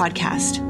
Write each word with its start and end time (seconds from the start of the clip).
podcast, 0.00 0.66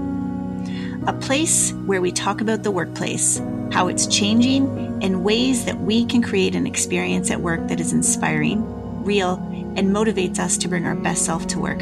a 1.06 1.12
place 1.12 1.72
where 1.86 2.00
we 2.00 2.10
talk 2.10 2.40
about 2.40 2.64
the 2.64 2.70
workplace, 2.70 3.40
how 3.70 3.86
it's 3.86 4.08
changing, 4.08 4.66
and 5.04 5.22
ways 5.22 5.66
that 5.66 5.78
we 5.78 6.04
can 6.04 6.20
create 6.20 6.56
an 6.56 6.66
experience 6.66 7.30
at 7.30 7.40
work 7.40 7.68
that 7.68 7.78
is 7.78 7.92
inspiring, 7.92 8.60
real, 9.04 9.34
and 9.76 9.94
motivates 9.94 10.40
us 10.40 10.56
to 10.56 10.66
bring 10.66 10.84
our 10.84 10.96
best 10.96 11.24
self 11.24 11.46
to 11.46 11.60
work. 11.60 11.78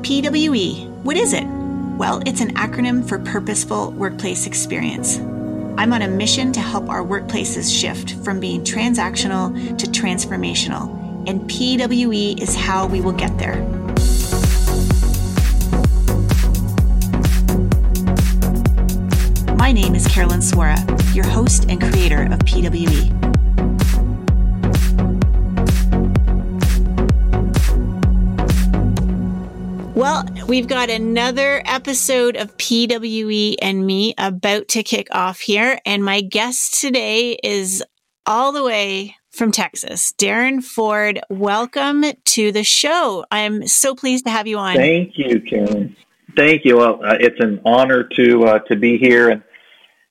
PWE, 0.00 0.88
what 1.02 1.18
is 1.18 1.34
it? 1.34 1.44
Well, 1.98 2.22
it's 2.24 2.40
an 2.40 2.54
acronym 2.54 3.06
for 3.06 3.18
Purposeful 3.18 3.90
Workplace 3.90 4.46
Experience. 4.46 5.18
I'm 5.76 5.92
on 5.92 6.00
a 6.00 6.08
mission 6.08 6.52
to 6.52 6.60
help 6.60 6.88
our 6.88 7.04
workplaces 7.04 7.70
shift 7.70 8.14
from 8.24 8.40
being 8.40 8.62
transactional 8.64 9.76
to 9.76 9.86
transformational 9.88 11.02
and 11.26 11.40
PWE 11.42 12.40
is 12.40 12.54
how 12.54 12.86
we 12.86 13.00
will 13.00 13.12
get 13.12 13.36
there. 13.38 13.81
My 19.62 19.70
name 19.70 19.94
is 19.94 20.08
Carolyn 20.08 20.40
Swara, 20.40 20.74
your 21.14 21.24
host 21.24 21.66
and 21.68 21.80
creator 21.80 22.24
of 22.24 22.40
PWE. 22.40 23.12
Well, 29.94 30.26
we've 30.48 30.66
got 30.66 30.90
another 30.90 31.62
episode 31.64 32.34
of 32.34 32.56
PWE 32.56 33.54
and 33.62 33.86
me 33.86 34.14
about 34.18 34.66
to 34.70 34.82
kick 34.82 35.06
off 35.12 35.38
here. 35.38 35.78
And 35.86 36.04
my 36.04 36.22
guest 36.22 36.80
today 36.80 37.38
is 37.44 37.84
all 38.26 38.50
the 38.50 38.64
way 38.64 39.14
from 39.30 39.52
Texas. 39.52 40.12
Darren 40.18 40.60
Ford, 40.60 41.20
welcome 41.30 42.04
to 42.24 42.50
the 42.50 42.64
show. 42.64 43.24
I'm 43.30 43.68
so 43.68 43.94
pleased 43.94 44.24
to 44.24 44.32
have 44.32 44.48
you 44.48 44.58
on. 44.58 44.74
Thank 44.74 45.12
you, 45.16 45.40
Karen. 45.40 45.94
Thank 46.36 46.64
you. 46.64 46.78
Well, 46.78 47.00
uh, 47.04 47.16
it's 47.20 47.38
an 47.38 47.60
honor 47.64 48.02
to 48.16 48.44
uh, 48.44 48.58
to 48.60 48.74
be 48.74 48.98
here, 48.98 49.28
and 49.28 49.42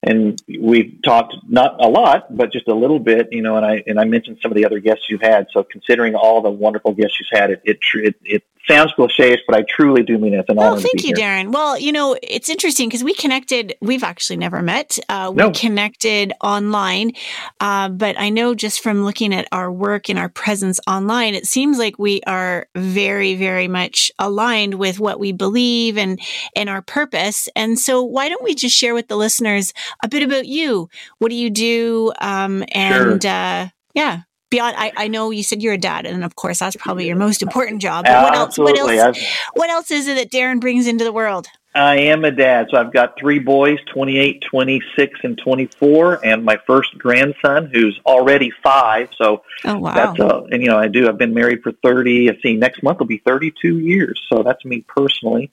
and 0.03 0.41
we've 0.59 0.97
talked 1.03 1.35
not 1.47 1.75
a 1.79 1.87
lot, 1.87 2.35
but 2.35 2.51
just 2.51 2.67
a 2.67 2.73
little 2.73 2.99
bit, 2.99 3.27
you 3.31 3.41
know. 3.41 3.55
And 3.55 3.65
I 3.65 3.83
and 3.85 3.99
I 3.99 4.05
mentioned 4.05 4.39
some 4.41 4.51
of 4.51 4.55
the 4.55 4.65
other 4.65 4.79
guests 4.79 5.05
you've 5.09 5.21
had. 5.21 5.47
So 5.51 5.63
considering 5.63 6.15
all 6.15 6.41
the 6.41 6.49
wonderful 6.49 6.93
guests 6.93 7.19
you've 7.19 7.39
had, 7.39 7.51
it 7.51 7.61
it 7.63 7.79
it, 7.93 8.15
it 8.23 8.43
sounds 8.67 8.91
cliche, 8.93 9.37
but 9.47 9.55
I 9.55 9.63
truly 9.67 10.03
do 10.03 10.17
mean 10.17 10.33
it. 10.33 10.39
It's 10.39 10.49
an 10.49 10.59
honor. 10.59 10.77
Oh, 10.77 10.79
thank 10.79 11.03
you, 11.03 11.13
here. 11.15 11.27
Darren. 11.27 11.51
Well, 11.51 11.77
you 11.77 11.91
know, 11.91 12.17
it's 12.23 12.49
interesting 12.49 12.89
because 12.89 13.03
we 13.03 13.13
connected. 13.13 13.75
We've 13.81 14.03
actually 14.03 14.37
never 14.37 14.61
met. 14.61 14.97
Uh, 15.09 15.31
we 15.33 15.43
no. 15.43 15.51
connected 15.51 16.33
online, 16.41 17.13
uh, 17.59 17.89
but 17.89 18.19
I 18.19 18.29
know 18.29 18.55
just 18.55 18.81
from 18.81 19.03
looking 19.03 19.33
at 19.33 19.47
our 19.51 19.71
work 19.71 20.09
and 20.09 20.17
our 20.17 20.29
presence 20.29 20.79
online, 20.87 21.35
it 21.35 21.45
seems 21.45 21.77
like 21.77 21.99
we 21.99 22.21
are 22.25 22.67
very, 22.75 23.35
very 23.35 23.67
much 23.67 24.11
aligned 24.19 24.75
with 24.75 24.99
what 24.99 25.19
we 25.19 25.31
believe 25.31 25.97
and 25.97 26.19
and 26.55 26.69
our 26.69 26.81
purpose. 26.81 27.47
And 27.55 27.77
so, 27.77 28.01
why 28.03 28.29
don't 28.29 28.43
we 28.43 28.55
just 28.55 28.75
share 28.75 28.93
with 28.93 29.07
the 29.07 29.17
listeners 29.17 29.73
a 30.03 30.07
bit 30.07 30.23
about 30.23 30.45
you? 30.45 30.89
What 31.19 31.29
do 31.29 31.35
you 31.35 31.49
do? 31.49 32.11
Um, 32.19 32.63
and 32.73 33.23
sure. 33.23 33.31
uh, 33.31 33.69
yeah 33.93 34.21
beyond 34.51 34.75
I, 34.77 34.91
I 34.95 35.07
know 35.07 35.31
you 35.31 35.43
said 35.43 35.63
you're 35.63 35.73
a 35.73 35.77
dad 35.77 36.05
and 36.05 36.23
of 36.23 36.35
course 36.35 36.59
that's 36.59 36.75
probably 36.75 37.07
your 37.07 37.15
most 37.15 37.41
important 37.41 37.81
job 37.81 38.05
but 38.05 38.23
what 38.23 38.35
else 38.35 38.57
what 38.57 38.77
else 38.77 39.17
what 39.53 39.69
else 39.69 39.89
is 39.89 40.07
it 40.07 40.15
that 40.15 40.29
darren 40.29 40.59
brings 40.59 40.87
into 40.87 41.03
the 41.03 41.13
world 41.13 41.47
i 41.73 41.95
am 41.95 42.25
a 42.25 42.31
dad 42.31 42.67
so 42.69 42.77
i've 42.77 42.91
got 42.91 43.17
three 43.17 43.39
boys 43.39 43.79
28 43.93 44.43
26 44.47 45.19
and 45.23 45.37
24 45.37 46.25
and 46.25 46.43
my 46.43 46.57
first 46.67 46.95
grandson 46.97 47.69
who's 47.73 47.99
already 48.05 48.51
five 48.61 49.09
so 49.17 49.41
oh, 49.63 49.77
wow. 49.77 49.93
that's 49.93 50.19
uh, 50.19 50.43
and 50.51 50.61
you 50.61 50.67
know 50.67 50.77
i 50.77 50.87
do 50.87 51.07
i've 51.07 51.17
been 51.17 51.33
married 51.33 51.63
for 51.63 51.71
30 51.83 52.29
i 52.29 52.37
see 52.43 52.55
next 52.55 52.83
month 52.83 52.99
will 52.99 53.07
be 53.07 53.21
32 53.25 53.79
years 53.79 54.21
so 54.31 54.43
that's 54.43 54.63
me 54.65 54.83
personally 54.87 55.49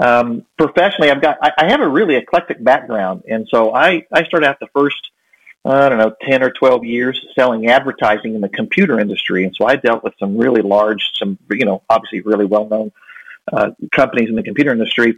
um, 0.00 0.44
professionally 0.58 1.10
i've 1.10 1.22
got 1.22 1.38
I, 1.42 1.52
I 1.58 1.70
have 1.70 1.80
a 1.80 1.88
really 1.88 2.16
eclectic 2.16 2.62
background 2.62 3.24
and 3.28 3.46
so 3.48 3.74
i 3.74 4.06
i 4.12 4.24
started 4.24 4.46
out 4.46 4.58
the 4.60 4.68
first 4.74 5.10
I 5.66 5.88
don't 5.88 5.98
know, 5.98 6.14
10 6.22 6.42
or 6.42 6.50
12 6.50 6.84
years 6.84 7.26
selling 7.34 7.68
advertising 7.68 8.34
in 8.34 8.40
the 8.40 8.48
computer 8.48 9.00
industry. 9.00 9.44
And 9.44 9.54
so 9.54 9.66
I 9.66 9.76
dealt 9.76 10.04
with 10.04 10.14
some 10.18 10.36
really 10.36 10.62
large, 10.62 11.10
some, 11.14 11.38
you 11.50 11.64
know, 11.64 11.82
obviously 11.90 12.20
really 12.20 12.44
well-known 12.44 12.92
uh, 13.52 13.70
companies 13.92 14.28
in 14.28 14.36
the 14.36 14.44
computer 14.44 14.70
industry. 14.70 15.16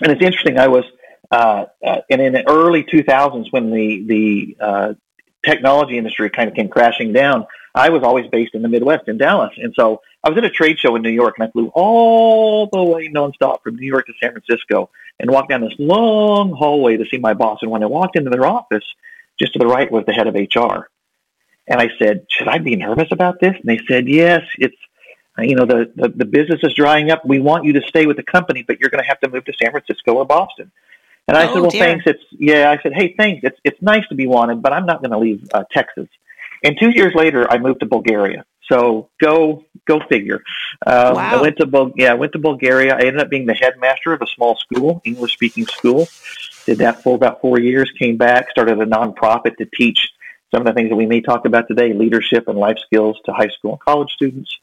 And 0.00 0.10
it's 0.10 0.22
interesting, 0.22 0.58
I 0.58 0.66
was, 0.66 0.84
uh, 1.30 1.66
uh, 1.84 2.00
and 2.10 2.20
in 2.20 2.32
the 2.32 2.48
early 2.48 2.82
2000s 2.82 3.52
when 3.52 3.70
the, 3.70 4.04
the 4.04 4.56
uh, 4.60 4.94
technology 5.44 5.96
industry 5.96 6.28
kind 6.28 6.48
of 6.48 6.56
came 6.56 6.68
crashing 6.68 7.12
down, 7.12 7.46
I 7.74 7.90
was 7.90 8.02
always 8.02 8.26
based 8.28 8.54
in 8.54 8.62
the 8.62 8.68
Midwest 8.68 9.06
in 9.06 9.16
Dallas. 9.16 9.52
And 9.56 9.72
so 9.78 10.02
I 10.24 10.28
was 10.28 10.38
at 10.38 10.44
a 10.44 10.50
trade 10.50 10.78
show 10.78 10.94
in 10.94 11.02
New 11.02 11.10
York 11.10 11.34
and 11.38 11.48
I 11.48 11.50
flew 11.50 11.70
all 11.74 12.68
the 12.72 12.82
way 12.82 13.08
nonstop 13.08 13.62
from 13.62 13.76
New 13.76 13.86
York 13.86 14.06
to 14.06 14.12
San 14.22 14.32
Francisco 14.32 14.90
and 15.18 15.30
walked 15.30 15.48
down 15.48 15.60
this 15.62 15.74
long 15.78 16.52
hallway 16.52 16.96
to 16.96 17.04
see 17.06 17.18
my 17.18 17.34
boss. 17.34 17.58
And 17.62 17.70
when 17.70 17.82
I 17.82 17.86
walked 17.86 18.16
into 18.16 18.30
their 18.30 18.46
office, 18.46 18.84
just 19.38 19.54
to 19.54 19.58
the 19.58 19.66
right 19.66 19.90
was 19.90 20.04
the 20.06 20.12
head 20.12 20.28
of 20.28 20.34
HR. 20.34 20.88
And 21.66 21.80
I 21.80 21.90
said, 21.98 22.26
should 22.28 22.48
I 22.48 22.58
be 22.58 22.76
nervous 22.76 23.08
about 23.10 23.40
this? 23.40 23.54
And 23.54 23.64
they 23.64 23.80
said, 23.88 24.08
yes, 24.08 24.42
it's, 24.58 24.76
you 25.38 25.56
know, 25.56 25.64
the, 25.64 25.90
the, 25.96 26.08
the 26.08 26.24
business 26.24 26.60
is 26.62 26.74
drying 26.74 27.10
up. 27.10 27.24
We 27.24 27.40
want 27.40 27.64
you 27.64 27.72
to 27.74 27.82
stay 27.82 28.06
with 28.06 28.16
the 28.16 28.22
company, 28.22 28.62
but 28.62 28.78
you're 28.78 28.90
going 28.90 29.02
to 29.02 29.08
have 29.08 29.20
to 29.20 29.30
move 29.30 29.44
to 29.46 29.52
San 29.60 29.70
Francisco 29.70 30.14
or 30.14 30.24
Boston. 30.24 30.70
And 31.28 31.36
I 31.36 31.48
oh, 31.48 31.54
said, 31.54 31.60
well, 31.60 31.70
dear. 31.70 31.84
thanks. 31.84 32.04
It's, 32.06 32.22
yeah, 32.32 32.70
I 32.70 32.82
said, 32.82 32.92
hey, 32.94 33.14
thanks. 33.16 33.42
It's, 33.44 33.58
it's 33.64 33.80
nice 33.80 34.06
to 34.08 34.14
be 34.14 34.26
wanted, 34.26 34.60
but 34.62 34.72
I'm 34.72 34.86
not 34.86 35.00
going 35.02 35.12
to 35.12 35.18
leave 35.18 35.48
uh, 35.54 35.64
Texas. 35.72 36.08
And 36.64 36.76
two 36.78 36.90
years 36.90 37.14
later, 37.14 37.50
I 37.50 37.58
moved 37.58 37.80
to 37.80 37.86
Bulgaria. 37.86 38.44
So 38.72 39.10
go, 39.20 39.64
go 39.86 40.00
figure. 40.08 40.42
Um, 40.86 41.16
wow. 41.16 41.38
I 41.38 41.42
went 41.42 41.56
to, 41.58 41.66
Bul- 41.66 41.92
yeah, 41.96 42.12
I 42.12 42.14
went 42.14 42.32
to 42.32 42.38
Bulgaria. 42.38 42.94
I 42.94 43.00
ended 43.00 43.20
up 43.20 43.28
being 43.28 43.46
the 43.46 43.54
headmaster 43.54 44.12
of 44.12 44.22
a 44.22 44.26
small 44.26 44.56
school, 44.56 45.02
English 45.04 45.34
speaking 45.34 45.66
school. 45.66 46.08
Did 46.64 46.78
that 46.78 47.02
for 47.02 47.14
about 47.14 47.40
four 47.40 47.60
years, 47.60 47.90
came 47.98 48.16
back, 48.16 48.50
started 48.50 48.80
a 48.80 48.86
nonprofit 48.86 49.56
to 49.56 49.66
teach 49.66 49.98
some 50.52 50.60
of 50.62 50.66
the 50.66 50.72
things 50.72 50.90
that 50.90 50.96
we 50.96 51.06
may 51.06 51.20
talk 51.20 51.44
about 51.44 51.66
today, 51.68 51.92
leadership 51.92 52.48
and 52.48 52.58
life 52.58 52.78
skills 52.78 53.18
to 53.24 53.32
high 53.32 53.48
school 53.48 53.72
and 53.72 53.80
college 53.80 54.12
students. 54.12 54.58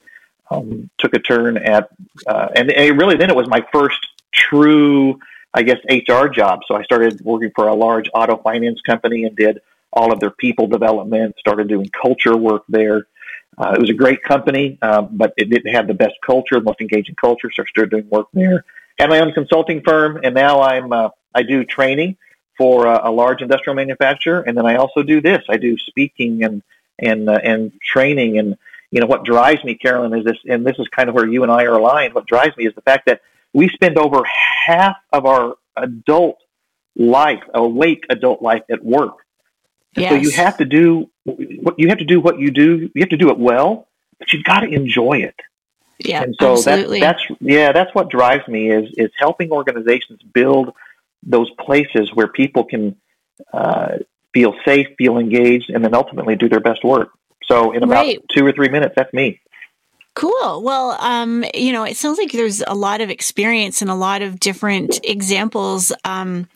Um, 0.51 0.89
took 0.97 1.13
a 1.13 1.19
turn 1.19 1.57
at, 1.57 1.89
uh, 2.25 2.47
and 2.55 2.71
it 2.71 2.95
really 2.95 3.15
then 3.15 3.29
it 3.29 3.35
was 3.35 3.47
my 3.47 3.63
first 3.71 3.99
true, 4.33 5.19
I 5.53 5.61
guess, 5.61 5.77
HR 5.87 6.27
job. 6.27 6.61
So 6.67 6.75
I 6.75 6.81
started 6.83 7.21
working 7.21 7.51
for 7.55 7.67
a 7.67 7.75
large 7.75 8.09
auto 8.15 8.37
finance 8.37 8.81
company 8.81 9.25
and 9.25 9.35
did 9.35 9.61
all 9.93 10.11
of 10.11 10.19
their 10.19 10.31
people 10.31 10.65
development, 10.65 11.35
started 11.37 11.67
doing 11.67 11.89
culture 11.89 12.35
work 12.35 12.63
there. 12.67 13.05
Uh, 13.57 13.73
it 13.75 13.81
was 13.81 13.89
a 13.89 13.93
great 13.93 14.23
company, 14.23 14.77
um, 14.81 15.09
but 15.11 15.33
it 15.37 15.49
didn't 15.49 15.73
have 15.73 15.87
the 15.87 15.93
best 15.93 16.15
culture, 16.25 16.55
the 16.55 16.61
most 16.61 16.79
engaging 16.81 17.15
culture, 17.15 17.49
so 17.53 17.63
I 17.63 17.65
started 17.65 17.91
doing 17.91 18.09
work 18.09 18.27
there. 18.33 18.63
Had 18.97 19.09
my 19.09 19.19
own 19.19 19.33
consulting 19.33 19.81
firm, 19.81 20.19
and 20.23 20.33
now 20.35 20.61
I'm 20.61 20.91
uh, 20.91 21.09
I 21.33 21.43
do 21.43 21.63
training 21.63 22.17
for 22.57 22.85
a 22.87 23.09
large 23.09 23.41
industrial 23.41 23.75
manufacturer, 23.75 24.41
and 24.41 24.57
then 24.57 24.65
I 24.65 24.75
also 24.75 25.01
do 25.01 25.21
this. 25.21 25.41
I 25.49 25.55
do 25.57 25.77
speaking 25.77 26.43
and 26.43 26.61
and 26.99 27.29
uh, 27.29 27.39
and 27.41 27.71
training, 27.81 28.37
and 28.37 28.57
you 28.91 28.99
know 28.99 29.07
what 29.07 29.23
drives 29.23 29.63
me, 29.63 29.75
Carolyn, 29.75 30.17
is 30.17 30.25
this, 30.25 30.37
and 30.47 30.65
this 30.65 30.77
is 30.77 30.87
kind 30.89 31.07
of 31.07 31.15
where 31.15 31.27
you 31.27 31.43
and 31.43 31.51
I 31.51 31.63
are 31.63 31.75
aligned. 31.75 32.13
What 32.13 32.27
drives 32.27 32.55
me 32.57 32.67
is 32.67 32.75
the 32.75 32.81
fact 32.81 33.05
that 33.05 33.21
we 33.53 33.69
spend 33.69 33.97
over 33.97 34.23
half 34.25 34.97
of 35.11 35.25
our 35.25 35.55
adult 35.75 36.37
life, 36.95 37.43
awake 37.53 38.05
adult 38.09 38.41
life, 38.41 38.63
at 38.69 38.83
work. 38.83 39.25
Yes. 39.95 40.11
So 40.11 40.15
you 40.15 40.31
have 40.31 40.57
to 40.57 40.65
do 40.65 41.09
what 41.23 41.79
you 41.79 41.89
have 41.89 41.97
to 41.97 42.05
do. 42.05 42.19
What 42.19 42.39
you 42.39 42.51
do, 42.51 42.89
you 42.93 43.01
have 43.01 43.09
to 43.09 43.17
do 43.17 43.29
it 43.29 43.39
well, 43.39 43.87
but 44.19 44.31
you've 44.31 44.43
got 44.43 44.61
to 44.61 44.67
enjoy 44.67 45.19
it. 45.19 45.35
Yeah, 45.99 46.23
and 46.23 46.35
so 46.39 46.53
absolutely. 46.53 47.01
That, 47.01 47.17
that's 47.17 47.41
yeah, 47.41 47.71
that's 47.71 47.93
what 47.93 48.09
drives 48.09 48.47
me 48.47 48.71
is 48.71 48.89
is 48.97 49.11
helping 49.17 49.51
organizations 49.51 50.21
build 50.33 50.73
those 51.23 51.49
places 51.59 52.13
where 52.13 52.27
people 52.27 52.63
can 52.63 52.95
uh, 53.51 53.97
feel 54.33 54.55
safe, 54.63 54.87
feel 54.97 55.17
engaged, 55.17 55.69
and 55.69 55.83
then 55.83 55.93
ultimately 55.93 56.35
do 56.35 56.47
their 56.47 56.61
best 56.61 56.83
work. 56.83 57.09
So 57.45 57.71
in 57.71 57.83
about 57.83 58.05
right. 58.05 58.23
two 58.33 58.45
or 58.45 58.51
three 58.51 58.69
minutes, 58.69 58.93
that's 58.95 59.11
me. 59.13 59.41
Cool. 60.15 60.63
Well, 60.63 60.97
um, 60.99 61.45
you 61.53 61.71
know, 61.71 61.83
it 61.83 61.97
sounds 61.97 62.17
like 62.17 62.31
there's 62.31 62.61
a 62.65 62.75
lot 62.75 63.01
of 63.01 63.09
experience 63.09 63.81
and 63.81 63.89
a 63.89 63.95
lot 63.95 64.21
of 64.21 64.39
different 64.39 64.99
examples 65.03 65.91
um, 66.03 66.47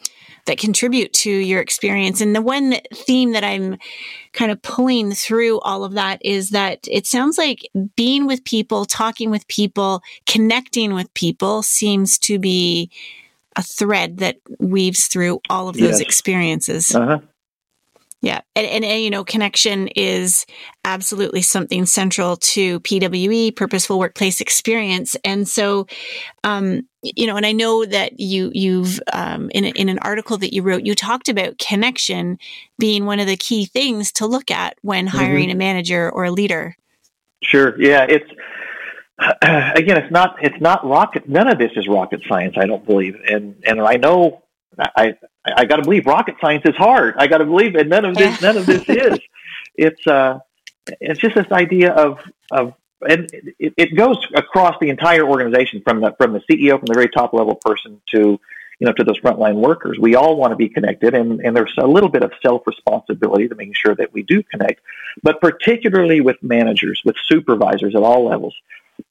that 0.45 0.57
contribute 0.57 1.13
to 1.13 1.31
your 1.31 1.61
experience. 1.61 2.21
And 2.21 2.35
the 2.35 2.41
one 2.41 2.75
theme 2.93 3.31
that 3.31 3.43
I'm 3.43 3.77
kind 4.33 4.51
of 4.51 4.61
pulling 4.61 5.11
through 5.13 5.59
all 5.61 5.83
of 5.83 5.93
that 5.93 6.23
is 6.23 6.49
that 6.49 6.79
it 6.89 7.07
sounds 7.07 7.37
like 7.37 7.61
being 7.95 8.25
with 8.27 8.43
people, 8.43 8.85
talking 8.85 9.29
with 9.29 9.47
people, 9.47 10.01
connecting 10.25 10.93
with 10.93 11.13
people 11.13 11.63
seems 11.63 12.17
to 12.19 12.39
be 12.39 12.89
a 13.55 13.61
thread 13.61 14.17
that 14.17 14.37
weaves 14.59 15.07
through 15.07 15.39
all 15.49 15.69
of 15.69 15.75
those 15.77 15.99
Yes. 15.99 16.01
experiences. 16.01 16.93
Uh-huh. 16.93 17.19
Yeah. 18.23 18.39
And, 18.55 18.65
and, 18.65 18.85
and, 18.85 19.03
you 19.03 19.09
know, 19.09 19.25
connection 19.25 19.89
is 19.89 20.45
absolutely 20.85 21.41
something 21.41 21.85
central 21.85 22.37
to 22.37 22.79
PWE, 22.79 23.53
purposeful 23.53 23.99
workplace 23.99 24.39
experience. 24.39 25.17
And 25.25 25.45
so, 25.45 25.87
um, 26.45 26.87
you 27.01 27.27
know, 27.27 27.35
and 27.35 27.45
I 27.45 27.51
know 27.51 27.83
that 27.83 28.21
you, 28.21 28.49
you've, 28.53 29.01
um, 29.11 29.49
in, 29.49 29.65
a, 29.65 29.69
in 29.71 29.89
an 29.89 29.99
article 29.99 30.37
that 30.37 30.53
you 30.53 30.61
wrote, 30.61 30.85
you 30.85 30.95
talked 30.95 31.27
about 31.27 31.57
connection 31.57 32.37
being 32.79 33.05
one 33.05 33.19
of 33.19 33.27
the 33.27 33.35
key 33.35 33.65
things 33.65 34.13
to 34.13 34.25
look 34.25 34.49
at 34.49 34.77
when 34.83 35.05
hiring 35.05 35.51
a 35.51 35.55
manager 35.55 36.09
or 36.09 36.23
a 36.23 36.31
leader. 36.31 36.77
Sure. 37.41 37.77
Yeah. 37.77 38.05
It's 38.07 38.31
again, 39.41 39.97
it's 39.97 40.11
not 40.13 40.37
it's 40.41 40.61
not 40.61 40.87
rocket. 40.87 41.27
None 41.27 41.49
of 41.49 41.59
this 41.59 41.71
is 41.75 41.89
rocket 41.89 42.21
science. 42.27 42.55
I 42.57 42.65
don't 42.65 42.85
believe, 42.85 43.15
and 43.27 43.55
and 43.63 43.79
I 43.79 43.95
know 43.97 44.42
I 44.79 44.89
I 44.95 45.13
I 45.55 45.65
got 45.65 45.77
to 45.77 45.83
believe 45.83 46.05
rocket 46.05 46.35
science 46.41 46.63
is 46.65 46.75
hard. 46.75 47.15
I 47.17 47.27
got 47.27 47.39
to 47.39 47.45
believe, 47.45 47.75
and 47.75 47.89
none 47.89 48.05
of 48.05 48.15
this 48.15 48.41
none 48.41 48.57
of 48.57 48.65
this 48.65 48.83
is. 48.87 49.19
It's 49.75 50.05
uh, 50.05 50.37
it's 51.01 51.19
just 51.19 51.33
this 51.33 51.51
idea 51.51 51.93
of 51.93 52.19
of 52.51 52.75
and 53.09 53.27
it, 53.57 53.73
it 53.75 53.97
goes 53.97 54.17
across 54.35 54.75
the 54.79 54.91
entire 54.91 55.27
organization 55.27 55.81
from 55.81 55.99
the 55.99 56.13
from 56.15 56.31
the 56.31 56.41
CEO 56.41 56.77
from 56.77 56.85
the 56.85 56.93
very 56.93 57.09
top 57.09 57.33
level 57.33 57.55
person 57.55 57.99
to 58.11 58.39
you 58.83 58.87
know, 58.87 58.93
to 58.93 59.03
those 59.05 59.19
frontline 59.21 59.55
workers. 59.55 59.97
We 59.97 60.15
all 60.15 60.35
want 60.35 60.51
to 60.51 60.57
be 60.57 60.67
connected, 60.67 61.13
and, 61.13 61.39
and 61.39 61.55
there's 61.55 61.73
a 61.77 61.87
little 61.87 62.09
bit 62.09 62.21
of 62.21 62.33
self 62.41 62.67
responsibility 62.67 63.47
to 63.47 63.55
making 63.55 63.75
sure 63.75 63.95
that 63.95 64.11
we 64.13 64.23
do 64.23 64.43
connect, 64.43 64.81
but 65.21 65.39
particularly 65.39 66.21
with 66.21 66.35
managers, 66.41 67.01
with 67.05 67.15
supervisors 67.25 67.95
at 67.95 68.03
all 68.03 68.25
levels. 68.25 68.53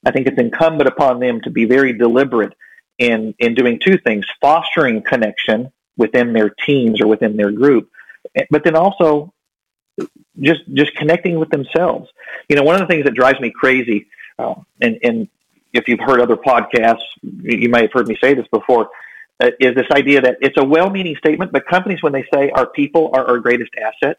I 0.05 0.11
think 0.11 0.27
it's 0.27 0.39
incumbent 0.39 0.89
upon 0.89 1.21
them 1.21 1.41
to 1.43 1.51
be 1.51 1.65
very 1.65 1.93
deliberate 1.93 2.53
in, 2.99 3.35
in 3.39 3.55
doing 3.55 3.79
two 3.85 3.99
things 3.99 4.27
fostering 4.41 5.03
connection 5.03 5.73
within 5.97 6.33
their 6.33 6.51
teams 6.51 7.01
or 7.01 7.07
within 7.07 7.37
their 7.37 7.51
group, 7.51 7.91
but 8.51 8.65
then 8.65 8.77
also 8.77 9.33
just 10.41 10.61
just 10.73 10.95
connecting 10.95 11.39
with 11.39 11.51
themselves. 11.51 12.09
You 12.49 12.57
know, 12.57 12.63
one 12.63 12.75
of 12.75 12.81
the 12.81 12.87
things 12.87 13.05
that 13.05 13.15
drives 13.15 13.41
me 13.41 13.51
crazy, 13.51 14.07
uh, 14.39 14.55
and, 14.81 14.99
and 15.03 15.29
if 15.73 15.89
you've 15.89 16.01
heard 16.01 16.21
other 16.21 16.37
podcasts, 16.37 17.03
you 17.23 17.69
might 17.69 17.83
have 17.83 17.93
heard 17.93 18.09
me 18.09 18.17
say 18.23 18.35
this 18.35 18.47
before 18.49 18.91
uh, 19.43 19.51
is 19.59 19.75
this 19.75 19.87
idea 19.93 20.21
that 20.21 20.39
it's 20.41 20.57
a 20.59 20.65
well-meaning 20.65 21.17
statement, 21.17 21.53
but 21.53 21.67
companies, 21.67 22.03
when 22.03 22.13
they 22.13 22.25
say 22.33 22.51
our 22.51 22.67
people 22.67 23.11
are 23.15 23.27
our 23.27 23.39
greatest 23.39 23.71
asset, 23.81 24.19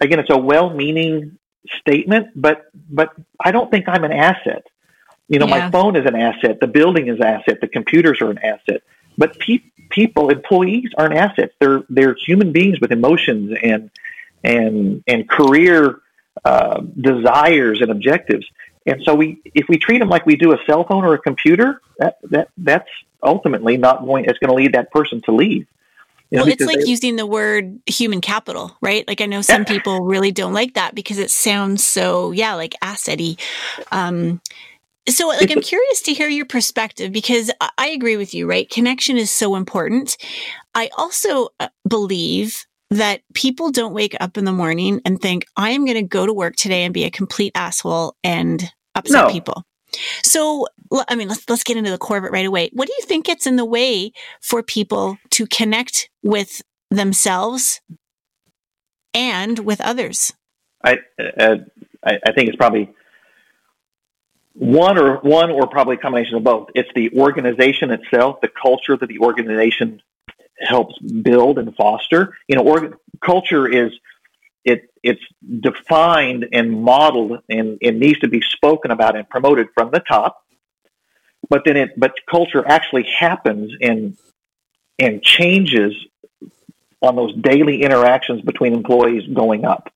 again, 0.00 0.18
it's 0.18 0.30
a 0.30 0.36
well-meaning 0.36 1.38
statement, 1.80 2.28
but 2.34 2.66
but 2.90 3.14
I 3.42 3.52
don't 3.52 3.70
think 3.70 3.88
I'm 3.88 4.04
an 4.04 4.12
asset. 4.12 4.64
You 5.32 5.38
know, 5.38 5.46
yeah. 5.46 5.60
my 5.60 5.70
phone 5.70 5.96
is 5.96 6.04
an 6.04 6.14
asset, 6.14 6.60
the 6.60 6.66
building 6.66 7.08
is 7.08 7.16
an 7.16 7.24
asset, 7.24 7.62
the 7.62 7.66
computers 7.66 8.20
are 8.20 8.30
an 8.30 8.38
asset, 8.38 8.82
but 9.16 9.38
pe- 9.38 9.62
people, 9.88 10.28
employees, 10.28 10.90
aren't 10.98 11.14
assets. 11.14 11.54
They're 11.58 11.84
they're 11.88 12.14
human 12.14 12.52
beings 12.52 12.80
with 12.82 12.92
emotions 12.92 13.56
and 13.62 13.90
and 14.44 15.02
and 15.06 15.26
career 15.26 16.02
uh, 16.44 16.82
desires 17.00 17.80
and 17.80 17.90
objectives. 17.90 18.44
And 18.84 19.02
so 19.04 19.14
we, 19.14 19.40
if 19.54 19.70
we 19.70 19.78
treat 19.78 20.00
them 20.00 20.10
like 20.10 20.26
we 20.26 20.36
do 20.36 20.52
a 20.52 20.58
cell 20.66 20.84
phone 20.84 21.02
or 21.02 21.14
a 21.14 21.18
computer, 21.18 21.80
that, 21.98 22.18
that 22.24 22.48
that's 22.58 22.90
ultimately 23.22 23.78
not 23.78 24.04
going, 24.04 24.26
it's 24.26 24.38
going 24.38 24.50
to 24.50 24.54
lead 24.54 24.74
that 24.74 24.90
person 24.90 25.22
to 25.22 25.32
leave. 25.32 25.66
You 26.30 26.38
know, 26.38 26.44
well, 26.44 26.52
it's 26.52 26.64
like 26.64 26.80
they, 26.80 26.86
using 26.86 27.16
the 27.16 27.26
word 27.26 27.78
human 27.86 28.20
capital, 28.20 28.76
right? 28.80 29.06
Like 29.06 29.20
I 29.20 29.26
know 29.26 29.42
some 29.42 29.64
people 29.64 30.00
really 30.00 30.32
don't 30.32 30.54
like 30.54 30.74
that 30.74 30.94
because 30.94 31.18
it 31.18 31.30
sounds 31.30 31.86
so, 31.86 32.32
yeah, 32.32 32.54
like 32.54 32.74
assety. 32.82 33.38
Um, 33.92 34.40
so, 35.08 35.28
like, 35.28 35.50
I'm 35.50 35.60
curious 35.62 36.02
to 36.02 36.14
hear 36.14 36.28
your 36.28 36.46
perspective 36.46 37.12
because 37.12 37.50
I 37.78 37.88
agree 37.88 38.16
with 38.16 38.34
you, 38.34 38.48
right? 38.48 38.68
Connection 38.68 39.16
is 39.16 39.30
so 39.30 39.56
important. 39.56 40.16
I 40.74 40.90
also 40.96 41.48
uh, 41.58 41.68
believe 41.88 42.64
that 42.90 43.22
people 43.34 43.70
don't 43.70 43.94
wake 43.94 44.14
up 44.20 44.36
in 44.36 44.44
the 44.44 44.52
morning 44.52 45.00
and 45.04 45.20
think, 45.20 45.46
I 45.56 45.70
am 45.70 45.84
going 45.84 45.96
to 45.96 46.02
go 46.02 46.26
to 46.26 46.32
work 46.32 46.56
today 46.56 46.84
and 46.84 46.94
be 46.94 47.04
a 47.04 47.10
complete 47.10 47.52
asshole 47.54 48.16
and 48.22 48.62
upset 48.94 49.26
no. 49.26 49.32
people. 49.32 49.64
So, 50.22 50.66
I 51.08 51.16
mean, 51.16 51.28
let's 51.28 51.48
let's 51.48 51.64
get 51.64 51.76
into 51.76 51.90
the 51.90 51.98
core 51.98 52.18
of 52.18 52.24
it 52.24 52.32
right 52.32 52.46
away. 52.46 52.70
What 52.72 52.86
do 52.86 52.94
you 52.98 53.04
think 53.06 53.26
gets 53.26 53.46
in 53.46 53.56
the 53.56 53.64
way 53.64 54.12
for 54.40 54.62
people 54.62 55.18
to 55.30 55.46
connect 55.46 56.08
with 56.22 56.62
themselves 56.90 57.80
and 59.14 59.58
with 59.60 59.80
others? 59.80 60.32
I 60.84 60.98
uh, 61.38 61.56
I, 62.04 62.18
I 62.26 62.32
think 62.32 62.48
it's 62.48 62.56
probably 62.56 62.88
one 64.54 64.98
or 64.98 65.16
one 65.18 65.50
or 65.50 65.66
probably 65.66 65.96
a 65.96 65.98
combination 65.98 66.36
of 66.36 66.44
both. 66.44 66.68
It's 66.74 66.90
the 66.94 67.10
organization 67.18 67.90
itself, 67.90 68.40
the 68.40 68.48
culture 68.48 68.96
that 68.96 69.06
the 69.08 69.18
organization 69.20 70.02
helps 70.58 70.98
build 70.98 71.58
and 71.58 71.74
foster. 71.74 72.36
You 72.48 72.56
know, 72.56 72.62
org- 72.62 72.96
culture 73.24 73.66
is 73.68 73.92
it 74.64 74.90
it's 75.02 75.22
defined 75.60 76.48
and 76.52 76.82
modeled 76.82 77.40
and 77.48 77.78
it 77.80 77.96
needs 77.96 78.20
to 78.20 78.28
be 78.28 78.40
spoken 78.40 78.90
about 78.90 79.16
and 79.16 79.28
promoted 79.28 79.68
from 79.74 79.90
the 79.90 80.00
top. 80.00 80.42
But 81.48 81.62
then 81.64 81.76
it 81.76 81.98
but 81.98 82.12
culture 82.30 82.66
actually 82.66 83.04
happens 83.04 83.72
and 83.80 84.16
and 84.98 85.22
changes 85.22 85.94
on 87.00 87.16
those 87.16 87.34
daily 87.34 87.82
interactions 87.82 88.42
between 88.42 88.74
employees 88.74 89.24
going 89.34 89.64
up. 89.64 89.92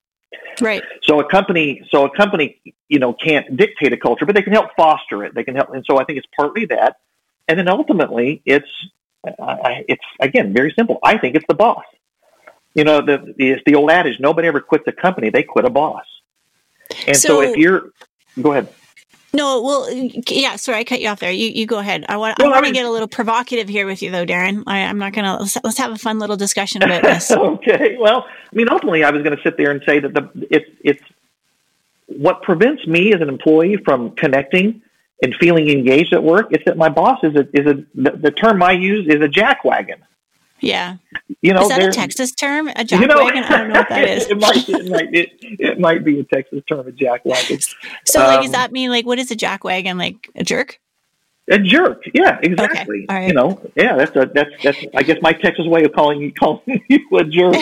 Right. 0.59 0.83
So 1.03 1.19
a 1.19 1.29
company 1.29 1.87
so 1.89 2.05
a 2.05 2.15
company, 2.15 2.59
you 2.89 2.99
know, 2.99 3.13
can't 3.13 3.55
dictate 3.55 3.93
a 3.93 3.97
culture, 3.97 4.25
but 4.25 4.35
they 4.35 4.41
can 4.41 4.53
help 4.53 4.71
foster 4.75 5.23
it. 5.23 5.35
They 5.35 5.43
can 5.43 5.55
help 5.55 5.69
and 5.73 5.83
so 5.89 5.97
I 5.97 6.03
think 6.03 6.17
it's 6.17 6.27
partly 6.35 6.65
that. 6.65 6.97
And 7.47 7.57
then 7.57 7.67
ultimately 7.69 8.41
it's 8.45 8.69
I, 9.39 9.85
it's 9.87 10.03
again 10.19 10.53
very 10.53 10.73
simple. 10.77 10.99
I 11.03 11.17
think 11.17 11.35
it's 11.35 11.45
the 11.47 11.55
boss. 11.55 11.83
You 12.73 12.83
know, 12.83 13.01
the, 13.01 13.33
it's 13.37 13.63
the 13.65 13.75
old 13.75 13.89
adage: 13.89 14.19
nobody 14.19 14.47
ever 14.47 14.59
quits 14.59 14.85
a 14.87 14.91
company; 14.91 15.29
they 15.29 15.43
quit 15.43 15.65
a 15.65 15.69
boss. 15.69 16.05
And 17.07 17.17
so, 17.17 17.27
so 17.27 17.41
if 17.41 17.57
you're, 17.57 17.91
go 18.41 18.51
ahead. 18.51 18.69
No, 19.33 19.61
well, 19.61 19.91
yeah. 20.29 20.55
Sorry, 20.55 20.79
I 20.79 20.83
cut 20.83 21.01
you 21.01 21.09
off 21.09 21.19
there. 21.19 21.31
You 21.31 21.49
you 21.49 21.65
go 21.65 21.79
ahead. 21.79 22.05
I 22.07 22.15
want 22.15 22.39
well, 22.39 22.47
I 22.47 22.51
want 22.55 22.65
to 22.67 22.71
get 22.71 22.85
a 22.85 22.89
little 22.89 23.09
provocative 23.09 23.67
here 23.67 23.85
with 23.85 24.01
you, 24.01 24.09
though, 24.09 24.25
Darren. 24.25 24.63
I, 24.67 24.79
am 24.79 24.97
not 24.97 25.13
gonna 25.13 25.37
let's, 25.39 25.57
let's, 25.63 25.77
have 25.77 25.91
a 25.91 25.97
fun 25.97 26.17
little 26.17 26.37
discussion 26.37 26.81
about 26.81 27.03
this. 27.03 27.29
okay. 27.31 27.97
Well, 27.99 28.25
I 28.27 28.55
mean, 28.55 28.69
ultimately, 28.69 29.03
I 29.03 29.11
was 29.11 29.23
going 29.23 29.35
to 29.35 29.43
sit 29.43 29.57
there 29.57 29.71
and 29.71 29.81
say 29.85 29.99
that 29.99 30.13
the 30.13 30.29
it's 30.49 30.69
it's 30.81 31.03
what 32.07 32.41
prevents 32.41 32.87
me 32.87 33.13
as 33.13 33.19
an 33.19 33.27
employee 33.27 33.77
from 33.77 34.11
connecting 34.11 34.81
and 35.21 35.35
feeling 35.35 35.69
engaged 35.69 36.13
at 36.13 36.23
work. 36.23 36.47
It's 36.51 36.63
that 36.65 36.77
my 36.77 36.89
boss 36.89 37.19
is 37.23 37.35
a 37.35 37.47
is 37.53 37.67
a 37.67 37.83
the, 37.95 38.11
the 38.11 38.31
term 38.31 38.63
I 38.63 38.71
use 38.71 39.07
is 39.07 39.21
a 39.21 39.27
jackwagon. 39.27 39.99
Yeah. 40.59 40.97
You 41.41 41.53
know, 41.53 41.61
is 41.61 41.69
that 41.69 41.81
a 41.81 41.91
Texas 41.91 42.31
term? 42.31 42.67
A 42.67 42.73
jackwagon? 42.73 43.01
You 43.01 43.07
know, 43.07 43.21
I 43.21 43.31
don't 43.31 43.67
know 43.69 43.75
what 43.75 43.89
that 43.89 44.03
is. 44.07 44.27
it, 44.27 44.39
might, 44.39 44.69
it, 44.69 44.89
might, 44.89 45.13
it, 45.13 45.29
it, 45.41 45.79
might 45.79 46.03
be 46.03 46.19
a 46.19 46.23
Texas 46.23 46.63
term, 46.67 46.87
a 46.87 46.91
jackwagon. 46.91 47.75
So, 48.05 48.21
um, 48.21 48.27
like, 48.27 48.41
does 48.41 48.51
that 48.51 48.71
mean, 48.71 48.89
like, 48.89 49.05
what 49.05 49.19
is 49.19 49.31
a 49.31 49.35
jackwagon? 49.35 49.97
Like 49.97 50.29
a 50.35 50.43
jerk? 50.43 50.79
A 51.49 51.59
jerk, 51.59 52.03
yeah, 52.13 52.39
exactly. 52.41 53.05
Okay. 53.09 53.27
You 53.27 53.33
know, 53.33 53.61
yeah, 53.75 53.95
that's 53.95 54.13
a 54.17 54.29
that's 54.33 54.51
that's 54.61 54.79
I 54.93 55.03
guess 55.03 55.17
my 55.21 55.31
Texas 55.31 55.65
way 55.65 55.85
of 55.85 55.93
calling 55.93 56.19
you 56.19 56.33
calling 56.39 56.83
you 56.89 56.99
a 57.13 57.23
jerk. 57.23 57.55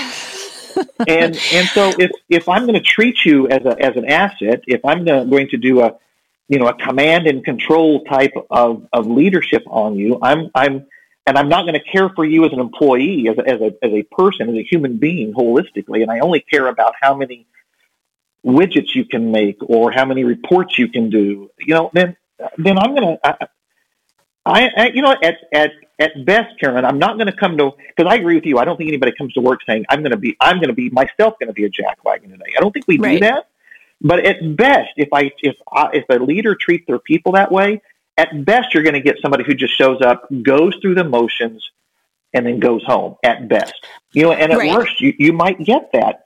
and 1.08 1.40
and 1.54 1.68
so 1.68 1.94
if 2.00 2.10
if 2.28 2.50
I'm 2.50 2.64
going 2.64 2.74
to 2.74 2.82
treat 2.82 3.24
you 3.24 3.48
as 3.48 3.64
a 3.64 3.80
as 3.80 3.96
an 3.96 4.06
asset, 4.06 4.64
if 4.66 4.84
I'm 4.84 5.06
going 5.06 5.50
to 5.50 5.58
do 5.58 5.82
a 5.82 5.96
you 6.48 6.58
know 6.58 6.68
a 6.68 6.74
command 6.74 7.28
and 7.28 7.46
control 7.46 8.04
type 8.06 8.34
of, 8.50 8.88
of 8.92 9.06
leadership 9.06 9.62
on 9.68 9.96
you, 9.96 10.18
I'm 10.20 10.50
I'm 10.56 10.88
and 11.26 11.38
I'm 11.38 11.50
not 11.50 11.64
going 11.64 11.74
to 11.74 11.84
care 11.84 12.10
for 12.10 12.24
you 12.24 12.46
as 12.46 12.54
an 12.54 12.60
employee, 12.60 13.28
as 13.30 13.38
a, 13.38 13.48
as 13.48 13.62
a, 13.62 13.86
as 13.86 13.92
a 13.92 14.04
person, 14.04 14.50
as 14.50 14.56
a 14.56 14.64
human 14.64 14.98
being 14.98 15.34
holistically, 15.34 16.02
and 16.02 16.12
I 16.12 16.20
only 16.20 16.42
care 16.42 16.68
about 16.68 16.94
how 17.02 17.16
many 17.16 17.48
widgets 18.46 18.94
you 18.94 19.06
can 19.06 19.32
make 19.32 19.58
or 19.62 19.92
how 19.92 20.06
many 20.06 20.24
reports 20.24 20.78
you 20.78 20.88
can 20.88 21.10
do, 21.10 21.50
you 21.60 21.74
know, 21.74 21.90
then, 21.94 22.16
then 22.58 22.78
I'm 22.78 22.94
going 22.94 23.18
to, 23.18 23.50
I, 24.46 24.70
I, 24.78 24.92
you 24.94 25.02
know, 25.02 25.16
at, 25.24 25.38
at, 25.52 25.72
at 25.98 26.26
best, 26.26 26.60
Carolyn, 26.60 26.86
I'm 26.86 27.00
not 27.00 27.18
going 27.18 27.26
to 27.26 27.36
come 27.36 27.58
to, 27.58 27.72
because 27.88 28.12
I 28.12 28.18
agree 28.18 28.36
with 28.36 28.46
you. 28.46 28.60
I 28.60 28.66
don't 28.66 28.78
think 28.78 28.90
anybody 28.90 29.14
comes 29.18 29.34
to 29.34 29.42
work 29.42 29.62
saying, 29.66 29.86
I'm 29.90 30.02
going 30.02 30.12
to 30.12 30.18
be, 30.18 30.38
I'm 30.40 30.58
going 30.58 30.68
to 30.68 30.74
be 30.74 30.92
myself 30.92 31.40
going 31.40 31.48
to 31.48 31.54
be 31.54 31.66
a 31.66 31.70
jackwagon 31.70 32.30
today. 32.30 32.54
I 32.56 32.62
don't 32.62 32.72
think 32.72 32.88
we 32.88 33.00
right. 33.00 33.20
do 33.20 33.26
that. 33.26 33.48
But 34.02 34.24
at 34.26 34.56
best, 34.56 34.92
if 34.98 35.10
I, 35.12 35.32
if 35.42 35.56
I, 35.72 35.90
if 35.94 36.06
a 36.10 36.24
leader 36.24 36.54
treats 36.54 36.86
their 36.86 37.00
people 37.00 37.32
that 37.32 37.52
way, 37.52 37.82
at 38.18 38.46
best, 38.46 38.74
you're 38.74 38.84
going 38.84 38.94
to 38.94 39.02
get 39.02 39.18
somebody 39.22 39.44
who 39.44 39.54
just 39.54 39.78
shows 39.78 40.02
up, 40.02 40.28
goes 40.42 40.76
through 40.82 40.96
the 40.96 41.04
motions, 41.04 41.70
and 42.34 42.46
then 42.46 42.60
goes 42.60 42.84
home. 42.84 43.16
At 43.24 43.48
best, 43.48 43.74
you 44.14 44.24
know, 44.24 44.32
and 44.32 44.52
at 44.52 44.58
right. 44.58 44.72
worst, 44.72 45.02
you, 45.02 45.14
you 45.18 45.34
might 45.34 45.60
get 45.64 45.92
that 45.94 46.26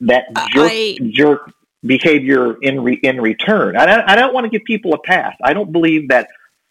that 0.00 0.26
jerk 0.50 0.70
I, 0.70 0.98
jerk 1.10 1.52
behavior 1.84 2.56
in 2.60 2.82
re, 2.82 2.94
in 2.94 3.20
return. 3.20 3.76
I 3.76 3.86
don't, 3.86 4.08
I 4.08 4.16
don't 4.16 4.34
want 4.34 4.44
to 4.44 4.50
give 4.50 4.64
people 4.64 4.94
a 4.94 4.98
pass. 4.98 5.36
I 5.42 5.52
don't 5.52 5.72
believe 5.72 6.08
that. 6.08 6.28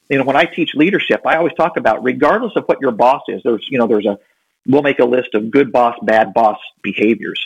You 0.09 0.17
know, 0.17 0.23
when 0.23 0.35
I 0.35 0.45
teach 0.45 0.73
leadership, 0.73 1.21
I 1.23 1.35
always 1.35 1.53
talk 1.53 1.77
about 1.77 2.03
regardless 2.03 2.53
of 2.55 2.63
what 2.65 2.79
your 2.81 2.91
boss 2.91 3.21
is. 3.27 3.43
There's 3.43 3.67
you 3.69 3.77
know 3.77 3.85
there's 3.85 4.07
a 4.07 4.17
we'll 4.65 4.81
make 4.81 4.99
a 4.99 5.05
list 5.05 5.35
of 5.35 5.51
good 5.51 5.71
boss, 5.71 5.95
bad 6.01 6.33
boss 6.33 6.57
behaviors, 6.81 7.45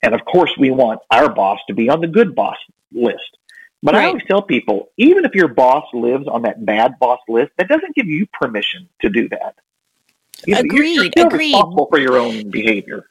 and 0.00 0.14
of 0.14 0.24
course 0.24 0.52
we 0.56 0.70
want 0.70 1.00
our 1.10 1.28
boss 1.28 1.58
to 1.66 1.74
be 1.74 1.88
on 1.88 2.00
the 2.00 2.06
good 2.06 2.34
boss 2.34 2.56
list. 2.92 3.36
But 3.84 3.94
right. 3.94 4.04
I 4.04 4.06
always 4.08 4.24
tell 4.26 4.40
people, 4.40 4.88
even 4.96 5.26
if 5.26 5.34
your 5.34 5.46
boss 5.46 5.84
lives 5.92 6.26
on 6.26 6.42
that 6.42 6.64
bad 6.64 6.98
boss 6.98 7.20
list, 7.28 7.52
that 7.58 7.68
doesn't 7.68 7.94
give 7.94 8.06
you 8.06 8.26
permission 8.32 8.88
to 9.02 9.10
do 9.10 9.28
that. 9.28 9.56
You 10.46 10.54
know, 10.54 10.60
agreed. 10.60 10.94
You're, 10.94 11.10
you're 11.16 11.26
agreed. 11.26 11.52
Responsible 11.52 11.88
for 11.90 11.98
your 11.98 12.16
own 12.16 12.48
behavior. 12.48 13.10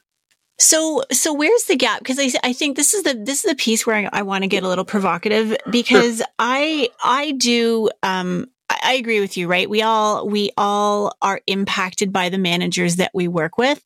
So, 0.57 1.03
so 1.11 1.31
where's 1.31 1.65
the 1.65 1.75
gap? 1.75 1.99
Because 1.99 2.17
I, 2.19 2.31
I 2.43 2.53
think 2.53 2.75
this 2.75 2.95
is 2.95 3.03
the 3.03 3.13
this 3.13 3.45
is 3.45 3.51
the 3.51 3.55
piece 3.55 3.85
where 3.85 3.95
I, 3.95 4.09
I 4.11 4.21
want 4.23 4.43
to 4.43 4.47
get 4.47 4.63
a 4.63 4.67
little 4.67 4.85
provocative 4.85 5.55
because 5.69 6.17
sure. 6.17 6.27
I 6.39 6.89
I 7.03 7.31
do 7.31 7.91
um 8.01 8.47
I 8.69 8.93
agree 8.93 9.19
with 9.19 9.37
you, 9.37 9.47
right? 9.47 9.69
We 9.69 9.83
all 9.83 10.27
we 10.27 10.51
all 10.57 11.15
are 11.21 11.41
impacted 11.45 12.11
by 12.11 12.29
the 12.29 12.39
managers 12.39 12.95
that 12.95 13.11
we 13.13 13.27
work 13.27 13.59
with. 13.59 13.83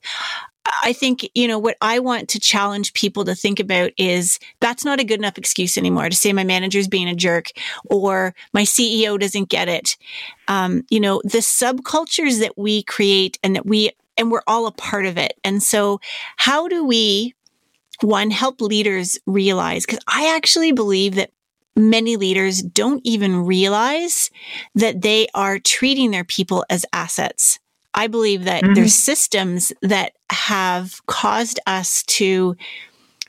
I 0.84 0.94
think, 0.94 1.30
you 1.34 1.48
know, 1.48 1.60
what 1.60 1.78
I 1.82 2.00
want 2.00 2.30
to 2.30 2.40
challenge 2.40 2.94
people 2.94 3.26
to 3.26 3.36
think 3.36 3.60
about 3.60 3.92
is 3.98 4.40
that's 4.60 4.86
not 4.86 5.00
a 5.00 5.04
good 5.04 5.20
enough 5.20 5.38
excuse 5.38 5.78
anymore 5.78 6.10
to 6.10 6.16
say 6.16 6.34
my 6.34 6.44
manager's 6.44 6.88
being 6.88 7.08
a 7.08 7.16
jerk 7.16 7.52
or 7.86 8.34
my 8.54 8.64
CEO 8.64 9.20
doesn't 9.20 9.50
get 9.50 9.68
it. 9.68 9.98
Um, 10.48 10.84
you 10.90 11.00
know, 11.00 11.22
the 11.24 11.40
subcultures 11.40 12.40
that 12.40 12.58
we 12.58 12.84
create 12.84 13.38
and 13.44 13.56
that 13.56 13.66
we, 13.66 13.92
and 14.18 14.32
we're 14.32 14.42
all 14.48 14.68
a 14.68 14.72
part 14.72 15.06
of 15.06 15.18
it. 15.18 15.34
And 15.44 15.62
so 15.62 16.00
how 16.38 16.68
do 16.68 16.84
we, 16.84 17.34
one, 18.02 18.32
help 18.32 18.62
leaders 18.62 19.20
realize? 19.26 19.86
Cause 19.86 20.00
I 20.08 20.36
actually 20.36 20.72
believe 20.72 21.16
that 21.16 21.32
many 21.76 22.18
leaders 22.18 22.62
don't 22.62 23.02
even 23.04 23.46
realize 23.46 24.32
that 24.76 25.02
they 25.02 25.28
are 25.34 25.60
treating 25.60 26.12
their 26.12 26.24
people 26.24 26.66
as 26.70 26.86
assets. 26.92 27.60
I 27.94 28.08
believe 28.08 28.44
that 28.46 28.64
mm-hmm. 28.64 28.74
there's 28.74 28.96
systems 28.96 29.72
that 29.82 30.14
have 30.30 31.06
caused 31.08 31.60
us 31.66 32.04
to 32.04 32.56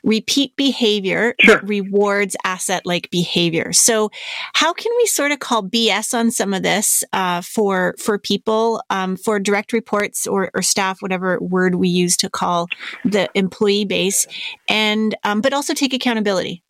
repeat 0.03 0.55
behavior 0.55 1.35
sure. 1.39 1.55
that 1.55 1.67
rewards 1.67 2.35
asset 2.43 2.85
like 2.85 3.09
behavior. 3.09 3.73
So 3.73 4.11
how 4.53 4.73
can 4.73 4.91
we 4.97 5.05
sort 5.05 5.31
of 5.31 5.39
call 5.39 5.63
BS 5.63 6.13
on 6.13 6.31
some 6.31 6.53
of 6.53 6.63
this 6.63 7.03
uh, 7.13 7.41
for 7.41 7.95
for 7.99 8.17
people 8.17 8.81
um, 8.89 9.17
for 9.17 9.39
direct 9.39 9.73
reports 9.73 10.27
or, 10.27 10.51
or, 10.53 10.61
staff, 10.61 11.01
whatever 11.01 11.39
word 11.39 11.75
we 11.75 11.89
use 11.89 12.15
to 12.17 12.29
call 12.29 12.67
the 13.03 13.29
employee 13.33 13.85
base, 13.85 14.27
and 14.67 15.15
um, 15.23 15.41
but 15.41 15.53
also 15.53 15.73
take 15.73 15.93
accountability. 15.93 16.63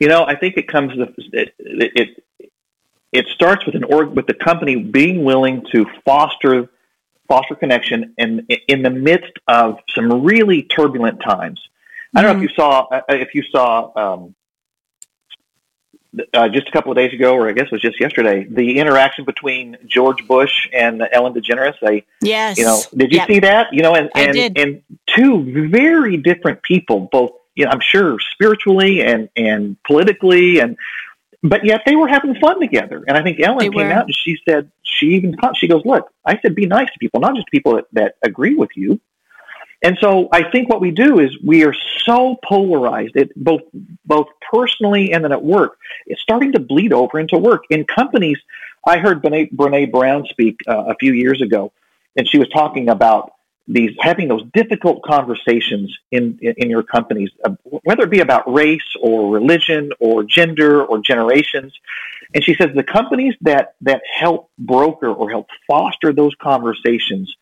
You 0.00 0.08
know, 0.08 0.24
I 0.24 0.36
think 0.36 0.56
it 0.56 0.68
comes 0.68 0.92
it 1.32 1.54
it, 1.58 2.24
it 3.12 3.26
starts 3.28 3.64
with 3.66 3.74
an 3.74 3.84
org 3.84 4.10
with 4.10 4.26
the 4.26 4.34
company 4.34 4.76
being 4.76 5.24
willing 5.24 5.64
to 5.72 5.86
foster 6.04 6.68
foster 7.28 7.54
connection 7.54 8.14
in 8.18 8.46
in 8.68 8.82
the 8.82 8.90
midst 8.90 9.32
of 9.48 9.78
some 9.94 10.22
really 10.22 10.62
turbulent 10.62 11.20
times. 11.20 11.60
I 12.14 12.22
don't 12.22 12.36
mm-hmm. 12.36 12.40
know 12.40 12.44
if 12.44 12.50
mm-hmm. 12.50 12.60
you 12.60 12.64
saw 12.64 12.88
uh, 12.90 13.02
if 13.08 13.34
you 13.34 13.42
saw 13.42 13.92
um, 13.96 14.34
uh, 16.32 16.48
just 16.48 16.68
a 16.68 16.70
couple 16.70 16.92
of 16.92 16.96
days 16.96 17.12
ago, 17.12 17.34
or 17.34 17.48
I 17.48 17.52
guess 17.52 17.66
it 17.66 17.72
was 17.72 17.82
just 17.82 18.00
yesterday, 18.00 18.44
the 18.44 18.78
interaction 18.78 19.24
between 19.24 19.76
George 19.86 20.26
Bush 20.26 20.68
and 20.72 21.02
Ellen 21.12 21.34
DeGeneres. 21.34 21.74
They, 21.80 22.04
yes, 22.20 22.58
you 22.58 22.64
know, 22.64 22.80
did 22.96 23.12
you 23.12 23.18
yep. 23.18 23.28
see 23.28 23.40
that? 23.40 23.72
You 23.72 23.82
know, 23.82 23.94
and 23.94 24.10
and, 24.14 24.58
and 24.58 24.82
two 25.06 25.68
very 25.70 26.16
different 26.16 26.62
people, 26.62 27.08
both 27.10 27.32
you 27.54 27.64
know, 27.64 27.70
I'm 27.70 27.80
sure 27.80 28.18
spiritually 28.32 29.02
and 29.02 29.28
and 29.36 29.76
politically, 29.84 30.60
and 30.60 30.76
but 31.42 31.64
yet 31.64 31.82
they 31.86 31.96
were 31.96 32.08
having 32.08 32.34
fun 32.36 32.60
together. 32.60 33.04
And 33.06 33.16
I 33.16 33.22
think 33.22 33.40
Ellen 33.40 33.58
they 33.58 33.68
came 33.70 33.88
were. 33.88 33.92
out 33.92 34.06
and 34.06 34.16
she 34.16 34.38
said 34.48 34.70
she 34.84 35.06
even 35.14 35.36
she 35.56 35.66
goes, 35.66 35.82
look, 35.84 36.10
I 36.24 36.38
said 36.40 36.54
be 36.54 36.66
nice 36.66 36.90
to 36.92 36.98
people, 36.98 37.20
not 37.20 37.34
just 37.34 37.48
people 37.48 37.76
that, 37.76 37.86
that 37.92 38.14
agree 38.22 38.54
with 38.54 38.70
you. 38.76 39.00
And 39.82 39.98
so 40.00 40.28
I 40.32 40.50
think 40.50 40.70
what 40.70 40.80
we 40.80 40.90
do 40.90 41.18
is 41.18 41.36
we 41.44 41.64
are 41.64 41.74
so 42.06 42.38
polarized, 42.42 43.16
it, 43.16 43.30
both 43.36 43.60
both 44.06 44.28
personally 44.50 45.12
and 45.12 45.22
then 45.22 45.30
at 45.32 45.44
work. 45.44 45.76
It's 46.06 46.22
starting 46.22 46.52
to 46.52 46.60
bleed 46.60 46.92
over 46.94 47.18
into 47.20 47.36
work. 47.36 47.64
In 47.68 47.84
companies, 47.84 48.38
I 48.86 48.98
heard 48.98 49.22
Brene, 49.22 49.52
Brene 49.54 49.92
Brown 49.92 50.24
speak 50.30 50.58
uh, 50.66 50.84
a 50.86 50.94
few 50.98 51.12
years 51.12 51.42
ago, 51.42 51.70
and 52.16 52.26
she 52.26 52.38
was 52.38 52.48
talking 52.48 52.88
about 52.88 53.33
these 53.66 53.92
having 54.00 54.28
those 54.28 54.42
difficult 54.52 55.02
conversations 55.02 55.96
in 56.10 56.38
in 56.40 56.68
your 56.68 56.82
companies, 56.82 57.30
uh, 57.44 57.50
whether 57.84 58.04
it 58.04 58.10
be 58.10 58.20
about 58.20 58.52
race 58.52 58.82
or 59.00 59.30
religion 59.30 59.90
or 60.00 60.22
gender 60.22 60.84
or 60.84 60.98
generations. 60.98 61.72
And 62.34 62.44
she 62.44 62.54
says 62.54 62.70
the 62.74 62.82
companies 62.82 63.34
that 63.40 63.74
that 63.80 64.02
help 64.12 64.50
broker 64.58 65.08
or 65.08 65.30
help 65.30 65.48
foster 65.66 66.12
those 66.12 66.34
conversations 66.42 67.34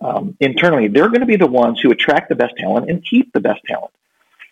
um, 0.00 0.36
internally, 0.40 0.88
they're 0.88 1.08
going 1.08 1.20
to 1.20 1.26
be 1.26 1.36
the 1.36 1.46
ones 1.46 1.80
who 1.80 1.90
attract 1.90 2.28
the 2.28 2.36
best 2.36 2.56
talent 2.56 2.88
and 2.88 3.04
keep 3.04 3.32
the 3.32 3.40
best 3.40 3.60
talent. 3.66 3.92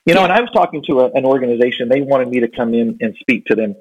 You 0.04 0.14
know, 0.14 0.22
and 0.22 0.32
I 0.32 0.40
was 0.40 0.50
talking 0.50 0.82
to 0.84 1.00
a, 1.00 1.10
an 1.12 1.24
organization; 1.24 1.88
they 1.88 2.02
wanted 2.02 2.28
me 2.28 2.40
to 2.40 2.48
come 2.48 2.74
in 2.74 2.98
and 3.00 3.16
speak 3.16 3.46
to 3.46 3.54
them 3.54 3.74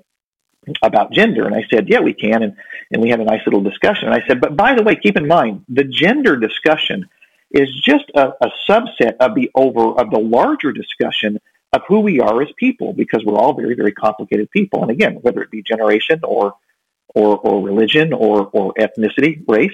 about 0.81 1.11
gender. 1.11 1.45
And 1.45 1.53
I 1.53 1.63
said, 1.69 1.89
yeah, 1.89 1.99
we 1.99 2.13
can. 2.13 2.41
And, 2.41 2.55
and 2.91 3.01
we 3.01 3.09
had 3.09 3.19
a 3.19 3.23
nice 3.23 3.41
little 3.45 3.61
discussion. 3.61 4.07
And 4.07 4.15
I 4.19 4.25
said, 4.25 4.41
but 4.41 4.55
by 4.55 4.73
the 4.73 4.83
way, 4.83 4.95
keep 4.95 5.15
in 5.15 5.27
mind, 5.27 5.63
the 5.69 5.83
gender 5.83 6.35
discussion 6.37 7.07
is 7.51 7.69
just 7.83 8.05
a, 8.15 8.33
a 8.41 8.51
subset 8.67 9.15
of 9.19 9.35
the 9.35 9.49
over 9.55 9.99
of 9.99 10.09
the 10.11 10.19
larger 10.19 10.71
discussion 10.71 11.39
of 11.73 11.81
who 11.87 11.99
we 11.99 12.19
are 12.19 12.41
as 12.41 12.49
people, 12.57 12.93
because 12.93 13.23
we're 13.25 13.37
all 13.37 13.53
very, 13.53 13.75
very 13.75 13.91
complicated 13.91 14.49
people. 14.51 14.81
And 14.81 14.91
again, 14.91 15.15
whether 15.21 15.41
it 15.41 15.51
be 15.51 15.61
generation 15.61 16.19
or 16.23 16.55
or, 17.13 17.37
or 17.37 17.61
religion 17.61 18.11
or, 18.13 18.49
or 18.51 18.73
ethnicity, 18.73 19.41
race. 19.47 19.71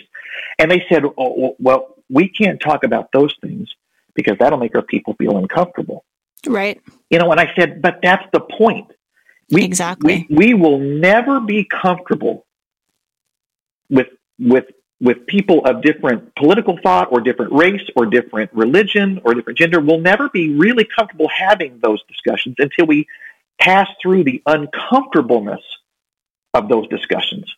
And 0.60 0.70
they 0.70 0.86
said, 0.90 1.04
oh, 1.04 1.14
oh 1.18 1.56
well, 1.60 1.96
we 2.10 2.30
can't 2.30 2.60
talk 2.62 2.84
about 2.84 3.12
those 3.12 3.36
things 3.42 3.74
because 4.14 4.38
that'll 4.40 4.60
make 4.60 4.76
our 4.76 4.84
people 4.84 5.16
feel 5.16 5.38
uncomfortable. 5.38 6.06
Right. 6.46 6.80
You 7.10 7.20
know, 7.20 7.32
and 7.32 7.40
I 7.40 7.52
said, 7.56 7.82
but 7.82 8.00
that's 8.04 8.26
the 8.32 8.42
point. 8.42 8.92
We, 9.50 9.64
exactly. 9.64 10.28
We, 10.30 10.36
we 10.36 10.54
will 10.54 10.80
never 10.80 11.40
be 11.40 11.66
comfortable 11.66 12.46
with 13.90 14.08
with 14.40 14.66
with 15.02 15.26
people 15.26 15.66
of 15.66 15.82
different 15.82 16.34
political 16.36 16.78
thought 16.82 17.10
or 17.12 17.20
different 17.20 17.52
race 17.52 17.82
or 17.96 18.06
different 18.06 18.54
religion 18.54 19.20
or 19.26 19.34
different 19.34 19.58
gender 19.58 19.82
we'll 19.82 20.00
never 20.00 20.30
be 20.30 20.54
really 20.56 20.86
comfortable 20.86 21.28
having 21.28 21.80
those 21.82 22.02
discussions 22.04 22.56
until 22.60 22.86
we 22.86 23.08
pass 23.60 23.88
through 24.02 24.24
the 24.24 24.42
uncomfortableness 24.46 25.62
of 26.54 26.68
those 26.68 26.88
discussions. 26.90 27.56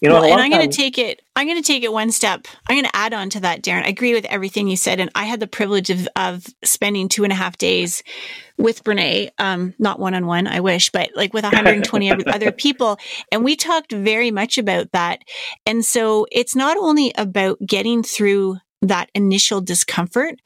You 0.00 0.08
know, 0.08 0.20
well, 0.20 0.32
and 0.32 0.40
I'm 0.40 0.50
going 0.50 0.68
to 0.68 0.76
take 0.76 0.98
it. 0.98 1.22
I'm 1.34 1.46
going 1.46 1.60
to 1.60 1.66
take 1.66 1.82
it 1.82 1.92
one 1.92 2.12
step. 2.12 2.46
I'm 2.68 2.76
going 2.76 2.84
to 2.84 2.96
add 2.96 3.14
on 3.14 3.30
to 3.30 3.40
that, 3.40 3.62
Darren. 3.62 3.84
I 3.84 3.88
agree 3.88 4.14
with 4.14 4.24
everything 4.26 4.68
you 4.68 4.76
said, 4.76 5.00
and 5.00 5.10
I 5.14 5.24
had 5.24 5.40
the 5.40 5.46
privilege 5.46 5.90
of 5.90 6.08
of 6.16 6.46
spending 6.64 7.08
two 7.08 7.24
and 7.24 7.32
a 7.32 7.36
half 7.36 7.56
days 7.56 8.02
with 8.56 8.84
Brene, 8.84 9.30
um, 9.38 9.74
not 9.78 9.98
one 9.98 10.14
on 10.14 10.26
one. 10.26 10.46
I 10.46 10.60
wish, 10.60 10.90
but 10.90 11.10
like 11.14 11.34
with 11.34 11.44
120 11.44 12.26
other 12.26 12.52
people, 12.52 12.98
and 13.32 13.44
we 13.44 13.56
talked 13.56 13.92
very 13.92 14.30
much 14.30 14.58
about 14.58 14.92
that. 14.92 15.22
And 15.66 15.84
so 15.84 16.26
it's 16.30 16.54
not 16.54 16.76
only 16.76 17.12
about 17.16 17.58
getting 17.66 18.02
through 18.02 18.58
that 18.82 19.10
initial 19.14 19.60
discomfort, 19.60 20.36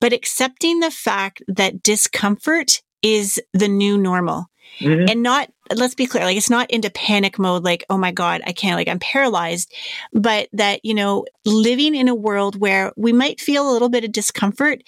but 0.00 0.12
accepting 0.12 0.80
the 0.80 0.90
fact 0.90 1.42
that 1.48 1.82
discomfort 1.82 2.82
is 3.02 3.40
the 3.52 3.68
new 3.68 3.98
normal. 3.98 4.46
Mm-hmm. 4.80 5.08
And 5.08 5.22
not, 5.22 5.50
let's 5.74 5.94
be 5.94 6.06
clear, 6.06 6.24
like 6.24 6.36
it's 6.36 6.50
not 6.50 6.70
into 6.70 6.90
panic 6.90 7.38
mode, 7.38 7.64
like, 7.64 7.84
oh 7.88 7.96
my 7.96 8.10
God, 8.10 8.42
I 8.46 8.52
can't, 8.52 8.76
like 8.76 8.88
I'm 8.88 8.98
paralyzed, 8.98 9.72
but 10.12 10.48
that, 10.52 10.84
you 10.84 10.94
know, 10.94 11.26
living 11.44 11.94
in 11.94 12.08
a 12.08 12.14
world 12.14 12.60
where 12.60 12.92
we 12.96 13.12
might 13.12 13.40
feel 13.40 13.70
a 13.70 13.72
little 13.72 13.88
bit 13.88 14.04
of 14.04 14.12
discomfort, 14.12 14.82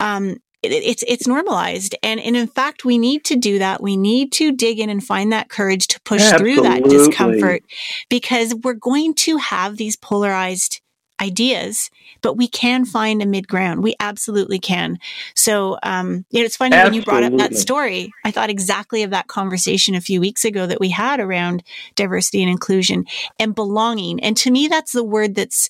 um, 0.00 0.36
it's 0.62 1.02
it's 1.08 1.26
normalized 1.26 1.96
and 2.04 2.20
and 2.20 2.36
in 2.36 2.46
fact 2.46 2.84
we 2.84 2.96
need 2.96 3.24
to 3.24 3.34
do 3.34 3.58
that 3.58 3.82
we 3.82 3.96
need 3.96 4.30
to 4.30 4.52
dig 4.52 4.78
in 4.78 4.88
and 4.88 5.02
find 5.02 5.32
that 5.32 5.48
courage 5.48 5.88
to 5.88 6.00
push 6.02 6.22
Absolutely. 6.22 6.54
through 6.54 6.62
that 6.62 6.84
discomfort 6.84 7.62
because 8.08 8.54
we're 8.62 8.72
going 8.72 9.12
to 9.12 9.38
have 9.38 9.76
these 9.76 9.96
polarized 9.96 10.80
ideas, 11.20 11.90
but 12.20 12.36
we 12.36 12.48
can 12.48 12.84
find 12.84 13.22
a 13.22 13.26
mid 13.26 13.46
ground. 13.46 13.82
We 13.82 13.94
absolutely 14.00 14.58
can. 14.58 14.98
So, 15.34 15.78
um, 15.82 16.24
you 16.30 16.40
know, 16.40 16.46
it's 16.46 16.56
funny 16.56 16.74
absolutely. 16.74 16.90
when 16.90 16.94
you 16.94 17.04
brought 17.04 17.22
up 17.22 17.38
that 17.38 17.56
story, 17.56 18.10
I 18.24 18.30
thought 18.30 18.50
exactly 18.50 19.02
of 19.02 19.10
that 19.10 19.28
conversation 19.28 19.94
a 19.94 20.00
few 20.00 20.20
weeks 20.20 20.44
ago 20.44 20.66
that 20.66 20.80
we 20.80 20.90
had 20.90 21.20
around 21.20 21.62
diversity 21.94 22.42
and 22.42 22.50
inclusion 22.50 23.04
and 23.38 23.54
belonging. 23.54 24.20
And 24.20 24.36
to 24.38 24.50
me, 24.50 24.68
that's 24.68 24.92
the 24.92 25.04
word 25.04 25.34
that's, 25.34 25.68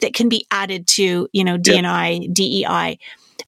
that 0.00 0.14
can 0.14 0.28
be 0.28 0.46
added 0.50 0.86
to, 0.88 1.28
you 1.32 1.44
know, 1.44 1.58
DNI, 1.58 2.32
DEI. 2.32 2.98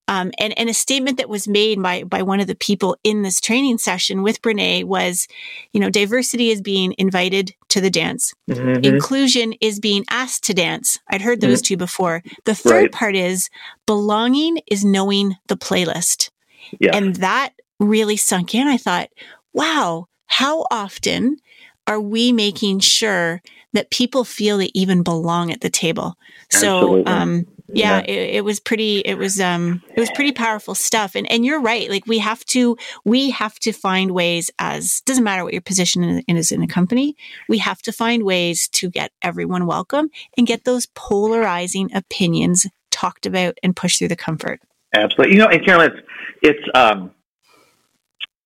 Um, 0.06 0.32
and, 0.38 0.56
and 0.58 0.68
a 0.68 0.74
statement 0.74 1.16
that 1.16 1.30
was 1.30 1.48
made 1.48 1.82
by, 1.82 2.02
by 2.02 2.22
one 2.22 2.38
of 2.38 2.46
the 2.46 2.54
people 2.54 2.96
in 3.04 3.22
this 3.22 3.40
training 3.40 3.78
session 3.78 4.22
with 4.22 4.42
Brene 4.42 4.84
was, 4.84 5.26
you 5.72 5.80
know, 5.80 5.88
diversity 5.88 6.50
is 6.50 6.60
being 6.60 6.94
invited 6.98 7.54
to 7.70 7.80
the 7.80 7.90
dance. 7.90 8.34
Mm-hmm. 8.50 8.84
Inclusion 8.84 9.54
is 9.62 9.80
being 9.80 10.04
asked 10.10 10.44
to 10.44 10.54
dance. 10.54 10.98
I'd 11.08 11.22
heard 11.22 11.40
those 11.40 11.62
mm-hmm. 11.62 11.74
two 11.74 11.76
before. 11.78 12.22
The 12.44 12.54
third 12.54 12.82
right. 12.82 12.92
part 12.92 13.16
is 13.16 13.48
belonging 13.86 14.58
is 14.70 14.84
knowing 14.84 15.36
the 15.46 15.56
playlist. 15.56 16.30
Yeah. 16.78 16.94
And 16.94 17.16
that 17.16 17.54
really 17.80 18.16
sunk 18.16 18.54
in. 18.54 18.68
I 18.68 18.76
thought, 18.76 19.08
wow, 19.54 20.06
how 20.26 20.66
often 20.70 21.38
are 21.86 22.00
we 22.00 22.32
making 22.32 22.80
sure 22.80 23.42
that 23.74 23.90
people 23.90 24.24
feel 24.24 24.58
they 24.58 24.70
even 24.74 25.02
belong 25.02 25.52
at 25.52 25.60
the 25.60 25.70
table? 25.70 26.16
So, 26.50 27.04
um, 27.06 27.46
yeah, 27.72 27.98
yeah. 27.98 28.00
It, 28.00 28.34
it, 28.36 28.44
was 28.44 28.60
pretty 28.60 29.00
it 29.00 29.16
was 29.16 29.40
um 29.40 29.82
it 29.94 30.00
was 30.00 30.10
pretty 30.10 30.32
powerful 30.32 30.74
stuff 30.74 31.14
and 31.14 31.30
and 31.30 31.44
you're 31.44 31.60
right 31.60 31.88
like 31.88 32.06
we 32.06 32.18
have 32.18 32.44
to 32.46 32.76
we 33.04 33.30
have 33.30 33.58
to 33.60 33.72
find 33.72 34.10
ways 34.10 34.50
as 34.58 35.00
doesn't 35.06 35.24
matter 35.24 35.44
what 35.44 35.54
your 35.54 35.62
position 35.62 36.22
in, 36.28 36.36
is 36.36 36.52
in 36.52 36.62
a 36.62 36.66
company 36.66 37.16
we 37.48 37.58
have 37.58 37.80
to 37.82 37.92
find 37.92 38.22
ways 38.22 38.68
to 38.68 38.90
get 38.90 39.12
everyone 39.22 39.66
welcome 39.66 40.10
and 40.36 40.46
get 40.46 40.64
those 40.64 40.86
polarizing 40.94 41.90
opinions 41.94 42.66
talked 42.90 43.24
about 43.24 43.56
and 43.62 43.74
pushed 43.74 43.98
through 43.98 44.08
the 44.08 44.16
comfort 44.16 44.60
absolutely 44.94 45.34
you 45.34 45.40
know 45.40 45.48
and 45.48 45.64
carolyn 45.64 45.90
it's, 45.90 46.06
it's 46.42 46.68
um 46.74 47.10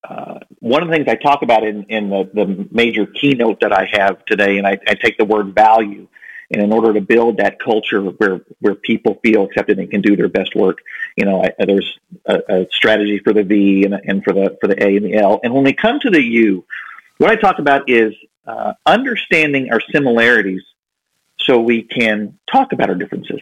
uh, 0.09 0.39
one 0.61 0.83
of 0.83 0.89
the 0.89 0.95
things 0.95 1.07
I 1.09 1.17
talk 1.17 1.43
about 1.43 1.65
in, 1.65 1.85
in 1.85 2.09
the, 2.09 2.31
the 2.33 2.69
major 2.71 3.07
keynote 3.07 3.61
that 3.61 3.73
I 3.73 3.89
have 3.93 4.25
today, 4.25 4.59
and 4.59 4.67
I, 4.67 4.79
I 4.87 4.95
take 4.95 5.19
the 5.19 5.25
word 5.25 5.55
value, 5.55 6.09
And 6.51 6.63
in 6.63 6.73
order 6.73 6.95
to 6.95 7.01
build 7.01 7.37
that 7.39 7.59
culture 7.59 8.01
where, 8.03 8.41
where 8.61 8.75
people 8.75 9.19
feel 9.23 9.45
accepted 9.45 9.79
and 9.79 9.91
can 9.91 10.01
do 10.01 10.17
their 10.17 10.29
best 10.29 10.55
work, 10.57 10.79
you 11.17 11.27
know, 11.27 11.45
I, 11.45 11.53
there's 11.65 11.99
a, 12.25 12.41
a, 12.49 12.67
strategy 12.73 13.19
for 13.23 13.35
the 13.35 13.43
V 13.43 13.85
and, 13.85 13.95
and 13.95 14.25
for 14.25 14.33
the, 14.33 14.57
for 14.61 14.67
the 14.67 14.83
A 14.83 14.97
and 14.97 15.05
the 15.05 15.15
L. 15.15 15.41
And 15.43 15.53
when 15.53 15.65
we 15.65 15.75
come 15.75 16.01
to 16.01 16.11
the 16.11 16.23
U, 16.23 16.65
what 17.19 17.31
I 17.31 17.37
talk 17.37 17.59
about 17.59 17.91
is 17.91 18.15
uh, 18.47 18.73
understanding 18.87 19.73
our 19.73 19.81
similarities 19.93 20.63
so 21.39 21.61
we 21.61 21.83
can 21.83 22.39
talk 22.51 22.73
about 22.73 22.89
our 22.89 22.95
differences. 22.95 23.41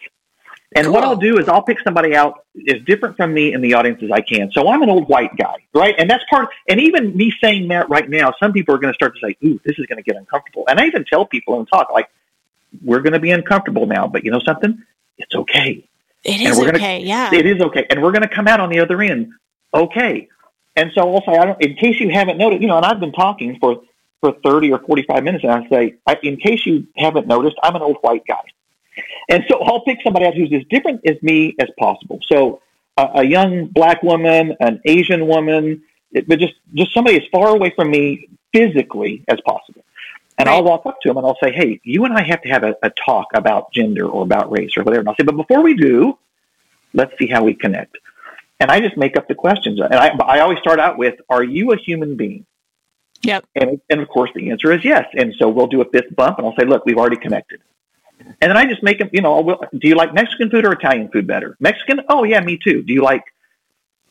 And 0.75 0.87
cool. 0.87 0.95
what 0.95 1.05
I'll 1.05 1.17
do 1.17 1.39
is 1.39 1.49
I'll 1.49 1.63
pick 1.63 1.79
somebody 1.81 2.15
out 2.15 2.45
as 2.69 2.83
different 2.83 3.17
from 3.17 3.33
me 3.33 3.53
in 3.53 3.61
the 3.61 3.75
audience 3.75 4.03
as 4.03 4.11
I 4.11 4.21
can. 4.21 4.51
So 4.53 4.69
I'm 4.69 4.83
an 4.83 4.91
old 4.91 5.09
white 5.09 5.35
guy, 5.37 5.55
right? 5.73 5.95
And 5.97 6.11
that's 6.11 6.25
part, 6.29 6.49
and 6.69 6.81
even 6.81 7.17
me 7.17 7.33
saying 7.41 7.69
that 7.69 7.89
right 7.89 8.09
now, 8.09 8.35
some 8.41 8.53
people 8.53 8.75
are 8.75 8.79
going 8.79 8.93
to 8.93 8.97
start 8.97 9.15
to 9.15 9.21
say, 9.29 9.37
ooh, 9.45 9.61
this 9.65 9.79
is 9.79 9.87
going 9.87 9.97
to 9.97 10.03
get 10.03 10.17
uncomfortable. 10.17 10.65
And 10.69 10.81
I 10.81 10.87
even 10.87 11.05
tell 11.05 11.25
people 11.25 11.59
and 11.59 11.69
talk 11.69 11.91
like, 11.93 12.11
we're 12.83 13.01
going 13.01 13.13
to 13.13 13.21
be 13.21 13.31
uncomfortable 13.31 13.87
now, 13.87 14.09
but 14.09 14.25
you 14.25 14.31
know 14.31 14.41
something? 14.41 14.83
It's 15.19 15.35
okay. 15.35 15.89
It 16.25 16.41
is 16.41 16.59
okay, 16.59 16.67
gonna, 16.67 16.79
okay. 16.79 17.01
yeah. 17.01 17.33
It 17.33 17.47
is 17.47 17.63
okay. 17.63 17.87
And 17.89 18.03
we're 18.03 18.11
going 18.11 18.23
to 18.23 18.35
come 18.35 18.49
out 18.49 18.59
on 18.59 18.69
the 18.69 18.81
other 18.81 19.01
end 19.01 19.33
okay. 19.77 20.29
And 20.75 20.91
so 20.95 21.15
I'll 21.15 21.25
say, 21.25 21.39
I 21.39 21.45
don't, 21.47 21.63
in 21.63 21.75
case 21.77 22.01
you 22.01 22.11
haven't 22.11 22.39
noticed, 22.39 22.61
you 22.61 22.69
know, 22.69 22.77
and 22.77 22.85
I've 22.85 23.01
been 23.01 23.13
talking 23.13 23.59
for, 23.59 23.83
for 24.21 24.33
30 24.45 24.73
or 24.73 24.79
45 24.81 25.25
minutes, 25.25 25.45
and 25.45 25.53
I 25.53 25.69
say, 25.69 25.95
I, 26.07 26.19
in 26.23 26.37
case 26.37 26.67
you 26.67 26.87
haven't 26.97 27.27
noticed, 27.27 27.57
I'm 27.63 27.77
an 27.77 27.83
old 27.83 27.97
white 28.03 28.27
guy. 28.27 28.43
And 29.29 29.45
so 29.49 29.59
I'll 29.61 29.81
pick 29.81 29.99
somebody 30.03 30.27
out 30.27 30.35
who's 30.35 30.53
as 30.53 30.63
different 30.71 31.01
as 31.07 31.21
me 31.23 31.55
as 31.59 31.69
possible. 31.79 32.21
So 32.27 32.63
uh, 32.97 33.09
a 33.17 33.25
young 33.25 33.67
black 33.67 34.03
woman, 34.03 34.57
an 34.61 34.81
Asian 34.85 35.27
woman, 35.27 35.83
it, 36.13 36.29
but 36.29 36.39
just, 36.39 36.55
just 36.75 36.95
somebody 36.95 37.17
as 37.17 37.25
far 37.31 37.49
away 37.49 37.73
from 37.75 37.91
me 37.91 38.29
physically 38.53 39.25
as 39.29 39.41
possible. 39.43 39.85
And 40.39 40.49
right. 40.49 40.55
I'll 40.55 40.65
walk 40.65 40.87
up 40.87 41.01
to 41.01 41.09
them 41.09 41.17
and 41.17 41.27
I'll 41.27 41.39
say, 41.43 41.53
hey, 41.53 41.81
you 41.83 42.05
and 42.05 42.15
I 42.15 42.23
have 42.23 42.43
to 42.43 42.49
have 42.49 42.63
a, 42.63 42.77
a 42.83 42.91
talk 42.91 43.29
about 43.35 43.73
gender 43.73 44.07
or 44.07 44.23
about 44.23 44.51
race 44.51 44.77
or 44.77 44.83
whatever. 44.83 45.01
And 45.01 45.09
I'll 45.09 45.17
say, 45.17 45.25
but 45.25 45.37
before 45.37 45.63
we 45.63 45.75
do, 45.75 46.19
let's 46.93 47.17
see 47.19 47.27
how 47.27 47.43
we 47.43 47.55
connect. 47.55 47.97
And 48.61 48.71
I 48.71 48.81
just 48.81 48.97
make 48.97 49.17
up 49.17 49.29
the 49.29 49.35
questions. 49.35 49.81
And 49.81 49.95
I, 49.95 50.09
I 50.09 50.41
always 50.41 50.59
start 50.59 50.79
out 50.81 50.99
with, 50.99 51.21
are 51.29 51.45
you 51.45 51.73
a 51.73 51.77
human 51.77 52.17
being? 52.17 52.47
Yep. 53.23 53.47
And, 53.55 53.81
and 53.91 54.01
of 54.01 54.09
course 54.09 54.31
the 54.35 54.51
answer 54.51 54.73
is 54.73 54.85
yes. 54.85 55.07
And 55.15 55.35
so 55.39 55.49
we'll 55.49 55.67
do 55.67 55.81
a 55.81 55.85
fist 55.87 56.15
bump 56.15 56.39
and 56.39 56.47
I'll 56.47 56.57
say, 56.57 56.67
look, 56.67 56.85
we've 56.85 56.99
already 56.99 57.17
connected. 57.17 57.61
And 58.19 58.51
then 58.51 58.57
I 58.57 58.67
just 58.67 58.83
make 58.83 58.99
them, 58.99 59.09
you 59.13 59.23
know, 59.23 59.59
do 59.79 59.89
you 59.89 59.95
like 59.95 60.15
Mexican 60.15 60.51
food 60.51 60.65
or 60.65 60.73
Italian 60.73 61.09
food 61.11 61.27
better? 61.27 61.57
Mexican? 61.61 62.01
Oh, 62.09 62.25
yeah, 62.25 62.41
me 62.41 62.59
too. 62.63 62.83
Do 62.83 62.93
you 62.93 63.03
like, 63.03 63.25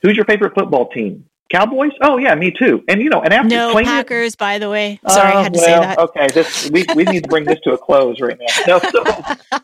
who's 0.02 0.16
your 0.16 0.26
favorite 0.26 0.54
football 0.56 0.90
team? 0.90 1.26
Cowboys? 1.52 1.92
Oh, 2.02 2.18
yeah, 2.18 2.34
me 2.34 2.52
too. 2.52 2.84
And, 2.88 3.02
you 3.02 3.10
know, 3.10 3.22
and 3.22 3.32
after 3.32 3.50
no 3.50 3.74
Packers, 3.84 4.34
it, 4.34 4.40
by 4.40 4.58
the 4.58 4.70
way. 4.70 5.00
Sorry, 5.08 5.32
uh, 5.32 5.40
I 5.40 5.44
had 5.44 5.54
to 5.54 5.60
well, 5.60 5.66
say 5.66 5.80
that. 5.80 6.00
Okay, 6.00 6.28
this, 6.34 6.72
we, 6.72 6.86
we 6.96 7.04
need 7.04 7.24
to 7.24 7.30
bring 7.30 7.44
this 7.46 7.60
to 7.66 7.74
a 7.74 7.78
close 7.78 8.20
right 8.20 8.38
now. 8.40 8.66
No, 8.68 8.80
so, 8.80 9.04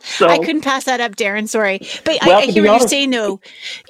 so, 0.00 0.28
I 0.28 0.38
couldn't 0.38 0.62
pass 0.62 0.84
that 0.84 1.00
up, 1.00 1.16
Darren. 1.16 1.48
Sorry. 1.48 1.80
But 2.04 2.18
well, 2.24 2.38
I, 2.38 2.42
I 2.42 2.46
hear 2.46 2.62
what 2.62 2.70
honest, 2.70 2.84
you're 2.84 2.88
saying, 2.88 3.10
though. 3.10 3.40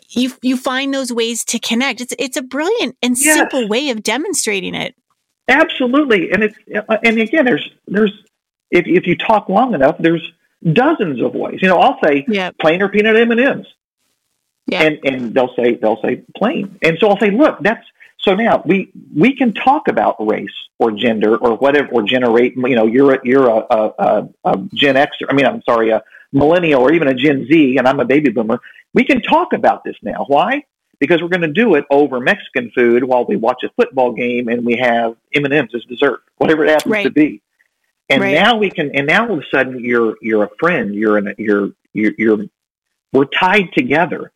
You, 0.08 0.32
you 0.40 0.56
find 0.56 0.94
those 0.94 1.12
ways 1.12 1.44
to 1.46 1.58
connect. 1.58 2.00
It's, 2.00 2.14
it's 2.18 2.36
a 2.38 2.42
brilliant 2.42 2.96
and 3.02 3.16
yes. 3.18 3.36
simple 3.36 3.68
way 3.68 3.90
of 3.90 4.02
demonstrating 4.02 4.74
it. 4.74 4.94
Absolutely. 5.48 6.30
And 6.30 6.44
it's, 6.44 6.56
and 7.04 7.18
again, 7.18 7.44
there's, 7.44 7.68
there's, 7.86 8.12
if, 8.70 8.86
if 8.86 9.06
you 9.06 9.16
talk 9.18 9.50
long 9.50 9.74
enough, 9.74 9.96
there's, 9.98 10.32
dozens 10.70 11.20
of 11.20 11.34
ways. 11.34 11.60
You 11.62 11.68
know, 11.68 11.78
I'll 11.78 11.98
say 12.04 12.24
yep. 12.28 12.56
plain 12.58 12.82
or 12.82 12.88
peanut 12.88 13.16
M 13.16 13.30
and 13.30 13.40
M's, 13.40 13.66
and 14.70 14.98
and 15.04 15.34
they'll 15.34 15.54
say 15.54 15.74
they'll 15.74 16.00
say 16.02 16.22
plain, 16.36 16.78
and 16.82 16.98
so 16.98 17.08
I'll 17.08 17.18
say, 17.18 17.30
look, 17.30 17.58
that's 17.60 17.84
so 18.18 18.34
now 18.34 18.62
we 18.64 18.92
we 19.14 19.36
can 19.36 19.52
talk 19.52 19.88
about 19.88 20.16
race 20.24 20.50
or 20.78 20.92
gender 20.92 21.36
or 21.36 21.56
whatever 21.56 21.88
or 21.88 22.02
generate. 22.02 22.56
You 22.56 22.74
know, 22.74 22.86
you're 22.86 23.14
a, 23.14 23.20
you're 23.24 23.48
a, 23.48 23.66
a, 23.70 23.92
a, 23.98 24.28
a 24.44 24.58
Gen 24.74 24.96
X. 24.96 25.16
I 25.28 25.32
mean, 25.32 25.46
I'm 25.46 25.62
sorry, 25.62 25.90
a 25.90 26.02
millennial 26.32 26.82
or 26.82 26.92
even 26.92 27.08
a 27.08 27.14
Gen 27.14 27.46
Z, 27.46 27.76
and 27.76 27.86
I'm 27.86 28.00
a 28.00 28.04
baby 28.04 28.30
boomer. 28.30 28.60
We 28.94 29.04
can 29.04 29.22
talk 29.22 29.52
about 29.52 29.84
this 29.84 29.96
now. 30.02 30.24
Why? 30.28 30.64
Because 30.98 31.20
we're 31.20 31.28
going 31.28 31.40
to 31.40 31.48
do 31.48 31.74
it 31.74 31.84
over 31.90 32.20
Mexican 32.20 32.70
food 32.70 33.02
while 33.02 33.24
we 33.24 33.34
watch 33.34 33.64
a 33.64 33.70
football 33.70 34.12
game 34.12 34.48
and 34.48 34.64
we 34.64 34.76
have 34.76 35.16
M 35.34 35.44
and 35.44 35.52
M's 35.52 35.74
as 35.74 35.84
dessert, 35.84 36.22
whatever 36.36 36.64
it 36.64 36.70
happens 36.70 36.92
right. 36.92 37.04
to 37.04 37.10
be. 37.10 37.41
And 38.12 38.22
right. 38.22 38.34
now 38.34 38.56
we 38.56 38.70
can, 38.70 38.94
and 38.94 39.06
now 39.06 39.26
all 39.26 39.34
of 39.34 39.40
a 39.40 39.46
sudden 39.50 39.80
you're, 39.80 40.16
you're 40.20 40.44
a 40.44 40.50
friend, 40.58 40.94
you're 40.94 41.18
in, 41.18 41.28
a, 41.28 41.34
you're, 41.38 41.70
you're, 41.92 42.12
you're, 42.18 42.38
we're 43.12 43.24
tied 43.24 43.72
together. 43.72 44.32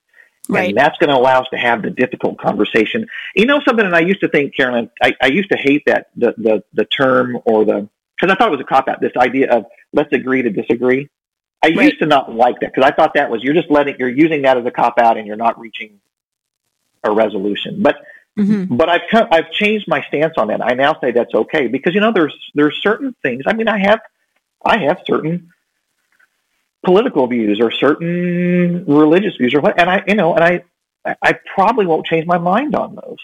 Right. 0.48 0.68
And 0.68 0.78
that's 0.78 0.96
going 0.98 1.10
to 1.10 1.16
allow 1.16 1.40
us 1.40 1.48
to 1.50 1.56
have 1.56 1.82
the 1.82 1.90
difficult 1.90 2.38
conversation. 2.38 3.08
You 3.34 3.46
know 3.46 3.60
something, 3.66 3.84
and 3.84 3.96
I 3.96 4.00
used 4.00 4.20
to 4.20 4.28
think, 4.28 4.54
Carolyn, 4.54 4.90
I, 5.02 5.14
I 5.20 5.26
used 5.26 5.50
to 5.50 5.56
hate 5.56 5.82
that, 5.86 6.10
the, 6.14 6.34
the, 6.38 6.64
the 6.72 6.84
term 6.84 7.38
or 7.44 7.64
the, 7.64 7.88
because 8.14 8.32
I 8.32 8.36
thought 8.36 8.48
it 8.48 8.52
was 8.52 8.60
a 8.60 8.64
cop 8.64 8.88
out, 8.88 9.00
this 9.00 9.16
idea 9.16 9.50
of 9.50 9.66
let's 9.92 10.12
agree 10.12 10.42
to 10.42 10.50
disagree. 10.50 11.08
I 11.64 11.68
right. 11.68 11.86
used 11.86 11.98
to 11.98 12.06
not 12.06 12.32
like 12.32 12.60
that 12.60 12.72
because 12.72 12.88
I 12.88 12.94
thought 12.94 13.14
that 13.14 13.28
was, 13.28 13.42
you're 13.42 13.54
just 13.54 13.70
letting, 13.70 13.96
you're 13.98 14.08
using 14.08 14.42
that 14.42 14.56
as 14.56 14.64
a 14.64 14.70
cop 14.70 14.98
out 14.98 15.16
and 15.16 15.26
you're 15.26 15.36
not 15.36 15.58
reaching 15.58 16.00
a 17.02 17.10
resolution. 17.10 17.82
But 17.82 17.96
Mm-hmm. 18.38 18.76
But 18.76 18.88
I've 18.88 19.02
come, 19.10 19.28
I've 19.30 19.50
changed 19.50 19.88
my 19.88 20.02
stance 20.08 20.34
on 20.36 20.48
that. 20.48 20.62
I 20.62 20.74
now 20.74 20.98
say 21.00 21.10
that's 21.10 21.34
okay 21.34 21.68
because 21.68 21.94
you 21.94 22.00
know 22.00 22.12
there's 22.12 22.34
there's 22.54 22.78
certain 22.82 23.14
things. 23.22 23.44
I 23.46 23.54
mean, 23.54 23.68
I 23.68 23.78
have 23.78 24.00
I 24.64 24.78
have 24.78 25.00
certain 25.06 25.50
political 26.84 27.26
views 27.26 27.60
or 27.60 27.70
certain 27.70 28.84
religious 28.86 29.36
views 29.36 29.54
or 29.54 29.60
what, 29.60 29.80
and 29.80 29.88
I 29.88 30.02
you 30.06 30.14
know, 30.14 30.34
and 30.34 30.44
I 30.44 31.16
I 31.22 31.38
probably 31.54 31.86
won't 31.86 32.04
change 32.06 32.26
my 32.26 32.38
mind 32.38 32.74
on 32.74 32.94
those. 32.94 33.18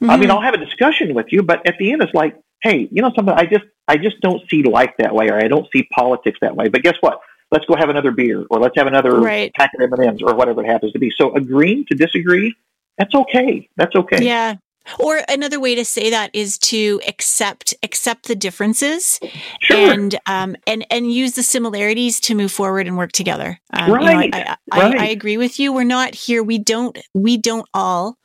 Mm-hmm. 0.00 0.10
I 0.10 0.16
mean, 0.16 0.28
mm-hmm. 0.28 0.32
I'll 0.32 0.40
have 0.40 0.54
a 0.54 0.64
discussion 0.64 1.12
with 1.12 1.26
you, 1.30 1.42
but 1.42 1.66
at 1.66 1.76
the 1.78 1.92
end, 1.92 2.02
it's 2.02 2.14
like, 2.14 2.40
hey, 2.62 2.88
you 2.90 3.02
know, 3.02 3.12
something. 3.14 3.34
I 3.34 3.44
just 3.44 3.64
I 3.86 3.98
just 3.98 4.20
don't 4.20 4.48
see 4.48 4.62
life 4.62 4.92
that 4.98 5.14
way, 5.14 5.28
or 5.28 5.36
I 5.36 5.48
don't 5.48 5.66
see 5.72 5.88
politics 5.94 6.38
that 6.40 6.56
way. 6.56 6.68
But 6.68 6.82
guess 6.82 6.96
what? 7.00 7.20
Let's 7.50 7.66
go 7.66 7.76
have 7.76 7.90
another 7.90 8.12
beer, 8.12 8.46
or 8.50 8.60
let's 8.60 8.76
have 8.76 8.86
another 8.86 9.20
right. 9.20 9.52
pack 9.54 9.72
of 9.74 9.80
M 9.82 9.92
and 9.92 10.04
M's, 10.04 10.22
or 10.22 10.34
whatever 10.34 10.62
it 10.64 10.68
happens 10.68 10.92
to 10.92 10.98
be. 10.98 11.10
So 11.10 11.34
agreeing 11.34 11.84
to 11.86 11.94
disagree 11.94 12.54
that's 12.98 13.14
okay. 13.14 13.68
That's 13.76 13.94
okay. 13.94 14.24
Yeah. 14.24 14.56
Or 14.98 15.20
another 15.28 15.60
way 15.60 15.74
to 15.74 15.84
say 15.84 16.10
that 16.10 16.30
is 16.32 16.56
to 16.58 17.00
accept 17.06 17.74
accept 17.82 18.26
the 18.26 18.34
differences 18.34 19.20
sure. 19.60 19.92
and 19.92 20.18
um, 20.26 20.56
and 20.66 20.86
and 20.90 21.12
use 21.12 21.32
the 21.32 21.42
similarities 21.42 22.20
to 22.20 22.34
move 22.34 22.50
forward 22.50 22.86
and 22.86 22.96
work 22.96 23.12
together. 23.12 23.60
Um, 23.72 23.92
right. 23.92 24.24
You 24.24 24.30
know, 24.30 24.38
I, 24.38 24.56
I, 24.72 24.80
right. 24.80 24.98
I, 24.98 25.04
I 25.04 25.08
agree 25.08 25.36
with 25.36 25.60
you. 25.60 25.72
We're 25.72 25.84
not 25.84 26.14
here. 26.14 26.42
We 26.42 26.58
don't 26.58 26.98
we 27.12 27.36
don't 27.36 27.68
all. 27.74 28.16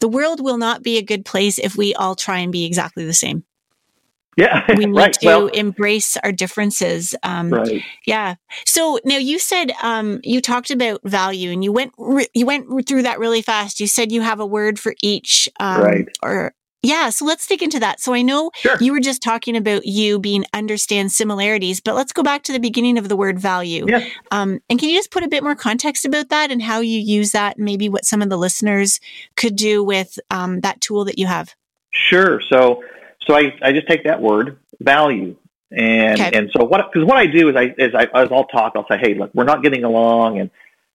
The 0.00 0.08
world 0.08 0.42
will 0.42 0.58
not 0.58 0.82
be 0.82 0.98
a 0.98 1.02
good 1.02 1.24
place 1.24 1.58
if 1.58 1.76
we 1.76 1.94
all 1.94 2.14
try 2.14 2.40
and 2.40 2.52
be 2.52 2.66
exactly 2.66 3.06
the 3.06 3.14
same. 3.14 3.44
Yeah, 4.36 4.64
we 4.68 4.86
need 4.86 4.94
right. 4.94 5.12
to 5.14 5.26
well, 5.26 5.46
embrace 5.48 6.16
our 6.18 6.32
differences. 6.32 7.14
Um, 7.22 7.50
right. 7.50 7.82
Yeah. 8.06 8.36
So 8.64 9.00
now 9.04 9.16
you 9.16 9.38
said 9.38 9.72
um, 9.82 10.20
you 10.22 10.40
talked 10.40 10.70
about 10.70 11.00
value, 11.04 11.50
and 11.50 11.64
you 11.64 11.72
went 11.72 11.92
re- 11.98 12.28
you 12.34 12.46
went 12.46 12.86
through 12.86 13.02
that 13.02 13.18
really 13.18 13.42
fast. 13.42 13.80
You 13.80 13.86
said 13.86 14.12
you 14.12 14.20
have 14.20 14.40
a 14.40 14.46
word 14.46 14.78
for 14.78 14.94
each. 15.02 15.48
Um, 15.58 15.82
right. 15.82 16.08
Or 16.22 16.54
yeah. 16.82 17.08
So 17.08 17.24
let's 17.24 17.46
dig 17.46 17.62
into 17.62 17.80
that. 17.80 18.00
So 18.00 18.12
I 18.12 18.22
know 18.22 18.50
sure. 18.54 18.76
you 18.80 18.92
were 18.92 19.00
just 19.00 19.22
talking 19.22 19.56
about 19.56 19.86
you 19.86 20.20
being 20.20 20.44
understand 20.52 21.10
similarities, 21.10 21.80
but 21.80 21.96
let's 21.96 22.12
go 22.12 22.22
back 22.22 22.44
to 22.44 22.52
the 22.52 22.60
beginning 22.60 22.96
of 22.96 23.08
the 23.08 23.16
word 23.16 23.40
value. 23.40 23.86
Yeah. 23.88 24.06
Um, 24.30 24.60
and 24.68 24.78
can 24.78 24.90
you 24.90 24.96
just 24.96 25.10
put 25.10 25.24
a 25.24 25.28
bit 25.28 25.42
more 25.42 25.56
context 25.56 26.04
about 26.04 26.28
that 26.28 26.52
and 26.52 26.62
how 26.62 26.80
you 26.80 27.00
use 27.00 27.32
that, 27.32 27.56
and 27.56 27.64
maybe 27.64 27.88
what 27.88 28.04
some 28.04 28.22
of 28.22 28.28
the 28.28 28.36
listeners 28.36 29.00
could 29.36 29.56
do 29.56 29.82
with 29.82 30.18
um, 30.30 30.60
that 30.60 30.80
tool 30.80 31.06
that 31.06 31.18
you 31.18 31.26
have? 31.26 31.54
Sure. 31.92 32.40
So 32.52 32.82
so 33.26 33.34
I, 33.34 33.56
I 33.62 33.72
just 33.72 33.88
take 33.88 34.04
that 34.04 34.20
word 34.20 34.58
value 34.80 35.36
and 35.70 36.20
okay. 36.20 36.38
and 36.38 36.50
so 36.52 36.64
what 36.64 36.92
because 36.92 37.06
what 37.06 37.16
I 37.16 37.26
do 37.26 37.48
is 37.48 37.56
I 37.56 37.74
is 37.76 37.94
I 37.94 38.04
as 38.14 38.30
I'll 38.30 38.44
talk 38.44 38.72
I'll 38.76 38.86
say 38.88 38.98
hey 38.98 39.14
look 39.14 39.30
we're 39.34 39.44
not 39.44 39.62
getting 39.62 39.84
along 39.84 40.38
and 40.38 40.50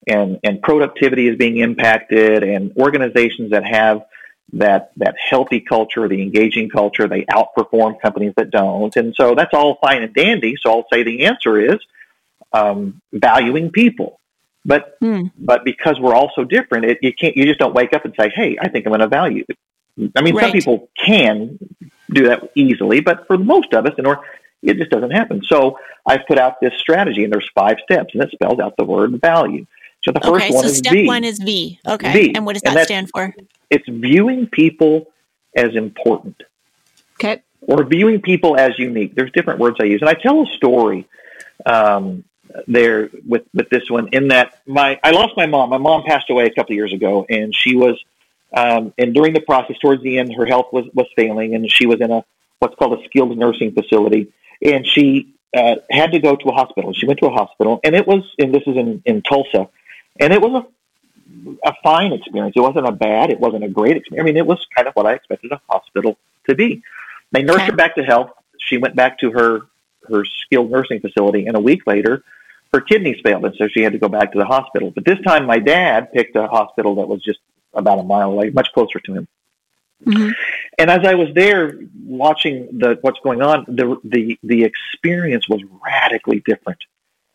and 0.08 0.40
and 0.44 0.62
productivity 0.62 1.28
is 1.28 1.36
being 1.36 1.58
impacted 1.58 2.44
and 2.44 2.72
organizations 2.78 3.52
that 3.52 3.66
have 3.66 4.06
that 4.54 4.92
that 4.98 5.16
healthy 5.18 5.60
culture 5.60 6.08
the 6.08 6.22
engaging 6.22 6.70
culture 6.70 7.08
they 7.08 7.24
outperform 7.26 8.00
companies 8.02 8.34
that 8.38 8.50
don't 8.50 8.96
and 8.96 9.14
so 9.16 9.36
that's 9.36 9.54
all 9.54 9.78
fine 9.82 10.04
and 10.04 10.14
dandy 10.14 10.56
so 10.60 10.72
I'll 10.72 10.88
say 10.92 11.04
the 11.04 11.26
answer 11.26 11.60
is 11.60 11.80
um, 12.54 13.02
valuing 13.12 13.72
people 13.72 14.20
but 14.64 14.96
hmm. 15.02 15.28
but 15.38 15.66
because 15.66 16.00
we're 16.00 16.16
all 16.16 16.32
so 16.34 16.46
different 16.46 16.86
it, 16.86 17.00
you 17.02 17.14
can't 17.14 17.36
you 17.36 17.46
just 17.46 17.60
don't 17.60 17.74
wake 17.74 17.94
up 17.94 18.06
and 18.06 18.14
say 18.18 18.30
hey 18.34 18.58
I 18.60 18.70
think 18.70 18.86
I'm 18.86 18.92
going 18.92 19.02
to 19.02 19.08
value 19.08 19.46
I 20.16 20.22
mean, 20.22 20.36
right. 20.36 20.46
some 20.46 20.52
people 20.52 20.90
can 20.98 21.60
do 22.14 22.28
that 22.28 22.52
easily, 22.56 23.00
but 23.00 23.28
for 23.28 23.38
most 23.38 23.74
of 23.74 23.86
us, 23.86 23.94
in 23.98 24.06
order, 24.06 24.22
it 24.62 24.78
just 24.78 24.92
doesn't 24.92 25.12
happen. 25.12 25.42
So 25.44 25.80
I've 26.06 26.26
put 26.28 26.38
out 26.38 26.62
this 26.62 26.74
strategy, 26.78 27.24
and 27.24 27.34
there's 27.34 27.50
five 27.56 27.78
steps, 27.84 28.14
and 28.14 28.24
it 28.24 28.32
spells 28.32 28.60
out 28.60 28.76
the 28.78 28.84
word 28.84 29.20
value. 29.22 29.66
So 30.04 30.12
the 30.12 30.20
first 30.20 30.46
okay, 30.46 30.54
one 30.54 30.64
so 30.64 30.70
is 30.70 30.78
step 30.78 30.94
V. 30.94 31.08
one 31.08 31.24
is 31.24 31.40
V. 31.40 31.80
Okay, 31.88 32.14
v. 32.14 32.36
and 32.36 32.46
what 32.46 32.54
does 32.54 32.64
that 32.64 32.86
stand 32.86 33.10
for? 33.14 33.34
It's 33.70 33.88
viewing 33.88 34.48
people 34.48 35.12
as 35.56 35.76
important. 35.76 36.42
Okay. 37.16 37.42
Or 37.62 37.84
viewing 37.84 38.22
people 38.22 38.58
as 38.58 38.78
unique. 38.80 39.14
There's 39.14 39.32
different 39.32 39.60
words 39.60 39.78
I 39.80 39.86
use, 39.86 40.02
and 40.02 40.10
I 40.10 40.16
tell 40.16 40.42
a 40.42 40.48
story 40.48 41.08
um, 41.66 42.24
there 42.68 43.12
with 43.28 43.44
with 43.54 43.70
this 43.70 43.90
one. 43.90 44.08
In 44.12 44.30
that 44.30 44.60
my 44.66 45.00
I 45.04 45.12
lost 45.12 45.38
my 45.38 45.46
mom. 45.46 45.70
My 45.70 45.78
mom 45.78 46.04
passed 46.04 46.32
away 46.32 46.46
a 46.46 46.50
couple 46.50 46.74
of 46.74 46.78
years 46.78 46.94
ago, 46.94 47.26
and 47.30 47.54
she 47.56 47.76
was 47.76 48.04
um, 48.56 48.94
and 48.98 49.14
during 49.14 49.34
the 49.34 49.42
process, 49.42 49.78
towards 49.80 50.04
the 50.04 50.18
end, 50.20 50.34
her 50.34 50.46
health 50.46 50.68
was, 50.72 50.86
was 50.94 51.08
failing, 51.16 51.56
and 51.56 51.72
she 51.72 51.86
was 51.86 52.02
in 52.02 52.12
a 52.12 52.24
what's 52.60 52.76
called 52.76 53.00
a 53.00 53.04
skilled 53.06 53.36
nursing 53.38 53.72
facility. 53.74 54.32
And 54.64 54.86
she 54.86 55.34
uh, 55.56 55.76
had 55.90 56.12
to 56.12 56.20
go 56.20 56.36
to 56.36 56.50
a 56.50 56.54
hospital. 56.54 56.94
She 56.94 57.08
went 57.08 57.20
to 57.20 57.28
a 57.28 57.32
hospital, 57.32 57.80
and 57.84 57.96
it 57.96 58.08
was, 58.08 58.24
and 58.38 58.54
this 58.54 58.64
is 58.68 58.78
in, 58.78 59.02
in 59.06 59.22
Tulsa, 59.22 59.70
and 60.20 60.34
it 60.34 60.42
was 60.42 60.64
a, 60.64 61.70
a 61.70 61.74
fine 61.84 62.14
experience. 62.14 62.54
It 62.56 62.62
wasn't 62.62 62.88
a 62.88 62.92
bad, 62.92 63.32
it 63.32 63.40
wasn't 63.40 63.64
a 63.64 63.70
great 63.70 63.98
experience. 63.98 64.24
I 64.24 64.26
mean, 64.26 64.38
it 64.38 64.46
was 64.46 64.66
kind 64.76 64.88
of 64.88 64.94
what 64.94 65.06
I 65.06 65.14
expected 65.14 65.52
a 65.52 65.62
hospital 65.70 66.18
to 66.48 66.56
be. 66.56 66.84
They 67.32 67.44
nursed 67.44 67.62
okay. 67.62 67.72
her 67.72 67.76
back 67.76 67.96
to 67.96 68.04
health. 68.04 68.32
She 68.60 68.78
went 68.78 68.96
back 68.96 69.20
to 69.20 69.32
her 69.32 69.62
her 70.10 70.26
skilled 70.26 70.72
nursing 70.72 71.00
facility, 71.00 71.46
and 71.46 71.56
a 71.56 71.60
week 71.60 71.86
later, 71.86 72.24
her 72.74 72.82
kidneys 72.82 73.20
failed, 73.24 73.46
and 73.46 73.56
so 73.56 73.68
she 73.68 73.82
had 73.82 73.94
to 73.94 74.00
go 74.00 74.08
back 74.08 74.32
to 74.34 74.40
the 74.40 74.46
hospital. 74.46 74.92
But 74.92 75.06
this 75.06 75.20
time, 75.22 75.46
my 75.46 75.60
dad 75.60 76.12
picked 76.12 76.36
a 76.36 76.48
hospital 76.48 76.96
that 76.96 77.08
was 77.08 77.22
just 77.24 77.40
about 77.74 78.00
a 78.00 78.04
mile 78.04 78.32
away, 78.32 78.50
much 78.50 78.70
closer 78.74 79.00
to 79.00 79.14
him. 79.14 79.28
Mm-hmm. 80.06 80.32
And 80.80 80.90
as 80.90 81.06
I 81.06 81.14
was 81.16 81.30
there 81.36 81.78
watching 82.04 82.68
the 82.80 82.98
what's 83.02 83.20
going 83.20 83.42
on, 83.42 83.66
the 83.68 83.98
the 84.04 84.40
the 84.44 84.64
experience 84.64 85.48
was 85.48 85.62
radically 85.86 86.42
different 86.46 86.80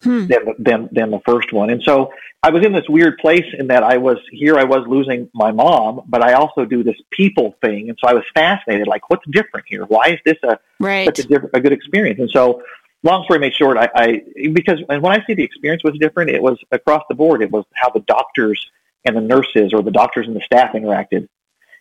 hmm. 0.03 0.27
than, 0.27 0.55
than 0.59 0.89
than 0.91 1.11
the 1.11 1.21
first 1.21 1.53
one. 1.53 1.71
And 1.71 1.83
so 1.83 2.13
I 2.43 2.51
was 2.51 2.65
in 2.65 2.73
this 2.73 2.89
weird 2.89 3.19
place 3.19 3.47
in 3.57 3.69
that 3.69 3.85
I 3.85 3.99
was 3.99 4.19
here. 4.33 4.57
I 4.59 4.65
was 4.65 4.87
losing 4.89 5.31
my 5.33 5.53
mom, 5.53 6.03
but 6.09 6.23
I 6.23 6.33
also 6.33 6.65
do 6.65 6.83
this 6.83 6.97
people 7.11 7.57
thing, 7.61 7.89
and 7.89 7.99
so 8.01 8.09
I 8.09 8.15
was 8.15 8.25
fascinated. 8.35 8.89
Like, 8.89 9.09
what's 9.11 9.25
different 9.31 9.67
here? 9.69 9.85
Why 9.85 10.09
is 10.09 10.19
this 10.25 10.39
a 10.43 10.59
right. 10.81 11.07
such 11.07 11.21
a, 11.21 11.29
different, 11.29 11.55
a 11.55 11.61
good 11.61 11.73
experience? 11.73 12.19
And 12.19 12.31
so 12.31 12.63
long 13.03 13.25
story 13.25 13.39
made 13.39 13.55
short, 13.55 13.77
I, 13.77 13.89
I 13.95 14.23
because 14.53 14.81
and 14.89 15.03
when 15.03 15.13
I 15.13 15.25
say 15.27 15.35
the 15.35 15.45
experience 15.45 15.85
was 15.85 15.97
different, 15.99 16.31
it 16.31 16.43
was 16.43 16.59
across 16.73 17.05
the 17.09 17.15
board. 17.15 17.43
It 17.43 17.51
was 17.51 17.65
how 17.75 17.91
the 17.91 18.01
doctors 18.01 18.65
and 19.07 19.17
the 19.17 19.21
nurses 19.21 19.73
or 19.73 19.83
the 19.83 19.91
doctors 19.91 20.27
and 20.27 20.37
the 20.37 20.41
staff 20.41 20.75
interacted. 20.75 21.29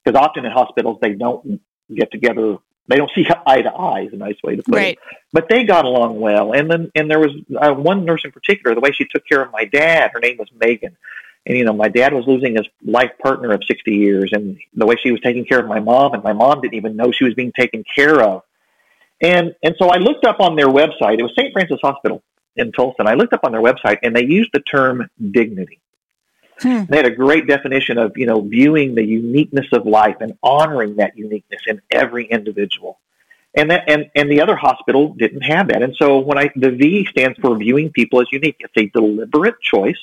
Because 0.03 0.19
often 0.19 0.45
in 0.45 0.51
hospitals 0.51 0.99
they 1.01 1.13
don't 1.13 1.61
get 1.93 2.11
together. 2.11 2.57
They 2.87 2.97
don't 2.97 3.11
see 3.15 3.27
eye 3.45 3.61
to 3.61 3.71
eye 3.71 4.01
is 4.01 4.13
a 4.13 4.17
nice 4.17 4.37
way 4.43 4.55
to 4.55 4.63
put 4.63 4.75
right. 4.75 4.97
it. 4.97 5.17
But 5.33 5.49
they 5.49 5.63
got 5.63 5.85
along 5.85 6.19
well. 6.19 6.53
And 6.53 6.69
then 6.69 6.91
and 6.95 7.09
there 7.09 7.19
was 7.19 7.31
uh, 7.59 7.73
one 7.73 8.05
nurse 8.05 8.23
in 8.23 8.31
particular, 8.31 8.75
the 8.75 8.81
way 8.81 8.91
she 8.91 9.05
took 9.05 9.27
care 9.27 9.41
of 9.41 9.51
my 9.51 9.65
dad. 9.65 10.11
Her 10.13 10.19
name 10.19 10.37
was 10.37 10.49
Megan. 10.59 10.95
And 11.47 11.57
you 11.57 11.63
know, 11.63 11.73
my 11.73 11.89
dad 11.89 12.13
was 12.13 12.25
losing 12.25 12.55
his 12.55 12.67
life 12.83 13.11
partner 13.21 13.51
of 13.53 13.63
60 13.67 13.93
years, 13.93 14.31
and 14.33 14.57
the 14.73 14.87
way 14.87 14.95
she 14.95 15.11
was 15.11 15.21
taking 15.21 15.45
care 15.45 15.59
of 15.59 15.67
my 15.67 15.79
mom, 15.79 16.15
and 16.15 16.23
my 16.23 16.33
mom 16.33 16.61
didn't 16.61 16.73
even 16.73 16.95
know 16.95 17.11
she 17.11 17.23
was 17.23 17.35
being 17.35 17.51
taken 17.51 17.83
care 17.95 18.19
of 18.19 18.41
and 19.21 19.55
and 19.63 19.75
so 19.77 19.89
I 19.89 19.97
looked 19.97 20.25
up 20.25 20.39
on 20.39 20.55
their 20.55 20.67
website. 20.67 21.19
It 21.19 21.23
was 21.23 21.33
St. 21.37 21.53
Francis 21.53 21.79
Hospital 21.81 22.21
in 22.55 22.71
Tulsa. 22.71 22.95
And 22.99 23.09
I 23.09 23.15
looked 23.15 23.33
up 23.33 23.41
on 23.43 23.51
their 23.51 23.61
website, 23.61 23.99
and 24.03 24.15
they 24.15 24.25
used 24.25 24.49
the 24.53 24.59
term 24.59 25.09
dignity. 25.31 25.79
Hmm. 26.59 26.83
They 26.87 26.97
had 26.97 27.05
a 27.05 27.11
great 27.11 27.47
definition 27.47 27.97
of 27.97 28.17
you 28.17 28.25
know 28.25 28.41
viewing 28.41 28.95
the 28.95 29.03
uniqueness 29.03 29.67
of 29.71 29.85
life 29.85 30.17
and 30.21 30.37
honoring 30.41 30.97
that 30.97 31.17
uniqueness 31.17 31.61
in 31.67 31.81
every 31.91 32.25
individual. 32.25 32.99
And 33.57 33.71
that 33.71 33.89
and, 33.89 34.09
and 34.15 34.29
the 34.29 34.41
other 34.41 34.55
hospital 34.55 35.13
didn't 35.13 35.41
have 35.41 35.69
that. 35.69 35.81
And 35.81 35.95
so 35.95 36.19
when 36.19 36.37
I 36.37 36.49
the 36.55 36.71
V 36.71 37.05
stands 37.05 37.37
for 37.39 37.57
viewing 37.57 37.91
people 37.91 38.21
as 38.21 38.27
unique. 38.31 38.57
It's 38.59 38.73
a 38.77 38.87
deliberate 38.87 39.61
choice 39.61 39.99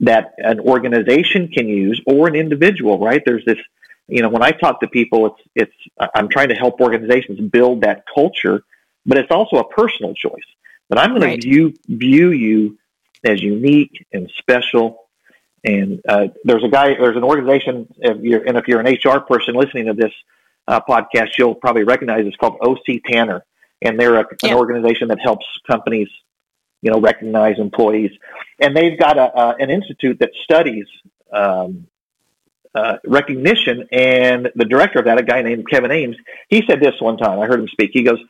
that 0.00 0.34
an 0.38 0.60
organization 0.60 1.48
can 1.48 1.68
use 1.68 2.00
or 2.06 2.28
an 2.28 2.36
individual, 2.36 2.98
right? 3.00 3.20
There's 3.24 3.44
this 3.44 3.58
you 4.08 4.22
know, 4.22 4.30
when 4.30 4.42
I 4.42 4.52
talk 4.52 4.80
to 4.80 4.88
people, 4.88 5.26
it's 5.26 5.48
it's 5.54 6.10
I'm 6.14 6.28
trying 6.28 6.48
to 6.48 6.54
help 6.54 6.80
organizations 6.80 7.38
build 7.40 7.82
that 7.82 8.04
culture, 8.12 8.62
but 9.04 9.18
it's 9.18 9.30
also 9.30 9.58
a 9.58 9.68
personal 9.68 10.14
choice. 10.14 10.48
That 10.88 10.98
I'm 10.98 11.10
going 11.10 11.22
right. 11.22 11.40
to 11.40 11.48
view 11.48 11.74
view 11.86 12.30
you 12.30 12.78
as 13.22 13.42
unique 13.42 14.06
and 14.12 14.30
special. 14.38 15.07
And 15.64 16.00
uh, 16.08 16.28
there's 16.44 16.64
a 16.64 16.68
guy, 16.68 16.94
there's 16.94 17.16
an 17.16 17.24
organization, 17.24 17.92
if 17.98 18.22
you're, 18.22 18.44
and 18.44 18.56
if 18.56 18.68
you're 18.68 18.80
an 18.80 18.86
HR 18.86 19.20
person 19.20 19.54
listening 19.54 19.86
to 19.86 19.94
this 19.94 20.12
uh, 20.68 20.80
podcast, 20.88 21.30
you'll 21.36 21.54
probably 21.54 21.84
recognize 21.84 22.26
it's 22.26 22.36
called 22.36 22.58
OC 22.60 23.02
Tanner, 23.06 23.44
and 23.82 23.98
they're 23.98 24.20
a, 24.20 24.26
yeah. 24.42 24.50
an 24.50 24.56
organization 24.56 25.08
that 25.08 25.18
helps 25.20 25.46
companies, 25.66 26.08
you 26.82 26.90
know, 26.92 27.00
recognize 27.00 27.58
employees. 27.58 28.12
And 28.60 28.76
they've 28.76 28.98
got 28.98 29.18
a, 29.18 29.34
uh, 29.34 29.54
an 29.58 29.70
institute 29.70 30.20
that 30.20 30.30
studies 30.44 30.86
um, 31.32 31.88
uh, 32.74 32.98
recognition. 33.04 33.88
And 33.90 34.50
the 34.54 34.64
director 34.64 35.00
of 35.00 35.06
that, 35.06 35.18
a 35.18 35.22
guy 35.22 35.42
named 35.42 35.68
Kevin 35.68 35.90
Ames, 35.90 36.16
he 36.48 36.62
said 36.68 36.80
this 36.80 37.00
one 37.00 37.16
time. 37.16 37.40
I 37.40 37.46
heard 37.46 37.60
him 37.60 37.68
speak. 37.68 37.90
He 37.92 38.02
goes, 38.02 38.20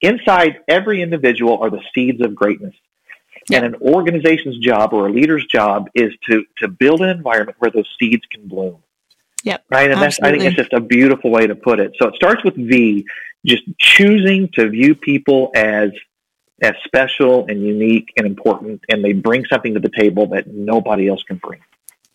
"Inside 0.00 0.60
every 0.68 1.02
individual 1.02 1.58
are 1.58 1.70
the 1.70 1.82
seeds 1.94 2.20
of 2.20 2.34
greatness." 2.34 2.74
And 3.56 3.74
an 3.74 3.74
organization's 3.80 4.58
job 4.58 4.92
or 4.92 5.08
a 5.08 5.12
leader's 5.12 5.46
job 5.46 5.88
is 5.94 6.12
to 6.28 6.44
to 6.58 6.68
build 6.68 7.00
an 7.00 7.08
environment 7.08 7.56
where 7.58 7.70
those 7.70 7.88
seeds 7.98 8.24
can 8.30 8.46
bloom. 8.46 8.82
Yep. 9.44 9.64
Right. 9.70 9.90
And 9.90 10.00
that's 10.00 10.20
I 10.20 10.30
think 10.30 10.44
it's 10.44 10.56
just 10.56 10.72
a 10.72 10.80
beautiful 10.80 11.30
way 11.30 11.46
to 11.46 11.54
put 11.54 11.80
it. 11.80 11.92
So 11.98 12.08
it 12.08 12.14
starts 12.14 12.44
with 12.44 12.56
V, 12.56 13.06
just 13.46 13.62
choosing 13.78 14.48
to 14.54 14.68
view 14.68 14.94
people 14.94 15.50
as 15.54 15.90
as 16.60 16.74
special 16.84 17.46
and 17.48 17.62
unique 17.62 18.12
and 18.16 18.26
important, 18.26 18.82
and 18.88 19.04
they 19.04 19.12
bring 19.12 19.44
something 19.46 19.74
to 19.74 19.80
the 19.80 19.90
table 19.90 20.26
that 20.28 20.48
nobody 20.48 21.08
else 21.08 21.22
can 21.22 21.36
bring. 21.36 21.60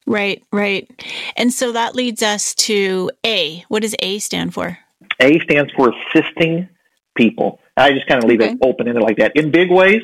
Right, 0.06 0.44
right. 0.52 0.90
And 1.38 1.54
so 1.54 1.72
that 1.72 1.96
leads 1.96 2.22
us 2.22 2.54
to 2.56 3.10
A. 3.26 3.64
What 3.70 3.84
does 3.84 3.96
A 4.00 4.20
stand 4.20 4.54
for? 4.54 4.78
A 5.22 5.40
stands 5.40 5.72
for 5.74 5.94
assisting 5.94 6.68
people. 7.16 7.60
I 7.78 7.94
just 7.94 8.08
kind 8.08 8.22
of 8.22 8.30
leave 8.30 8.42
okay. 8.42 8.52
it 8.52 8.60
open 8.62 8.88
ended 8.88 9.04
like 9.04 9.18
that. 9.18 9.36
In 9.36 9.50
big 9.50 9.72
ways, 9.72 10.02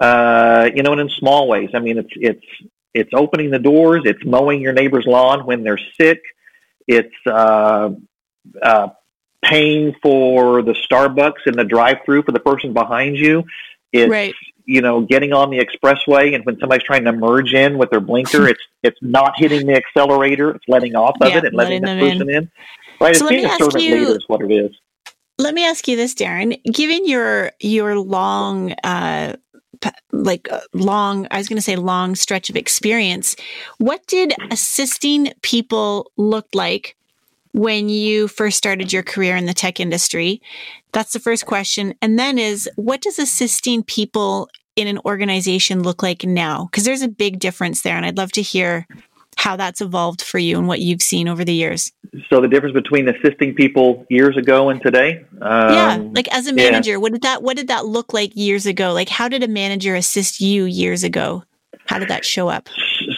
uh, 0.00 0.70
you 0.74 0.82
know, 0.82 0.92
and 0.92 1.00
in 1.02 1.08
small 1.10 1.48
ways. 1.48 1.70
I 1.74 1.80
mean, 1.80 1.98
it's 1.98 2.12
it's 2.14 2.46
it's 2.94 3.10
opening 3.14 3.50
the 3.50 3.58
doors. 3.58 4.02
It's 4.04 4.24
mowing 4.24 4.60
your 4.60 4.72
neighbor's 4.72 5.06
lawn 5.06 5.46
when 5.46 5.62
they're 5.62 5.80
sick. 6.00 6.22
It's 6.86 7.14
uh, 7.26 7.90
uh, 8.62 8.88
paying 9.42 9.94
for 10.02 10.62
the 10.62 10.74
Starbucks 10.90 11.46
in 11.46 11.56
the 11.56 11.64
drive-through 11.64 12.22
for 12.22 12.32
the 12.32 12.40
person 12.40 12.72
behind 12.72 13.16
you. 13.16 13.44
It's 13.92 14.10
right 14.10 14.34
you 14.68 14.82
know, 14.82 15.00
getting 15.00 15.32
on 15.32 15.48
the 15.48 15.58
expressway 15.58 16.34
and 16.34 16.44
when 16.44 16.58
somebody's 16.60 16.84
trying 16.84 17.04
to 17.04 17.12
merge 17.12 17.54
in 17.54 17.78
with 17.78 17.88
their 17.88 18.00
blinker, 18.00 18.46
it's 18.48 18.60
it's 18.82 18.98
not 19.00 19.32
hitting 19.36 19.66
the 19.66 19.74
accelerator, 19.74 20.50
it's 20.50 20.64
letting 20.68 20.94
off 20.94 21.16
of 21.22 21.30
yeah, 21.30 21.38
it 21.38 21.44
and 21.46 21.56
letting, 21.56 21.82
letting 21.82 22.00
the 22.00 22.10
person 22.10 22.28
in. 22.28 22.36
in. 22.36 22.50
Right? 23.00 23.16
So 23.16 23.26
it's 23.26 23.30
being 23.30 23.46
a 23.46 23.56
servant 23.56 23.82
you, 23.82 23.94
leader 23.94 24.16
is 24.16 24.24
what 24.28 24.42
it 24.42 24.52
is. 24.52 24.76
Let 25.38 25.54
me 25.54 25.64
ask 25.64 25.88
you 25.88 25.96
this, 25.96 26.14
Darren. 26.14 26.62
Given 26.64 27.08
your 27.08 27.52
your 27.60 27.98
long 27.98 28.72
uh 28.84 29.36
like 30.12 30.50
uh, 30.50 30.60
long 30.72 31.26
i 31.30 31.38
was 31.38 31.48
going 31.48 31.56
to 31.56 31.62
say 31.62 31.76
long 31.76 32.14
stretch 32.14 32.50
of 32.50 32.56
experience 32.56 33.36
what 33.78 34.06
did 34.06 34.34
assisting 34.50 35.32
people 35.42 36.10
look 36.16 36.46
like 36.54 36.96
when 37.52 37.88
you 37.88 38.28
first 38.28 38.58
started 38.58 38.92
your 38.92 39.02
career 39.02 39.36
in 39.36 39.46
the 39.46 39.54
tech 39.54 39.80
industry 39.80 40.40
that's 40.92 41.12
the 41.12 41.20
first 41.20 41.46
question. 41.46 41.94
And 42.00 42.18
then 42.18 42.38
is 42.38 42.68
what 42.76 43.00
does 43.00 43.18
assisting 43.18 43.82
people 43.82 44.48
in 44.76 44.88
an 44.88 44.98
organization 45.04 45.82
look 45.82 46.02
like 46.02 46.24
now? 46.24 46.68
Because 46.70 46.84
there's 46.84 47.02
a 47.02 47.08
big 47.08 47.40
difference 47.40 47.82
there. 47.82 47.96
And 47.96 48.06
I'd 48.06 48.16
love 48.16 48.32
to 48.32 48.42
hear 48.42 48.86
how 49.38 49.56
that's 49.56 49.80
evolved 49.80 50.20
for 50.20 50.38
you 50.38 50.58
and 50.58 50.66
what 50.66 50.80
you've 50.80 51.00
seen 51.00 51.28
over 51.28 51.44
the 51.44 51.54
years. 51.54 51.92
So 52.28 52.40
the 52.40 52.48
difference 52.48 52.74
between 52.74 53.08
assisting 53.08 53.54
people 53.54 54.04
years 54.10 54.36
ago 54.36 54.68
and 54.68 54.82
today? 54.82 55.24
Um, 55.40 55.72
yeah, 55.72 55.96
like 56.12 56.26
as 56.34 56.48
a 56.48 56.52
manager, 56.52 56.92
yeah. 56.92 56.96
what 56.96 57.12
did 57.12 57.22
that 57.22 57.42
what 57.42 57.56
did 57.56 57.68
that 57.68 57.86
look 57.86 58.12
like 58.12 58.34
years 58.34 58.66
ago? 58.66 58.92
Like 58.92 59.08
how 59.08 59.28
did 59.28 59.44
a 59.44 59.48
manager 59.48 59.94
assist 59.94 60.40
you 60.40 60.64
years 60.64 61.04
ago? 61.04 61.44
How 61.86 62.00
did 62.00 62.08
that 62.08 62.24
show 62.24 62.48
up? 62.48 62.68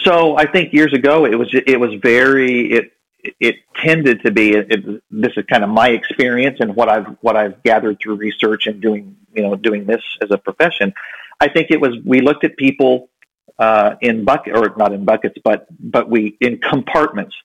So 0.03 0.37
I 0.37 0.45
think 0.45 0.73
years 0.73 0.93
ago 0.93 1.25
it 1.25 1.37
was 1.37 1.49
it 1.53 1.79
was 1.79 1.95
very 2.01 2.71
it 2.71 2.93
it 3.39 3.55
tended 3.83 4.21
to 4.23 4.31
be. 4.31 4.51
It, 4.51 5.01
this 5.09 5.33
is 5.35 5.43
kind 5.49 5.63
of 5.63 5.71
my 5.71 5.89
experience 5.89 6.57
and 6.59 6.75
what 6.75 6.87
I've 6.87 7.07
what 7.21 7.35
I've 7.35 7.61
gathered 7.63 7.97
through 7.99 8.15
research 8.15 8.67
and 8.67 8.79
doing 8.79 9.15
you 9.33 9.41
know 9.41 9.55
doing 9.55 9.85
this 9.85 10.03
as 10.21 10.29
a 10.29 10.37
profession. 10.37 10.93
I 11.39 11.49
think 11.49 11.71
it 11.71 11.81
was 11.81 11.95
we 12.05 12.21
looked 12.21 12.43
at 12.43 12.57
people 12.57 13.09
uh, 13.59 13.95
in 14.01 14.25
bucket 14.25 14.55
or 14.55 14.73
not 14.77 14.93
in 14.93 15.05
buckets, 15.05 15.37
but 15.43 15.67
but 15.79 16.09
we 16.09 16.37
in 16.39 16.59
compartments, 16.59 17.35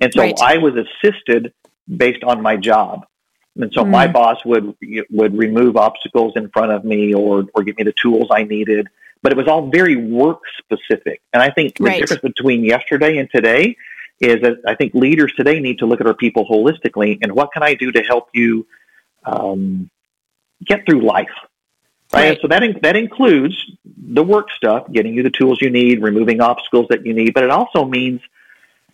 and 0.00 0.12
so 0.12 0.22
right. 0.22 0.38
I 0.40 0.58
was 0.58 0.74
assisted 0.74 1.52
based 1.96 2.24
on 2.24 2.40
my 2.42 2.56
job. 2.56 3.06
And 3.56 3.72
so 3.72 3.84
mm. 3.84 3.90
my 3.90 4.06
boss 4.06 4.38
would 4.44 4.76
would 5.10 5.36
remove 5.36 5.76
obstacles 5.76 6.34
in 6.36 6.48
front 6.50 6.72
of 6.72 6.84
me 6.84 7.14
or 7.14 7.44
or 7.54 7.62
give 7.62 7.76
me 7.78 7.84
the 7.84 7.94
tools 8.00 8.28
I 8.30 8.44
needed. 8.44 8.88
But 9.22 9.32
it 9.32 9.36
was 9.36 9.48
all 9.48 9.68
very 9.68 9.96
work 9.96 10.40
specific. 10.58 11.20
And 11.32 11.42
I 11.42 11.50
think 11.50 11.76
the 11.76 11.84
right. 11.84 12.00
difference 12.00 12.22
between 12.22 12.64
yesterday 12.64 13.18
and 13.18 13.28
today 13.30 13.76
is 14.18 14.40
that 14.42 14.58
I 14.66 14.74
think 14.74 14.94
leaders 14.94 15.32
today 15.36 15.60
need 15.60 15.78
to 15.80 15.86
look 15.86 16.00
at 16.00 16.06
our 16.06 16.14
people 16.14 16.46
holistically 16.46 17.18
and 17.22 17.32
what 17.32 17.52
can 17.52 17.62
I 17.62 17.74
do 17.74 17.90
to 17.92 18.02
help 18.02 18.28
you 18.32 18.66
um, 19.24 19.90
get 20.64 20.86
through 20.86 21.02
life. 21.02 21.30
Right. 22.12 22.30
right. 22.30 22.38
So 22.40 22.48
that 22.48 22.62
in, 22.62 22.78
that 22.82 22.96
includes 22.96 23.54
the 23.84 24.22
work 24.22 24.50
stuff, 24.56 24.90
getting 24.90 25.14
you 25.14 25.22
the 25.22 25.30
tools 25.30 25.60
you 25.60 25.70
need, 25.70 26.02
removing 26.02 26.40
obstacles 26.40 26.86
that 26.90 27.06
you 27.06 27.14
need, 27.14 27.34
but 27.34 27.44
it 27.44 27.50
also 27.50 27.84
means, 27.84 28.20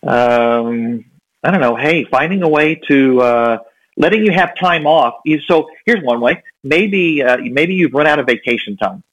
um, 0.03 1.05
I 1.43 1.51
don't 1.51 1.61
know, 1.61 1.75
hey, 1.75 2.05
finding 2.05 2.43
a 2.43 2.49
way 2.49 2.75
to 2.87 3.21
uh, 3.21 3.57
letting 3.95 4.23
you 4.23 4.31
have 4.31 4.55
time 4.55 4.85
off. 4.85 5.21
So 5.47 5.69
here's 5.85 6.03
one 6.03 6.21
way: 6.21 6.43
maybe 6.63 7.23
uh, 7.23 7.37
maybe 7.37 7.73
you've 7.75 7.93
run 7.93 8.07
out 8.07 8.19
of 8.19 8.27
vacation 8.27 8.77
time, 8.77 9.03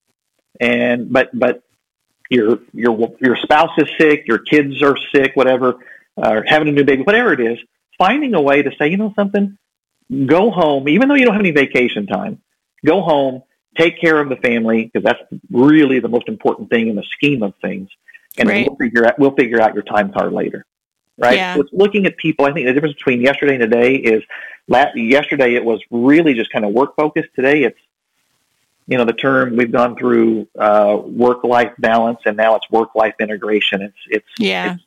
and 0.61 1.11
but 1.11 1.31
but 1.33 1.63
your 2.29 2.59
your 2.73 3.15
your 3.21 3.37
spouse 3.37 3.73
is 3.79 3.89
sick, 3.99 4.25
your 4.27 4.39
kids 4.39 4.83
are 4.83 4.97
sick, 5.15 5.33
whatever 5.35 5.79
or 6.17 6.45
having 6.47 6.69
a 6.69 6.73
new 6.73 6.85
baby, 6.85 7.03
whatever 7.03 7.33
it 7.33 7.41
is, 7.41 7.59
finding 7.99 8.35
a 8.35 8.41
way 8.41 8.63
to 8.63 8.71
say, 8.77 8.89
you 8.89 8.97
know 8.97 9.13
something, 9.17 9.59
go 10.27 10.51
home, 10.51 10.89
even 10.89 11.09
though 11.09 11.15
you 11.15 11.25
don't 11.25 11.35
have 11.35 11.41
any 11.41 11.51
vacation 11.51 12.07
time, 12.07 12.41
go 12.85 13.03
home, 13.03 13.43
take 13.77 14.01
care 14.01 14.21
of 14.21 14.29
the 14.29 14.37
family 14.37 14.85
because 14.85 15.05
that's 15.05 15.21
really 15.51 16.01
the 16.01 16.09
most 16.09 16.29
important 16.29 16.71
thing 16.71 16.89
in 16.89 16.97
the 16.97 17.05
scheme 17.13 17.43
of 17.43 17.55
things. 17.63 17.89
And 18.37 18.49
right. 18.49 18.67
we'll 18.67 18.77
figure 18.77 19.07
out 19.07 19.19
we'll 19.19 19.35
figure 19.35 19.61
out 19.61 19.75
your 19.75 19.85
time 19.85 20.13
card 20.13 20.33
later, 20.33 20.65
right? 21.17 21.37
Yeah. 21.37 21.55
So 21.55 21.63
it's 21.63 21.73
looking 21.73 22.07
at 22.07 22.17
people. 22.17 22.47
I 22.47 22.53
think 22.53 22.67
the 22.67 22.73
difference 22.73 22.97
between 22.97 23.21
yesterday 23.21 23.55
and 23.55 23.63
today 23.63 23.95
is 23.95 24.23
last, 24.67 24.97
yesterday 24.97 25.55
it 25.55 25.65
was 25.65 25.81
really 25.91 26.35
just 26.35 26.51
kind 26.51 26.65
of 26.65 26.73
work 26.73 26.97
focused. 26.97 27.29
Today 27.37 27.63
it's 27.63 27.79
you 28.87 28.99
know 28.99 29.05
the 29.05 29.13
term 29.13 29.57
we've 29.57 29.71
gone 29.71 29.97
through 29.97 30.49
uh, 30.59 30.99
work 31.05 31.45
life 31.45 31.73
balance 31.79 32.21
and 32.27 32.37
now 32.37 32.57
it's 32.57 32.69
work 32.71 32.95
life 32.95 33.15
integration. 33.21 33.83
It's 33.83 33.99
it's 34.09 34.29
yeah. 34.39 34.75
It's, 34.75 34.83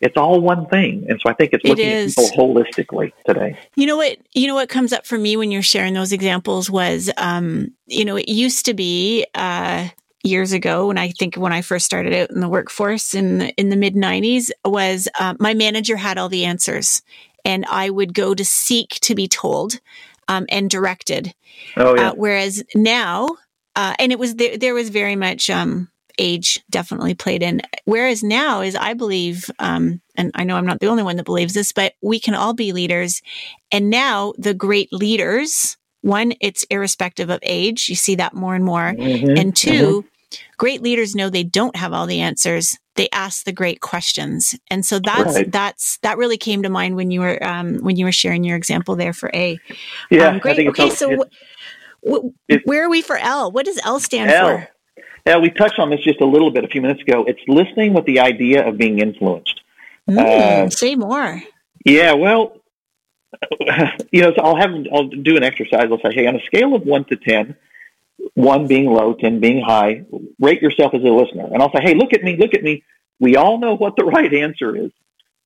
it's 0.00 0.16
all 0.16 0.40
one 0.40 0.66
thing. 0.66 1.06
And 1.08 1.20
so 1.20 1.30
I 1.30 1.34
think 1.34 1.52
it's 1.52 1.64
looking 1.64 1.86
it 1.86 2.08
at 2.08 2.16
people 2.16 2.28
holistically 2.36 3.12
today. 3.26 3.58
You 3.76 3.86
know 3.86 3.96
what, 3.96 4.18
you 4.34 4.46
know 4.46 4.54
what 4.54 4.68
comes 4.68 4.92
up 4.92 5.06
for 5.06 5.18
me 5.18 5.36
when 5.36 5.50
you're 5.50 5.62
sharing 5.62 5.94
those 5.94 6.12
examples 6.12 6.70
was, 6.70 7.10
um, 7.16 7.72
you 7.86 8.04
know, 8.04 8.16
it 8.16 8.28
used 8.28 8.66
to 8.66 8.74
be, 8.74 9.26
uh, 9.34 9.88
years 10.22 10.52
ago 10.52 10.88
when 10.88 10.98
I 10.98 11.10
think 11.10 11.36
when 11.36 11.52
I 11.52 11.62
first 11.62 11.86
started 11.86 12.12
out 12.12 12.30
in 12.30 12.40
the 12.40 12.48
workforce 12.48 13.14
in 13.14 13.38
the, 13.38 13.54
in 13.54 13.70
the 13.70 13.76
mid 13.76 13.94
90s 13.94 14.50
was 14.64 15.06
uh, 15.20 15.34
my 15.38 15.54
manager 15.54 15.96
had 15.96 16.18
all 16.18 16.28
the 16.28 16.44
answers 16.44 17.00
and 17.44 17.64
I 17.66 17.90
would 17.90 18.12
go 18.12 18.34
to 18.34 18.44
seek 18.44 18.98
to 19.02 19.14
be 19.14 19.28
told 19.28 19.78
um, 20.26 20.46
and 20.48 20.68
directed. 20.68 21.32
Oh 21.76 21.94
yeah. 21.94 22.10
Uh, 22.10 22.14
whereas 22.14 22.64
now, 22.74 23.28
uh, 23.76 23.94
and 23.98 24.10
it 24.10 24.18
was 24.18 24.34
there, 24.34 24.58
there 24.58 24.74
was 24.74 24.88
very 24.90 25.14
much 25.16 25.48
um, 25.48 25.88
age 26.18 26.62
definitely 26.70 27.14
played 27.14 27.42
in. 27.42 27.62
Whereas 27.84 28.22
now 28.22 28.60
is, 28.60 28.74
I 28.74 28.94
believe, 28.94 29.50
um, 29.58 30.00
and 30.16 30.30
I 30.34 30.44
know 30.44 30.56
I'm 30.56 30.66
not 30.66 30.80
the 30.80 30.88
only 30.88 31.02
one 31.02 31.16
that 31.16 31.24
believes 31.24 31.54
this, 31.54 31.72
but 31.72 31.94
we 32.02 32.20
can 32.20 32.34
all 32.34 32.54
be 32.54 32.72
leaders. 32.72 33.22
And 33.70 33.90
now 33.90 34.32
the 34.38 34.54
great 34.54 34.92
leaders, 34.92 35.76
one, 36.02 36.32
it's 36.40 36.64
irrespective 36.64 37.30
of 37.30 37.40
age. 37.42 37.88
You 37.88 37.94
see 37.96 38.14
that 38.16 38.34
more 38.34 38.54
and 38.54 38.64
more. 38.64 38.92
Mm-hmm. 38.92 39.36
And 39.36 39.56
2 39.56 39.70
mm-hmm. 39.70 40.38
great 40.58 40.82
leaders 40.82 41.14
know 41.14 41.28
they 41.28 41.44
don't 41.44 41.76
have 41.76 41.92
all 41.92 42.06
the 42.06 42.20
answers. 42.20 42.78
They 42.94 43.08
ask 43.12 43.44
the 43.44 43.52
great 43.52 43.80
questions. 43.80 44.54
And 44.70 44.84
so 44.86 44.98
that's, 44.98 45.36
right. 45.36 45.52
that's, 45.52 45.98
that 45.98 46.16
really 46.16 46.38
came 46.38 46.62
to 46.62 46.70
mind 46.70 46.96
when 46.96 47.10
you 47.10 47.20
were, 47.20 47.42
um, 47.44 47.78
when 47.78 47.96
you 47.96 48.06
were 48.06 48.12
sharing 48.12 48.42
your 48.42 48.56
example 48.56 48.96
there 48.96 49.12
for 49.12 49.30
A. 49.34 49.58
Yeah. 50.10 50.28
Um, 50.28 50.38
great. 50.38 50.66
Okay. 50.68 50.90
So, 50.90 51.26
where 52.64 52.84
are 52.84 52.88
we 52.88 53.02
for 53.02 53.16
L? 53.16 53.50
What 53.50 53.66
does 53.66 53.80
L 53.84 53.98
stand 53.98 54.30
L. 54.30 54.46
for? 54.46 54.68
Yeah, 55.26 55.38
we 55.38 55.50
touched 55.50 55.78
on 55.78 55.90
this 55.90 56.00
just 56.00 56.20
a 56.20 56.26
little 56.26 56.50
bit 56.50 56.64
a 56.64 56.68
few 56.68 56.80
minutes 56.80 57.02
ago. 57.02 57.24
It's 57.26 57.40
listening 57.48 57.94
with 57.94 58.04
the 58.04 58.20
idea 58.20 58.66
of 58.66 58.78
being 58.78 59.00
influenced. 59.00 59.60
Mm, 60.08 60.18
uh, 60.18 60.70
say 60.70 60.94
more. 60.94 61.42
Yeah, 61.84 62.12
well, 62.12 62.60
you 64.12 64.22
know, 64.22 64.32
so 64.34 64.42
I'll 64.42 64.56
have 64.56 64.70
I'll 64.92 65.08
do 65.08 65.36
an 65.36 65.42
exercise. 65.42 65.88
I'll 65.90 65.98
say, 65.98 66.14
hey, 66.14 66.26
on 66.26 66.36
a 66.36 66.44
scale 66.44 66.74
of 66.74 66.82
one 66.82 67.04
to 67.06 67.16
ten, 67.16 67.56
one 68.34 68.68
being 68.68 68.86
low, 68.86 69.14
ten 69.14 69.40
being 69.40 69.62
high, 69.62 70.04
rate 70.38 70.62
yourself 70.62 70.94
as 70.94 71.02
a 71.02 71.08
listener. 71.08 71.48
And 71.52 71.60
I'll 71.60 71.72
say, 71.72 71.82
hey, 71.82 71.94
look 71.94 72.12
at 72.12 72.22
me, 72.22 72.36
look 72.36 72.54
at 72.54 72.62
me. 72.62 72.84
We 73.18 73.36
all 73.36 73.58
know 73.58 73.74
what 73.74 73.96
the 73.96 74.04
right 74.16 74.32
answer 74.32 74.76
is. 74.76 74.92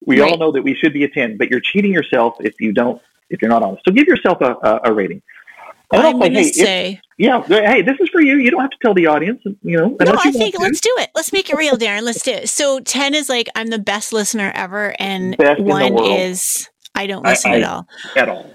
We 0.05 0.21
right. 0.21 0.31
all 0.31 0.39
know 0.39 0.53
that 0.53 0.63
we 0.63 0.75
should 0.75 0.93
be 0.93 1.05
a 1.05 1.09
ten, 1.09 1.39
but 1.39 1.49
you're 1.49 1.61
cheating 1.61 1.93
yourself 1.93 2.35
if 2.41 2.61
you 2.61 2.73
don't 2.73 3.01
if 3.31 3.41
you're 3.41 3.51
not 3.51 3.63
honest. 3.63 3.83
So 3.87 3.93
give 3.93 4.07
yourself 4.07 4.43
a, 4.43 4.57
a, 4.63 4.81
a 4.85 4.93
rating. 4.93 5.23
And 5.93 6.03
I'm 6.03 6.19
going 6.19 6.33
to 6.33 6.39
hey, 6.41 6.53
say, 6.53 7.01
yeah, 7.19 7.43
hey, 7.43 7.83
this 7.83 7.97
is 8.01 8.09
for 8.11 8.21
you. 8.21 8.37
You 8.37 8.51
don't 8.51 8.61
have 8.61 8.71
to 8.71 8.77
tell 8.81 8.95
the 8.95 9.07
audience, 9.07 9.43
you 9.63 9.77
know. 9.77 9.97
No, 10.01 10.17
I 10.25 10.31
think 10.31 10.59
let's 10.59 10.81
do 10.81 10.95
it. 10.99 11.11
Let's 11.15 11.33
make 11.33 11.51
it 11.51 11.57
real, 11.57 11.77
Darren. 11.77 12.03
Let's 12.03 12.23
do 12.23 12.31
it. 12.31 12.49
So 12.49 12.81
ten 12.81 13.13
is 13.15 13.29
like 13.29 13.49
I'm 13.57 13.67
the 13.69 13.79
best 13.79 14.13
listener 14.13 14.53
ever, 14.55 14.95
and 15.01 15.37
best 15.37 15.61
one 15.61 15.99
is 15.99 16.71
I 16.95 17.07
don't 17.07 17.25
listen 17.25 17.51
I, 17.51 17.55
I, 17.55 17.59
at 17.59 17.65
all. 17.65 17.89
At 18.17 18.29
all. 18.29 18.51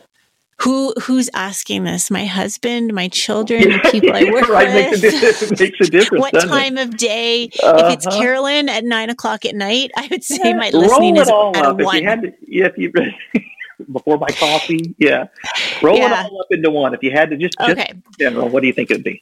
Who 0.62 0.93
who's 1.02 1.30
asking 1.34 1.84
this? 1.84 2.10
My 2.10 2.26
husband, 2.26 2.93
my 2.93 3.10
children, 3.10 3.63
the 3.63 3.80
people 3.91 4.13
I 4.13 4.24
work 4.32 4.48
right, 4.48 4.91
with. 4.91 5.04
Makes 5.04 5.41
a, 5.41 5.56
makes 5.60 5.80
a 5.82 5.91
difference. 5.91 6.21
what 6.21 6.32
time 6.32 6.78
it? 6.78 6.88
of 6.88 6.98
day? 6.98 7.50
Uh-huh. 7.62 7.86
If 7.86 7.93
it's 7.93 8.08
uh-huh. 8.08 8.17
Carolyn 8.17 8.69
at 8.69 8.86
nine 8.86 9.10
o'clock 9.10 9.43
at 9.45 9.54
night, 9.54 9.91
I 9.98 10.08
would 10.10 10.24
say 10.24 10.54
my 10.54 10.69
listening 10.69 11.17
is 11.17 11.28
at 11.28 11.34
a 11.34 11.74
one. 11.76 11.98
If 11.98 12.02
you 12.02 12.08
had 12.08 12.21
to, 12.21 12.34
if 12.48 12.78
you 12.78 12.91
before 13.91 14.17
my 14.17 14.27
coffee. 14.27 14.95
Yeah. 14.97 15.27
Roll 15.81 15.97
yeah. 15.97 16.25
it 16.25 16.31
all 16.31 16.41
up 16.41 16.47
into 16.51 16.69
one. 16.71 16.93
If 16.93 17.03
you 17.03 17.11
had 17.11 17.29
to 17.29 17.38
just, 17.38 17.57
just 17.59 17.71
okay. 17.71 17.93
general, 18.19 18.49
what 18.49 18.61
do 18.61 18.67
you 18.67 18.73
think 18.73 18.91
it'd 18.91 19.03
be? 19.03 19.21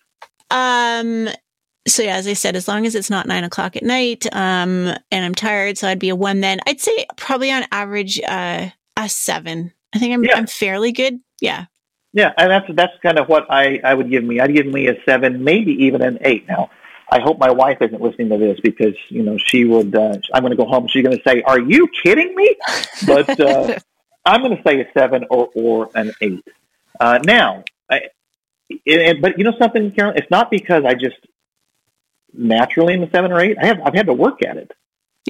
Um, 0.51 1.29
so 1.87 2.03
yeah, 2.03 2.15
as 2.15 2.27
I 2.27 2.33
said, 2.33 2.55
as 2.55 2.67
long 2.67 2.85
as 2.85 2.95
it's 2.95 3.09
not 3.09 3.27
nine 3.27 3.43
o'clock 3.43 3.75
at 3.75 3.83
night, 3.83 4.25
um, 4.33 4.93
and 5.11 5.25
I'm 5.25 5.35
tired, 5.35 5.77
so 5.77 5.87
I'd 5.87 5.99
be 5.99 6.09
a 6.09 6.15
one 6.15 6.39
then. 6.39 6.59
I'd 6.67 6.79
say 6.79 7.05
probably 7.17 7.51
on 7.51 7.65
average, 7.71 8.21
uh, 8.21 8.69
a 8.97 9.09
seven. 9.09 9.73
I 9.93 9.99
think 9.99 10.13
I'm, 10.13 10.23
yeah. 10.23 10.35
I'm 10.35 10.47
fairly 10.47 10.91
good. 10.91 11.19
Yeah. 11.41 11.65
Yeah. 12.13 12.31
And 12.37 12.49
that's, 12.51 12.67
that's 12.73 12.93
kind 13.01 13.19
of 13.19 13.27
what 13.27 13.47
I, 13.49 13.81
I 13.83 13.93
would 13.93 14.09
give 14.09 14.23
me. 14.23 14.39
I'd 14.39 14.53
give 14.53 14.67
me 14.67 14.87
a 14.87 14.95
seven, 15.05 15.43
maybe 15.43 15.71
even 15.85 16.01
an 16.01 16.19
eight. 16.21 16.47
Now, 16.47 16.69
I 17.09 17.19
hope 17.19 17.37
my 17.37 17.51
wife 17.51 17.77
isn't 17.81 18.01
listening 18.01 18.29
to 18.29 18.37
this 18.37 18.59
because, 18.61 18.95
you 19.09 19.23
know, 19.23 19.37
she 19.37 19.65
would, 19.65 19.95
uh, 19.95 20.17
I'm 20.33 20.41
going 20.41 20.51
to 20.51 20.57
go 20.57 20.65
home. 20.65 20.87
She's 20.87 21.03
going 21.03 21.17
to 21.17 21.23
say, 21.23 21.41
are 21.43 21.59
you 21.59 21.87
kidding 22.03 22.33
me? 22.35 22.55
But, 23.05 23.39
uh, 23.39 23.79
I'm 24.25 24.41
going 24.41 24.55
to 24.55 24.63
say 24.63 24.79
a 24.81 24.91
seven 24.93 25.25
or, 25.29 25.49
or 25.53 25.89
an 25.95 26.13
eight. 26.21 26.47
Uh, 26.99 27.19
now, 27.23 27.63
I, 27.89 28.01
it, 28.69 29.21
but 29.21 29.37
you 29.37 29.43
know 29.43 29.53
something, 29.59 29.91
Carolyn, 29.91 30.17
It's 30.17 30.31
not 30.31 30.49
because 30.49 30.85
I 30.85 30.93
just 30.93 31.17
naturally 32.33 32.93
am 32.93 33.03
a 33.03 33.09
seven 33.09 33.31
or 33.31 33.39
eight. 33.39 33.57
I 33.61 33.65
have 33.65 33.81
I've 33.83 33.93
had 33.93 34.07
to 34.07 34.13
work 34.13 34.43
at 34.43 34.57
it. 34.57 34.71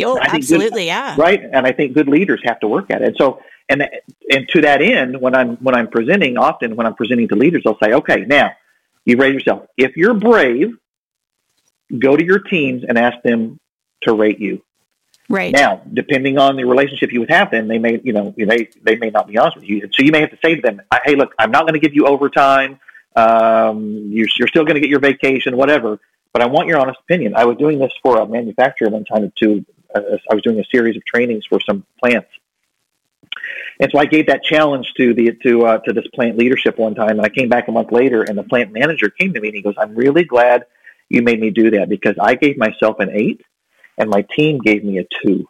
Oh, 0.03 0.17
absolutely, 0.19 0.81
good, 0.81 0.87
yeah. 0.87 1.15
Right, 1.17 1.41
and 1.43 1.67
I 1.67 1.71
think 1.71 1.93
good 1.93 2.07
leaders 2.07 2.41
have 2.45 2.59
to 2.61 2.67
work 2.67 2.89
at 2.89 3.01
it. 3.01 3.09
And 3.09 3.17
so, 3.17 3.41
and 3.69 3.87
and 4.29 4.47
to 4.49 4.61
that 4.61 4.81
end, 4.81 5.19
when 5.19 5.35
I'm 5.35 5.57
when 5.57 5.75
I'm 5.75 5.87
presenting, 5.87 6.37
often 6.37 6.75
when 6.75 6.87
I'm 6.87 6.95
presenting 6.95 7.27
to 7.29 7.35
leaders, 7.35 7.63
I'll 7.65 7.77
say, 7.83 7.93
okay, 7.93 8.25
now 8.25 8.51
you 9.05 9.17
rate 9.17 9.33
yourself. 9.33 9.67
If 9.77 9.95
you're 9.97 10.13
brave, 10.13 10.77
go 11.99 12.15
to 12.15 12.23
your 12.23 12.39
teams 12.39 12.83
and 12.87 12.97
ask 12.97 13.21
them 13.23 13.59
to 14.01 14.13
rate 14.13 14.39
you. 14.39 14.63
Right. 15.29 15.53
Now, 15.53 15.81
depending 15.93 16.37
on 16.37 16.57
the 16.57 16.65
relationship 16.65 17.11
you 17.11 17.21
would 17.21 17.31
have, 17.31 17.51
then 17.51 17.67
they 17.67 17.77
may, 17.77 17.99
you 18.03 18.11
know, 18.11 18.33
they 18.37 18.69
they 18.81 18.97
may 18.97 19.09
not 19.09 19.27
be 19.27 19.37
honest 19.37 19.55
with 19.55 19.65
you. 19.65 19.89
So 19.93 20.03
you 20.03 20.11
may 20.11 20.19
have 20.19 20.31
to 20.31 20.37
say 20.43 20.55
to 20.55 20.61
them, 20.61 20.81
"Hey, 21.05 21.15
look, 21.15 21.33
I'm 21.39 21.51
not 21.51 21.61
going 21.61 21.73
to 21.73 21.79
give 21.79 21.95
you 21.95 22.05
overtime. 22.07 22.79
Um, 23.15 24.09
you're, 24.11 24.27
you're 24.37 24.47
still 24.47 24.65
going 24.65 24.75
to 24.75 24.81
get 24.81 24.89
your 24.89 24.99
vacation, 24.99 25.55
whatever. 25.55 25.99
But 26.33 26.41
I 26.41 26.47
want 26.47 26.67
your 26.67 26.77
honest 26.77 26.99
opinion." 26.99 27.35
I 27.35 27.45
was 27.45 27.57
doing 27.57 27.79
this 27.79 27.93
for 28.03 28.19
a 28.19 28.25
manufacturer 28.25 28.89
one 28.89 29.05
time. 29.05 29.31
To 29.37 29.65
uh, 29.95 30.01
I 30.29 30.33
was 30.33 30.43
doing 30.43 30.59
a 30.59 30.65
series 30.65 30.97
of 30.97 31.05
trainings 31.05 31.45
for 31.45 31.61
some 31.61 31.85
plants, 31.99 32.29
and 33.79 33.89
so 33.91 33.99
I 33.99 34.05
gave 34.05 34.27
that 34.27 34.43
challenge 34.43 34.93
to 34.97 35.13
the 35.13 35.31
to 35.43 35.65
uh, 35.65 35.77
to 35.79 35.93
this 35.93 36.07
plant 36.13 36.37
leadership 36.37 36.77
one 36.77 36.95
time. 36.95 37.11
And 37.11 37.21
I 37.21 37.29
came 37.29 37.47
back 37.47 37.69
a 37.69 37.71
month 37.71 37.93
later, 37.93 38.23
and 38.23 38.37
the 38.37 38.43
plant 38.43 38.73
manager 38.73 39.09
came 39.09 39.33
to 39.33 39.39
me 39.39 39.47
and 39.47 39.55
he 39.55 39.61
goes, 39.61 39.75
"I'm 39.77 39.95
really 39.95 40.25
glad 40.25 40.65
you 41.07 41.21
made 41.21 41.39
me 41.39 41.49
do 41.49 41.71
that 41.71 41.87
because 41.87 42.15
I 42.19 42.35
gave 42.35 42.57
myself 42.57 42.99
an 42.99 43.09
eight." 43.13 43.41
And 43.97 44.09
my 44.09 44.25
team 44.35 44.59
gave 44.59 44.83
me 44.83 44.99
a 44.99 45.05
two. 45.23 45.47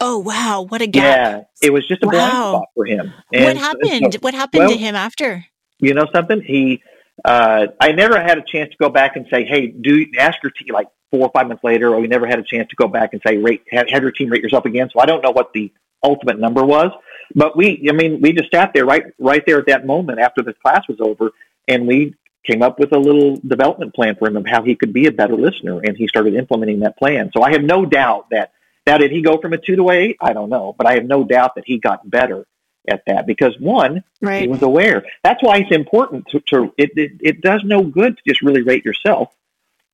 Oh 0.00 0.18
wow, 0.18 0.66
what 0.68 0.82
a 0.82 0.86
gap! 0.86 1.48
Yeah, 1.62 1.68
it 1.68 1.72
was 1.72 1.86
just 1.86 2.02
a 2.02 2.06
wow. 2.06 2.12
blind 2.12 2.32
spot 2.32 2.68
for 2.74 2.84
him. 2.86 3.12
And 3.32 3.44
what 3.44 3.56
happened? 3.56 4.14
So, 4.14 4.18
what 4.20 4.34
happened 4.34 4.60
well, 4.60 4.70
to 4.70 4.76
him 4.76 4.94
after? 4.94 5.46
You 5.78 5.94
know 5.94 6.06
something? 6.12 6.40
He, 6.40 6.82
uh, 7.24 7.68
I 7.80 7.92
never 7.92 8.20
had 8.20 8.38
a 8.38 8.42
chance 8.42 8.70
to 8.70 8.76
go 8.78 8.88
back 8.88 9.16
and 9.16 9.26
say, 9.30 9.44
"Hey, 9.44 9.68
do 9.68 10.06
ask 10.18 10.42
your 10.42 10.50
team." 10.50 10.74
Like 10.74 10.88
four 11.10 11.20
or 11.20 11.30
five 11.32 11.46
months 11.46 11.62
later, 11.62 11.94
or 11.94 12.00
we 12.00 12.08
never 12.08 12.26
had 12.26 12.38
a 12.38 12.42
chance 12.42 12.68
to 12.70 12.76
go 12.76 12.88
back 12.88 13.12
and 13.12 13.22
say, 13.26 13.36
"Rate, 13.36 13.62
have, 13.70 13.88
have 13.88 14.02
your 14.02 14.12
team 14.12 14.28
rate 14.28 14.42
yourself 14.42 14.64
again." 14.64 14.90
So 14.92 15.00
I 15.00 15.06
don't 15.06 15.22
know 15.22 15.30
what 15.30 15.52
the 15.52 15.72
ultimate 16.02 16.38
number 16.38 16.64
was, 16.64 16.90
but 17.34 17.56
we, 17.56 17.86
I 17.88 17.92
mean, 17.92 18.20
we 18.20 18.32
just 18.32 18.50
sat 18.52 18.72
there 18.74 18.84
right, 18.84 19.04
right 19.18 19.42
there 19.46 19.58
at 19.58 19.66
that 19.66 19.86
moment 19.86 20.18
after 20.18 20.42
the 20.42 20.52
class 20.52 20.82
was 20.88 20.98
over, 21.00 21.30
and 21.68 21.86
we 21.86 22.14
came 22.46 22.62
up 22.62 22.78
with 22.78 22.92
a 22.92 22.98
little 22.98 23.36
development 23.36 23.94
plan 23.94 24.16
for 24.16 24.28
him 24.28 24.36
of 24.36 24.46
how 24.46 24.62
he 24.62 24.74
could 24.74 24.92
be 24.92 25.06
a 25.06 25.12
better 25.12 25.36
listener, 25.36 25.80
and 25.80 25.96
he 25.96 26.06
started 26.06 26.34
implementing 26.34 26.80
that 26.80 26.96
plan. 26.96 27.30
So 27.36 27.42
I 27.42 27.52
have 27.52 27.62
no 27.62 27.84
doubt 27.84 28.30
that 28.30 28.52
now 28.86 28.98
did 28.98 29.10
he 29.10 29.22
go 29.22 29.38
from 29.38 29.52
a 29.52 29.58
two 29.58 29.76
to 29.76 29.90
eight? 29.90 30.16
I 30.20 30.32
don't 30.32 30.48
know, 30.48 30.74
but 30.76 30.86
I 30.86 30.94
have 30.94 31.04
no 31.04 31.24
doubt 31.24 31.56
that 31.56 31.64
he 31.66 31.78
got 31.78 32.08
better 32.08 32.46
at 32.88 33.02
that 33.06 33.26
because 33.26 33.58
one, 33.58 34.04
right. 34.20 34.42
he 34.42 34.48
was 34.48 34.62
aware. 34.62 35.04
That's 35.24 35.42
why 35.42 35.58
it's 35.58 35.74
important 35.74 36.28
to, 36.28 36.40
to 36.52 36.72
it, 36.78 36.90
it. 36.96 37.12
It 37.20 37.40
does 37.40 37.62
no 37.64 37.82
good 37.82 38.16
to 38.16 38.22
just 38.26 38.42
really 38.42 38.62
rate 38.62 38.84
yourself. 38.84 39.34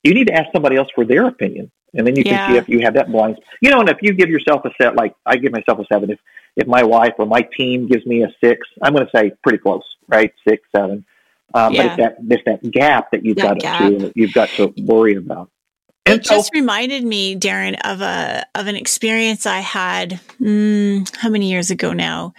You 0.05 0.15
need 0.15 0.27
to 0.27 0.35
ask 0.35 0.53
somebody 0.53 0.77
else 0.77 0.89
for 0.95 1.05
their 1.05 1.27
opinion, 1.27 1.71
and 1.95 2.07
then 2.07 2.17
you 2.17 2.25
yeah. 2.27 2.47
can 2.47 2.53
see 2.53 2.59
if 2.59 2.69
you 2.69 2.81
have 2.81 2.95
that 2.95 3.11
blind. 3.11 3.41
You 3.61 3.71
know, 3.71 3.81
and 3.81 3.89
if 3.89 3.99
you 4.03 4.13
give 4.13 4.29
yourself 4.29 4.65
a 4.65 4.71
set, 4.81 4.95
like 4.95 5.15
I 5.25 5.37
give 5.37 5.53
myself 5.53 5.79
a 5.79 5.87
seven. 5.87 6.11
If 6.11 6.19
if 6.57 6.67
my 6.67 6.83
wife 6.83 7.15
or 7.19 7.25
my 7.25 7.43
team 7.57 7.87
gives 7.87 8.05
me 8.05 8.23
a 8.25 8.29
six, 8.43 8.69
I'm 8.83 8.93
going 8.93 9.07
to 9.07 9.11
say 9.17 9.33
pretty 9.43 9.59
close, 9.59 9.85
right? 10.07 10.35
Six, 10.47 10.63
seven. 10.75 11.07
Um, 11.55 11.73
yeah. 11.73 11.83
But 11.83 11.87
it's 11.87 11.97
that 11.97 12.17
it's 12.31 12.45
that 12.45 12.71
gap 12.71 13.11
that 13.13 13.25
you've 13.25 13.37
that 13.37 13.55
got 13.55 13.59
gap. 13.61 13.81
to 13.81 14.13
you've 14.15 14.33
got 14.33 14.49
to 14.51 14.73
worry 14.79 15.17
about. 15.17 15.51
And 16.05 16.21
it 16.21 16.27
so, 16.27 16.37
just 16.37 16.53
reminded 16.53 17.05
me, 17.05 17.37
Darren, 17.37 17.79
of 17.85 18.01
a 18.01 18.45
of 18.55 18.67
an 18.67 18.77
experience 18.77 19.47
I 19.47 19.61
had. 19.61 20.21
Mm, 20.41 21.15
how 21.17 21.29
many 21.29 21.51
years 21.51 21.71
ago 21.71 21.93
now? 21.93 22.35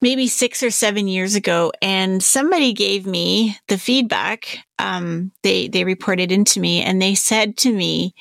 Maybe 0.00 0.26
six 0.26 0.62
or 0.62 0.70
seven 0.70 1.06
years 1.08 1.34
ago, 1.34 1.72
and 1.80 2.22
somebody 2.22 2.72
gave 2.72 3.06
me 3.06 3.56
the 3.68 3.78
feedback. 3.78 4.58
Um, 4.78 5.32
they 5.42 5.68
they 5.68 5.84
reported 5.84 6.30
into 6.32 6.60
me, 6.60 6.82
and 6.82 7.00
they 7.00 7.14
said 7.14 7.56
to 7.58 7.72
me, 7.72 8.14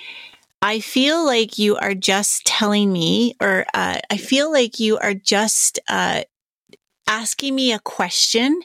"I 0.62 0.80
feel 0.80 1.24
like 1.24 1.60
you 1.60 1.76
are 1.78 1.96
just 1.96 2.46
telling 2.46 2.92
me, 2.92 3.36
or 3.42 3.66
uh, 3.74 3.98
I 4.10 4.18
feel 4.18 4.52
like 4.52 4.80
you 4.80 4.98
are 4.98 5.16
just 5.16 5.80
uh, 5.90 6.22
asking 7.12 7.54
me 7.54 7.74
a 7.74 7.80
question 7.80 8.62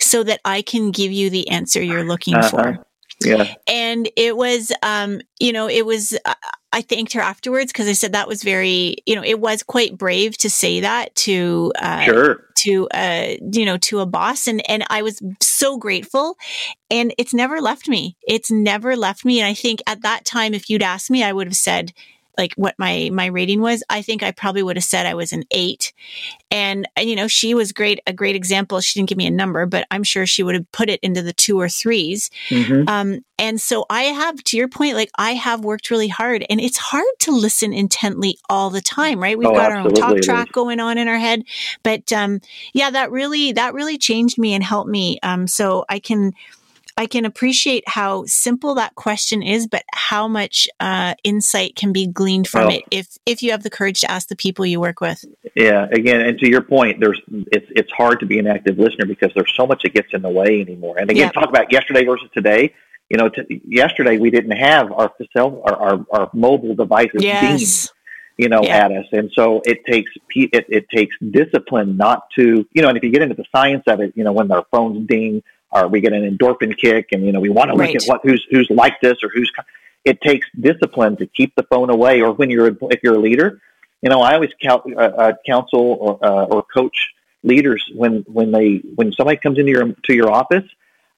so 0.00 0.24
that 0.24 0.40
I 0.44 0.62
can 0.62 0.90
give 0.90 1.12
you 1.12 1.30
the 1.30 1.48
answer 1.48 1.80
you're 1.80 2.04
looking 2.04 2.34
uh-huh. 2.34 2.48
for. 2.50 2.86
Yeah. 3.24 3.54
And 3.68 4.10
it 4.16 4.36
was, 4.36 4.72
um, 4.82 5.20
you 5.38 5.52
know, 5.52 5.68
it 5.68 5.86
was, 5.86 6.18
uh, 6.24 6.34
I 6.72 6.82
thanked 6.82 7.12
her 7.12 7.20
afterwards 7.20 7.72
because 7.72 7.86
I 7.86 7.92
said 7.92 8.12
that 8.12 8.26
was 8.26 8.42
very, 8.42 8.96
you 9.06 9.14
know, 9.14 9.22
it 9.22 9.38
was 9.38 9.62
quite 9.62 9.96
brave 9.96 10.36
to 10.38 10.50
say 10.50 10.80
that 10.80 11.14
to, 11.14 11.72
uh, 11.78 12.02
sure. 12.02 12.48
to, 12.64 12.88
uh, 12.88 13.34
you 13.52 13.64
know, 13.64 13.78
to 13.78 14.00
a 14.00 14.06
boss. 14.06 14.48
And, 14.48 14.68
and 14.68 14.84
I 14.90 15.02
was 15.02 15.22
so 15.40 15.78
grateful 15.78 16.36
and 16.90 17.14
it's 17.16 17.32
never 17.32 17.60
left 17.60 17.88
me. 17.88 18.16
It's 18.22 18.50
never 18.50 18.96
left 18.96 19.24
me. 19.24 19.38
And 19.38 19.46
I 19.46 19.54
think 19.54 19.80
at 19.86 20.02
that 20.02 20.24
time, 20.24 20.52
if 20.52 20.68
you'd 20.68 20.82
asked 20.82 21.10
me, 21.10 21.22
I 21.22 21.32
would 21.32 21.46
have 21.46 21.56
said, 21.56 21.92
like 22.36 22.54
what 22.56 22.74
my 22.78 23.10
my 23.12 23.26
rating 23.26 23.60
was, 23.60 23.82
I 23.88 24.02
think 24.02 24.22
I 24.22 24.30
probably 24.30 24.62
would 24.62 24.76
have 24.76 24.84
said 24.84 25.06
I 25.06 25.14
was 25.14 25.32
an 25.32 25.44
eight. 25.50 25.92
And 26.50 26.86
you 26.98 27.16
know, 27.16 27.28
she 27.28 27.54
was 27.54 27.72
great, 27.72 28.00
a 28.06 28.12
great 28.12 28.36
example. 28.36 28.80
She 28.80 28.98
didn't 28.98 29.08
give 29.08 29.18
me 29.18 29.26
a 29.26 29.30
number, 29.30 29.66
but 29.66 29.86
I'm 29.90 30.04
sure 30.04 30.26
she 30.26 30.42
would 30.42 30.54
have 30.54 30.70
put 30.72 30.88
it 30.88 31.00
into 31.02 31.22
the 31.22 31.32
two 31.32 31.60
or 31.60 31.66
3s 31.66 32.30
mm-hmm. 32.48 32.88
Um, 32.88 33.24
and 33.38 33.60
so 33.60 33.84
I 33.90 34.02
have, 34.04 34.42
to 34.44 34.56
your 34.56 34.68
point, 34.68 34.94
like 34.94 35.10
I 35.18 35.32
have 35.32 35.64
worked 35.64 35.90
really 35.90 36.08
hard, 36.08 36.46
and 36.48 36.60
it's 36.60 36.76
hard 36.76 37.04
to 37.20 37.32
listen 37.32 37.72
intently 37.72 38.38
all 38.48 38.70
the 38.70 38.80
time, 38.80 39.20
right? 39.20 39.36
We've 39.36 39.48
oh, 39.48 39.54
got 39.54 39.72
our 39.72 39.78
own 39.78 39.92
talk 39.92 40.18
track 40.18 40.52
going 40.52 40.78
on 40.78 40.98
in 40.98 41.08
our 41.08 41.18
head, 41.18 41.42
but 41.82 42.12
um, 42.12 42.40
yeah, 42.72 42.90
that 42.90 43.10
really 43.10 43.52
that 43.52 43.74
really 43.74 43.98
changed 43.98 44.38
me 44.38 44.54
and 44.54 44.62
helped 44.62 44.88
me. 44.88 45.18
Um, 45.22 45.48
so 45.48 45.84
I 45.88 45.98
can 45.98 46.32
I 46.96 47.06
can 47.06 47.24
appreciate 47.24 47.82
how 47.88 48.24
simple 48.26 48.76
that 48.76 48.94
question 48.94 49.42
is, 49.42 49.66
but 49.66 49.82
how 49.92 50.28
much 50.28 50.68
uh, 50.78 51.14
insight 51.24 51.74
can 51.74 51.92
be 51.92 52.06
gleaned 52.06 52.46
from 52.46 52.68
well, 52.68 52.76
it 52.76 52.82
if 52.90 53.18
if 53.26 53.42
you 53.42 53.50
have 53.50 53.64
the 53.64 53.70
courage 53.70 54.00
to 54.02 54.10
ask 54.10 54.28
the 54.28 54.36
people 54.36 54.64
you 54.64 54.80
work 54.80 55.00
with. 55.00 55.24
Yeah, 55.56 55.88
again, 55.90 56.20
and 56.20 56.38
to 56.38 56.48
your 56.48 56.62
point, 56.62 57.00
there's 57.00 57.20
it's 57.50 57.66
it's 57.70 57.92
hard 57.92 58.20
to 58.20 58.26
be 58.26 58.38
an 58.38 58.46
active 58.46 58.78
listener 58.78 59.06
because 59.06 59.32
there's 59.34 59.52
so 59.56 59.66
much 59.66 59.82
that 59.82 59.92
gets 59.92 60.12
in 60.12 60.22
the 60.22 60.30
way 60.30 60.60
anymore. 60.60 60.96
And 60.98 61.10
again, 61.10 61.32
talk 61.32 61.48
about 61.48 61.72
yesterday 61.72 62.04
versus 62.04 62.28
today. 62.32 62.72
You 63.10 63.18
know, 63.18 63.28
t- 63.28 63.60
yesterday 63.66 64.18
we 64.18 64.30
didn't 64.30 64.56
have 64.56 64.90
our 64.90 65.12
cell, 65.36 65.62
our, 65.66 65.76
our, 65.76 66.06
our 66.10 66.30
mobile 66.32 66.74
devices 66.74 67.22
yes. 67.22 67.92
you 68.38 68.48
know, 68.48 68.62
yeah. 68.62 68.86
at 68.86 68.92
us. 68.92 69.04
And 69.12 69.30
so 69.34 69.60
it 69.66 69.84
takes 69.84 70.10
it, 70.34 70.64
it 70.68 70.88
takes 70.88 71.14
discipline 71.30 71.96
not 71.96 72.30
to, 72.36 72.66
you 72.72 72.82
know, 72.82 72.88
and 72.88 72.96
if 72.96 73.04
you 73.04 73.10
get 73.10 73.20
into 73.20 73.34
the 73.34 73.44
science 73.54 73.82
of 73.88 74.00
it, 74.00 74.14
you 74.16 74.24
know, 74.24 74.32
when 74.32 74.50
our 74.50 74.64
phones 74.70 75.06
ding, 75.06 75.42
or 75.74 75.88
we 75.88 76.00
get 76.00 76.12
an 76.12 76.22
endorphin 76.22 76.76
kick? 76.76 77.08
And 77.12 77.24
you 77.24 77.32
know 77.32 77.40
we 77.40 77.50
want 77.50 77.70
to 77.70 77.76
right. 77.76 77.92
look 77.92 78.02
at 78.02 78.08
what 78.08 78.20
who's 78.22 78.46
who's 78.50 78.68
like 78.70 79.00
this 79.00 79.18
or 79.22 79.28
who's 79.28 79.50
it 80.04 80.20
takes 80.20 80.46
discipline 80.58 81.16
to 81.16 81.26
keep 81.26 81.54
the 81.54 81.62
phone 81.64 81.90
away 81.90 82.20
or 82.20 82.32
when 82.32 82.50
you're 82.50 82.68
if 82.90 83.00
you're 83.02 83.16
a 83.16 83.20
leader. 83.20 83.60
You 84.02 84.10
know 84.10 84.20
i 84.20 84.34
always 84.34 84.50
count, 84.60 84.82
uh, 84.94 85.00
uh, 85.00 85.32
counsel 85.46 85.96
or, 85.98 86.18
uh, 86.22 86.44
or 86.44 86.62
coach 86.62 87.14
leaders 87.42 87.82
when 87.94 88.24
when 88.26 88.50
they 88.50 88.82
when 88.94 89.12
somebody 89.12 89.38
comes 89.38 89.58
into 89.58 89.70
your 89.70 89.92
to 90.04 90.14
your 90.14 90.30
office. 90.30 90.64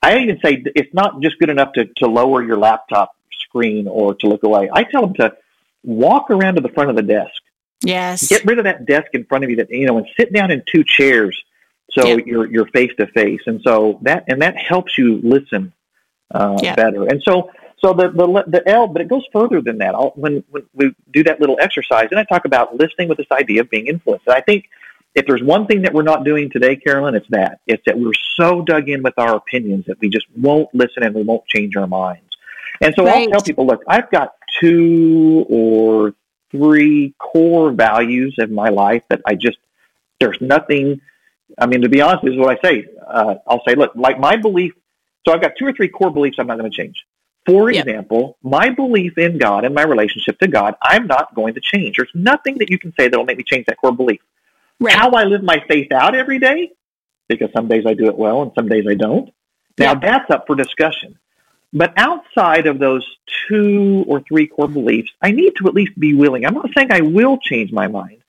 I 0.02 0.18
even 0.18 0.38
say 0.44 0.62
it's 0.76 0.92
not 0.94 1.20
just 1.20 1.38
good 1.38 1.48
enough 1.48 1.72
to, 1.72 1.86
to 1.96 2.06
lower 2.06 2.44
your 2.44 2.58
laptop 2.58 3.16
screen 3.32 3.88
or 3.88 4.14
to 4.14 4.28
look 4.28 4.44
away. 4.44 4.68
I 4.72 4.84
tell 4.84 5.00
them 5.00 5.14
to 5.14 5.36
walk 5.82 6.30
around 6.30 6.56
to 6.56 6.60
the 6.60 6.68
front 6.68 6.90
of 6.90 6.96
the 6.96 7.02
desk. 7.02 7.42
Yes. 7.82 8.28
Get 8.28 8.44
rid 8.44 8.58
of 8.58 8.64
that 8.64 8.86
desk 8.86 9.08
in 9.14 9.24
front 9.24 9.44
of 9.44 9.50
you 9.50 9.56
that 9.56 9.70
you 9.70 9.86
know 9.86 9.98
and 9.98 10.06
sit 10.16 10.32
down 10.32 10.50
in 10.50 10.62
two 10.70 10.84
chairs 10.84 11.42
so 11.90 12.06
yeah. 12.06 12.18
you're 12.24 12.46
you're 12.46 12.66
face 12.68 12.92
to 12.98 13.06
face, 13.08 13.40
and 13.46 13.60
so 13.62 13.98
that 14.02 14.24
and 14.28 14.42
that 14.42 14.56
helps 14.56 14.98
you 14.98 15.20
listen 15.22 15.72
uh, 16.32 16.58
yeah. 16.62 16.74
better. 16.74 17.04
And 17.04 17.22
so 17.22 17.50
so 17.78 17.92
the, 17.92 18.08
the 18.10 18.44
the 18.46 18.68
L, 18.68 18.88
but 18.88 19.02
it 19.02 19.08
goes 19.08 19.24
further 19.32 19.60
than 19.60 19.78
that. 19.78 19.94
I'll, 19.94 20.12
when 20.16 20.42
when 20.50 20.64
we 20.74 20.94
do 21.12 21.22
that 21.24 21.40
little 21.40 21.58
exercise, 21.60 22.08
and 22.10 22.18
I 22.18 22.24
talk 22.24 22.44
about 22.44 22.76
listening 22.76 23.08
with 23.08 23.18
this 23.18 23.30
idea 23.30 23.60
of 23.60 23.70
being 23.70 23.86
influenced. 23.86 24.26
And 24.26 24.34
I 24.34 24.40
think 24.40 24.68
if 25.14 25.26
there's 25.26 25.42
one 25.42 25.66
thing 25.66 25.82
that 25.82 25.94
we're 25.94 26.02
not 26.02 26.24
doing 26.24 26.50
today, 26.50 26.76
Carolyn, 26.76 27.14
it's 27.14 27.28
that. 27.30 27.60
It's 27.66 27.82
that 27.86 27.98
we're 27.98 28.12
so 28.36 28.62
dug 28.62 28.88
in 28.88 29.02
with 29.02 29.14
our 29.18 29.36
opinions 29.36 29.86
that 29.86 29.98
we 30.00 30.08
just 30.08 30.26
won't 30.36 30.68
listen 30.74 31.02
and 31.02 31.14
we 31.14 31.22
won't 31.22 31.46
change 31.46 31.76
our 31.76 31.86
minds. 31.86 32.20
And 32.82 32.94
so 32.94 33.04
right. 33.04 33.22
I'll 33.22 33.30
tell 33.30 33.40
people, 33.40 33.66
look, 33.66 33.82
I've 33.88 34.10
got 34.10 34.34
two 34.60 35.46
or 35.48 36.14
three 36.50 37.14
core 37.18 37.72
values 37.72 38.34
in 38.38 38.54
my 38.54 38.68
life 38.68 39.02
that 39.08 39.22
I 39.26 39.34
just 39.34 39.58
there's 40.20 40.38
nothing 40.40 41.00
I 41.58 41.66
mean, 41.66 41.82
to 41.82 41.88
be 41.88 42.00
honest, 42.00 42.24
this 42.24 42.32
is 42.32 42.38
what 42.38 42.58
I 42.58 42.68
say. 42.68 42.84
Uh, 43.06 43.36
I'll 43.46 43.62
say, 43.66 43.74
look, 43.74 43.92
like 43.94 44.18
my 44.18 44.36
belief. 44.36 44.72
So 45.26 45.32
I've 45.32 45.40
got 45.40 45.52
two 45.58 45.66
or 45.66 45.72
three 45.72 45.88
core 45.88 46.10
beliefs 46.10 46.36
I'm 46.38 46.46
not 46.46 46.58
going 46.58 46.70
to 46.70 46.76
change. 46.76 47.04
For 47.46 47.70
yep. 47.70 47.86
example, 47.86 48.36
my 48.42 48.70
belief 48.70 49.18
in 49.18 49.38
God 49.38 49.64
and 49.64 49.74
my 49.74 49.82
relationship 49.82 50.38
to 50.40 50.48
God, 50.48 50.74
I'm 50.82 51.06
not 51.06 51.34
going 51.34 51.54
to 51.54 51.60
change. 51.60 51.96
There's 51.96 52.10
nothing 52.14 52.58
that 52.58 52.70
you 52.70 52.78
can 52.78 52.92
say 52.98 53.08
that 53.08 53.16
will 53.16 53.24
make 53.24 53.38
me 53.38 53.44
change 53.44 53.66
that 53.66 53.76
core 53.76 53.92
belief. 53.92 54.20
Right. 54.80 54.94
How 54.94 55.10
I 55.10 55.24
live 55.24 55.42
my 55.42 55.62
faith 55.68 55.92
out 55.92 56.14
every 56.14 56.38
day, 56.38 56.72
because 57.28 57.50
some 57.52 57.68
days 57.68 57.84
I 57.86 57.94
do 57.94 58.06
it 58.06 58.16
well 58.16 58.42
and 58.42 58.52
some 58.54 58.68
days 58.68 58.84
I 58.88 58.94
don't. 58.94 59.32
Now 59.78 59.92
yep. 59.92 60.02
that's 60.02 60.30
up 60.30 60.46
for 60.46 60.56
discussion. 60.56 61.18
But 61.72 61.92
outside 61.96 62.66
of 62.66 62.78
those 62.78 63.06
two 63.48 64.04
or 64.08 64.20
three 64.20 64.46
core 64.46 64.68
beliefs, 64.68 65.10
I 65.22 65.30
need 65.30 65.54
to 65.56 65.66
at 65.66 65.74
least 65.74 65.98
be 65.98 66.14
willing. 66.14 66.46
I'm 66.46 66.54
not 66.54 66.70
saying 66.74 66.88
I 66.90 67.00
will 67.00 67.38
change 67.38 67.70
my 67.72 67.86
mind, 67.86 68.22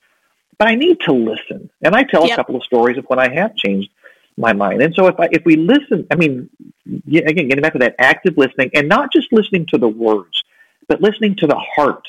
but 0.58 0.68
I 0.68 0.74
need 0.74 0.98
to 1.06 1.12
listen. 1.12 1.70
And 1.82 1.94
I 1.94 2.02
tell 2.02 2.26
yep. 2.26 2.32
a 2.32 2.36
couple 2.36 2.56
of 2.56 2.64
stories 2.64 2.98
of 2.98 3.04
when 3.06 3.18
I 3.18 3.32
have 3.32 3.54
changed 3.54 3.90
my 4.36 4.52
mind. 4.52 4.82
And 4.82 4.94
so 4.94 5.06
if 5.06 5.18
I, 5.18 5.28
if 5.32 5.44
we 5.44 5.56
listen, 5.56 6.06
I 6.10 6.16
mean, 6.16 6.48
again, 7.06 7.48
getting 7.48 7.62
back 7.62 7.72
to 7.72 7.78
that 7.80 7.96
active 7.98 8.36
listening 8.36 8.70
and 8.74 8.88
not 8.88 9.12
just 9.12 9.32
listening 9.32 9.66
to 9.66 9.78
the 9.78 9.88
words, 9.88 10.44
but 10.88 11.00
listening 11.00 11.34
to 11.36 11.46
the 11.46 11.56
heart, 11.56 12.06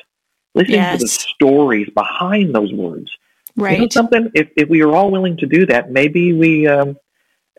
listening 0.55 0.77
yes. 0.77 0.99
to 0.99 1.05
the 1.05 1.09
stories 1.09 1.89
behind 1.93 2.53
those 2.53 2.71
words. 2.71 3.15
Right. 3.55 3.77
You 3.77 3.83
know 3.83 3.89
something, 3.89 4.31
if, 4.35 4.49
if 4.55 4.69
we 4.69 4.81
are 4.81 4.95
all 4.95 5.11
willing 5.11 5.37
to 5.37 5.45
do 5.45 5.65
that, 5.67 5.91
maybe 5.91 6.33
we, 6.33 6.67
um, 6.67 6.97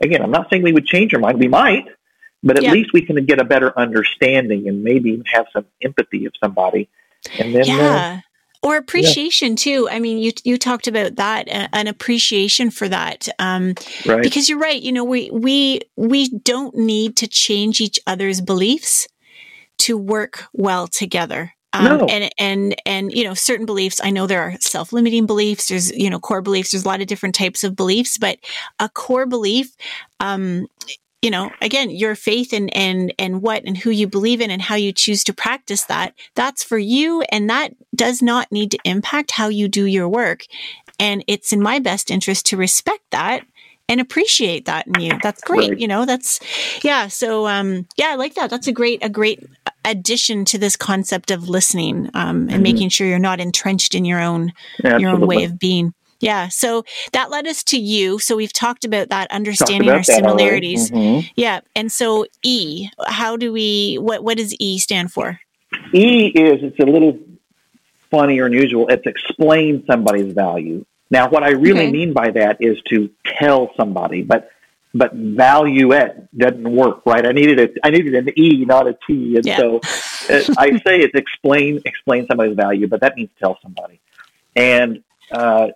again, 0.02 0.22
I'm 0.22 0.30
not 0.30 0.48
saying 0.50 0.62
we 0.62 0.72
would 0.72 0.86
change 0.86 1.12
our 1.14 1.20
mind. 1.20 1.38
We 1.38 1.48
might, 1.48 1.86
but 2.42 2.56
at 2.56 2.62
yep. 2.62 2.72
least 2.72 2.92
we 2.92 3.02
can 3.02 3.22
get 3.26 3.38
a 3.38 3.44
better 3.44 3.76
understanding 3.78 4.68
and 4.68 4.82
maybe 4.82 5.20
have 5.26 5.46
some 5.52 5.66
empathy 5.82 6.26
of 6.26 6.32
somebody. 6.42 6.88
And 7.38 7.54
then, 7.54 7.62
uh, 7.62 7.74
yeah. 7.74 8.18
Uh, 8.18 8.20
or 8.62 8.76
appreciation 8.76 9.50
yeah. 9.50 9.56
too. 9.56 9.88
I 9.90 10.00
mean, 10.00 10.18
you 10.18 10.32
you 10.44 10.58
talked 10.58 10.86
about 10.86 11.16
that, 11.16 11.48
uh, 11.48 11.68
an 11.72 11.86
appreciation 11.86 12.70
for 12.70 12.88
that, 12.88 13.28
um, 13.38 13.74
right. 14.06 14.22
because 14.22 14.48
you're 14.48 14.58
right. 14.58 14.80
You 14.80 14.92
know, 14.92 15.04
we 15.04 15.30
we 15.30 15.80
we 15.96 16.28
don't 16.28 16.74
need 16.74 17.16
to 17.16 17.26
change 17.26 17.80
each 17.80 17.98
other's 18.06 18.40
beliefs 18.40 19.08
to 19.78 19.96
work 19.96 20.44
well 20.52 20.86
together. 20.86 21.52
Um, 21.72 21.84
no. 21.84 22.06
and, 22.06 22.32
and, 22.36 22.74
and, 22.84 23.12
you 23.12 23.22
know, 23.22 23.32
certain 23.32 23.64
beliefs, 23.64 24.00
I 24.02 24.10
know 24.10 24.26
there 24.26 24.42
are 24.42 24.56
self-limiting 24.58 25.26
beliefs. 25.26 25.68
There's, 25.68 25.92
you 25.92 26.10
know, 26.10 26.18
core 26.18 26.42
beliefs. 26.42 26.72
There's 26.72 26.84
a 26.84 26.88
lot 26.88 27.00
of 27.00 27.06
different 27.06 27.36
types 27.36 27.62
of 27.62 27.76
beliefs, 27.76 28.18
but 28.18 28.38
a 28.80 28.88
core 28.88 29.24
belief, 29.24 29.72
um, 30.18 30.66
you 31.22 31.30
know, 31.30 31.50
again, 31.60 31.90
your 31.90 32.14
faith 32.14 32.52
and, 32.52 32.74
and, 32.74 33.12
and 33.18 33.42
what 33.42 33.62
and 33.64 33.76
who 33.76 33.90
you 33.90 34.06
believe 34.06 34.40
in 34.40 34.50
and 34.50 34.62
how 34.62 34.74
you 34.74 34.90
choose 34.92 35.22
to 35.24 35.34
practice 35.34 35.84
that, 35.84 36.14
that's 36.34 36.64
for 36.64 36.78
you. 36.78 37.22
And 37.30 37.50
that 37.50 37.74
does 37.94 38.22
not 38.22 38.50
need 38.50 38.70
to 38.70 38.78
impact 38.84 39.32
how 39.32 39.48
you 39.48 39.68
do 39.68 39.84
your 39.84 40.08
work. 40.08 40.44
And 40.98 41.22
it's 41.26 41.52
in 41.52 41.60
my 41.60 41.78
best 41.78 42.10
interest 42.10 42.46
to 42.46 42.56
respect 42.56 43.02
that 43.10 43.44
and 43.88 44.00
appreciate 44.00 44.64
that 44.66 44.86
in 44.86 45.00
you. 45.00 45.18
That's 45.22 45.42
great. 45.42 45.70
Right. 45.70 45.78
You 45.78 45.88
know, 45.88 46.06
that's, 46.06 46.40
yeah. 46.82 47.08
So, 47.08 47.46
um, 47.46 47.86
yeah, 47.96 48.10
I 48.10 48.14
like 48.14 48.34
that. 48.34 48.48
That's 48.48 48.68
a 48.68 48.72
great, 48.72 49.04
a 49.04 49.08
great 49.08 49.44
addition 49.84 50.44
to 50.46 50.58
this 50.58 50.76
concept 50.76 51.30
of 51.30 51.48
listening, 51.48 52.08
um, 52.14 52.42
and 52.42 52.50
mm-hmm. 52.50 52.62
making 52.62 52.88
sure 52.90 53.06
you're 53.06 53.18
not 53.18 53.40
entrenched 53.40 53.94
in 53.94 54.04
your 54.04 54.20
own, 54.20 54.52
your 54.82 55.10
own 55.10 55.26
way 55.26 55.44
of 55.44 55.58
being. 55.58 55.92
Yeah. 56.20 56.48
So 56.48 56.84
that 57.12 57.30
led 57.30 57.46
us 57.46 57.64
to 57.64 57.78
you. 57.78 58.18
So 58.18 58.36
we've 58.36 58.52
talked 58.52 58.84
about 58.84 59.08
that, 59.08 59.30
understanding 59.30 59.88
about 59.88 59.96
our 59.96 60.02
similarities. 60.04 60.90
Mm-hmm. 60.90 61.28
Yeah. 61.36 61.60
And 61.74 61.90
so 61.90 62.26
E, 62.42 62.88
how 63.06 63.36
do 63.36 63.52
we, 63.52 63.96
what, 64.00 64.22
what 64.22 64.36
does 64.36 64.54
E 64.58 64.78
stand 64.78 65.12
for? 65.12 65.40
E 65.92 66.26
is, 66.26 66.62
it's 66.62 66.78
a 66.78 66.84
little 66.84 67.18
funny 68.10 68.38
or 68.38 68.46
unusual. 68.46 68.88
It's 68.88 69.06
explain 69.06 69.84
somebody's 69.86 70.32
value. 70.32 70.84
Now, 71.10 71.28
what 71.28 71.42
I 71.42 71.50
really 71.50 71.86
okay. 71.86 71.90
mean 71.90 72.12
by 72.12 72.30
that 72.30 72.58
is 72.60 72.80
to 72.90 73.10
tell 73.24 73.70
somebody, 73.76 74.22
but 74.22 74.50
but 74.92 75.12
value 75.14 75.92
it 75.92 76.28
doesn't 76.36 76.68
work, 76.68 77.02
right? 77.06 77.24
I 77.24 77.32
needed 77.32 77.60
a 77.60 77.86
I 77.86 77.90
needed 77.90 78.14
an 78.14 78.38
E, 78.38 78.64
not 78.64 78.88
a 78.88 78.96
T, 79.06 79.36
and 79.36 79.44
yeah. 79.44 79.56
so 79.56 79.76
uh, 80.28 80.42
I 80.58 80.70
say 80.84 81.00
it's 81.00 81.14
explain 81.14 81.80
explain 81.84 82.26
somebody's 82.26 82.56
value, 82.56 82.88
but 82.88 83.00
that 83.00 83.16
means 83.16 83.30
tell 83.38 83.58
somebody. 83.62 84.00
And 84.56 85.02
uh, 85.30 85.68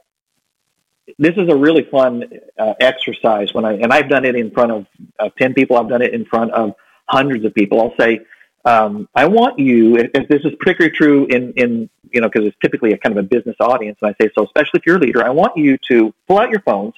this 1.19 1.35
is 1.37 1.49
a 1.49 1.57
really 1.57 1.85
fun 1.91 2.25
uh, 2.59 2.75
exercise 2.81 3.53
when 3.53 3.65
I 3.65 3.75
and 3.75 3.93
I've 3.93 4.09
done 4.09 4.25
it 4.25 4.37
in 4.37 4.51
front 4.51 4.73
of, 4.73 4.87
of 5.19 5.35
ten 5.37 5.55
people. 5.55 5.77
I've 5.77 5.89
done 5.89 6.03
it 6.03 6.15
in 6.15 6.25
front 6.25 6.53
of 6.53 6.75
hundreds 7.07 7.45
of 7.45 7.55
people. 7.55 7.81
I'll 7.81 7.95
say, 7.99 8.21
um, 8.65 9.09
I 9.15 9.27
want 9.27 9.59
you. 9.59 9.97
If, 9.97 10.11
if, 10.15 10.29
this 10.29 10.43
is 10.45 10.53
particularly 10.59 10.97
true 10.97 11.27
in 11.27 11.53
in 11.53 11.91
you 12.11 12.21
know 12.21 12.29
because 12.29 12.47
it's 12.47 12.57
typically 12.63 12.93
a 12.93 12.99
kind 12.99 13.17
of 13.17 13.25
a 13.25 13.29
business 13.29 13.57
audience, 13.61 13.99
and 14.01 14.15
I 14.19 14.25
say 14.25 14.31
so, 14.35 14.45
especially 14.45 14.81
if 14.81 14.87
you're 14.87 14.97
a 14.97 15.01
leader, 15.01 15.25
I 15.25 15.31
want 15.31 15.57
you 15.57 15.77
to 15.91 16.15
pull 16.27 16.39
out 16.39 16.51
your 16.51 16.61
phones. 16.61 16.95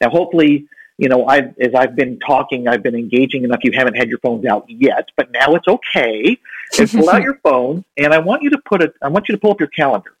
Now, 0.00 0.08
hopefully, 0.08 0.66
you 0.96 1.10
know, 1.10 1.26
I've, 1.26 1.58
as 1.58 1.74
I've 1.74 1.94
been 1.94 2.18
talking, 2.20 2.66
I've 2.66 2.82
been 2.82 2.94
engaging 2.94 3.44
enough. 3.44 3.60
You 3.62 3.72
haven't 3.72 3.94
had 3.94 4.08
your 4.08 4.18
phones 4.20 4.46
out 4.46 4.64
yet, 4.68 5.08
but 5.16 5.30
now 5.30 5.54
it's 5.54 5.68
okay. 5.68 6.38
And 6.78 6.90
pull 6.90 7.10
out 7.10 7.22
your 7.22 7.38
phone, 7.42 7.84
and 7.98 8.14
I 8.14 8.18
want 8.18 8.42
you 8.42 8.50
to 8.50 8.58
put 8.58 8.82
it. 8.82 8.94
I 9.02 9.08
want 9.08 9.28
you 9.28 9.34
to 9.34 9.40
pull 9.40 9.50
up 9.50 9.60
your 9.60 9.68
calendar. 9.68 10.16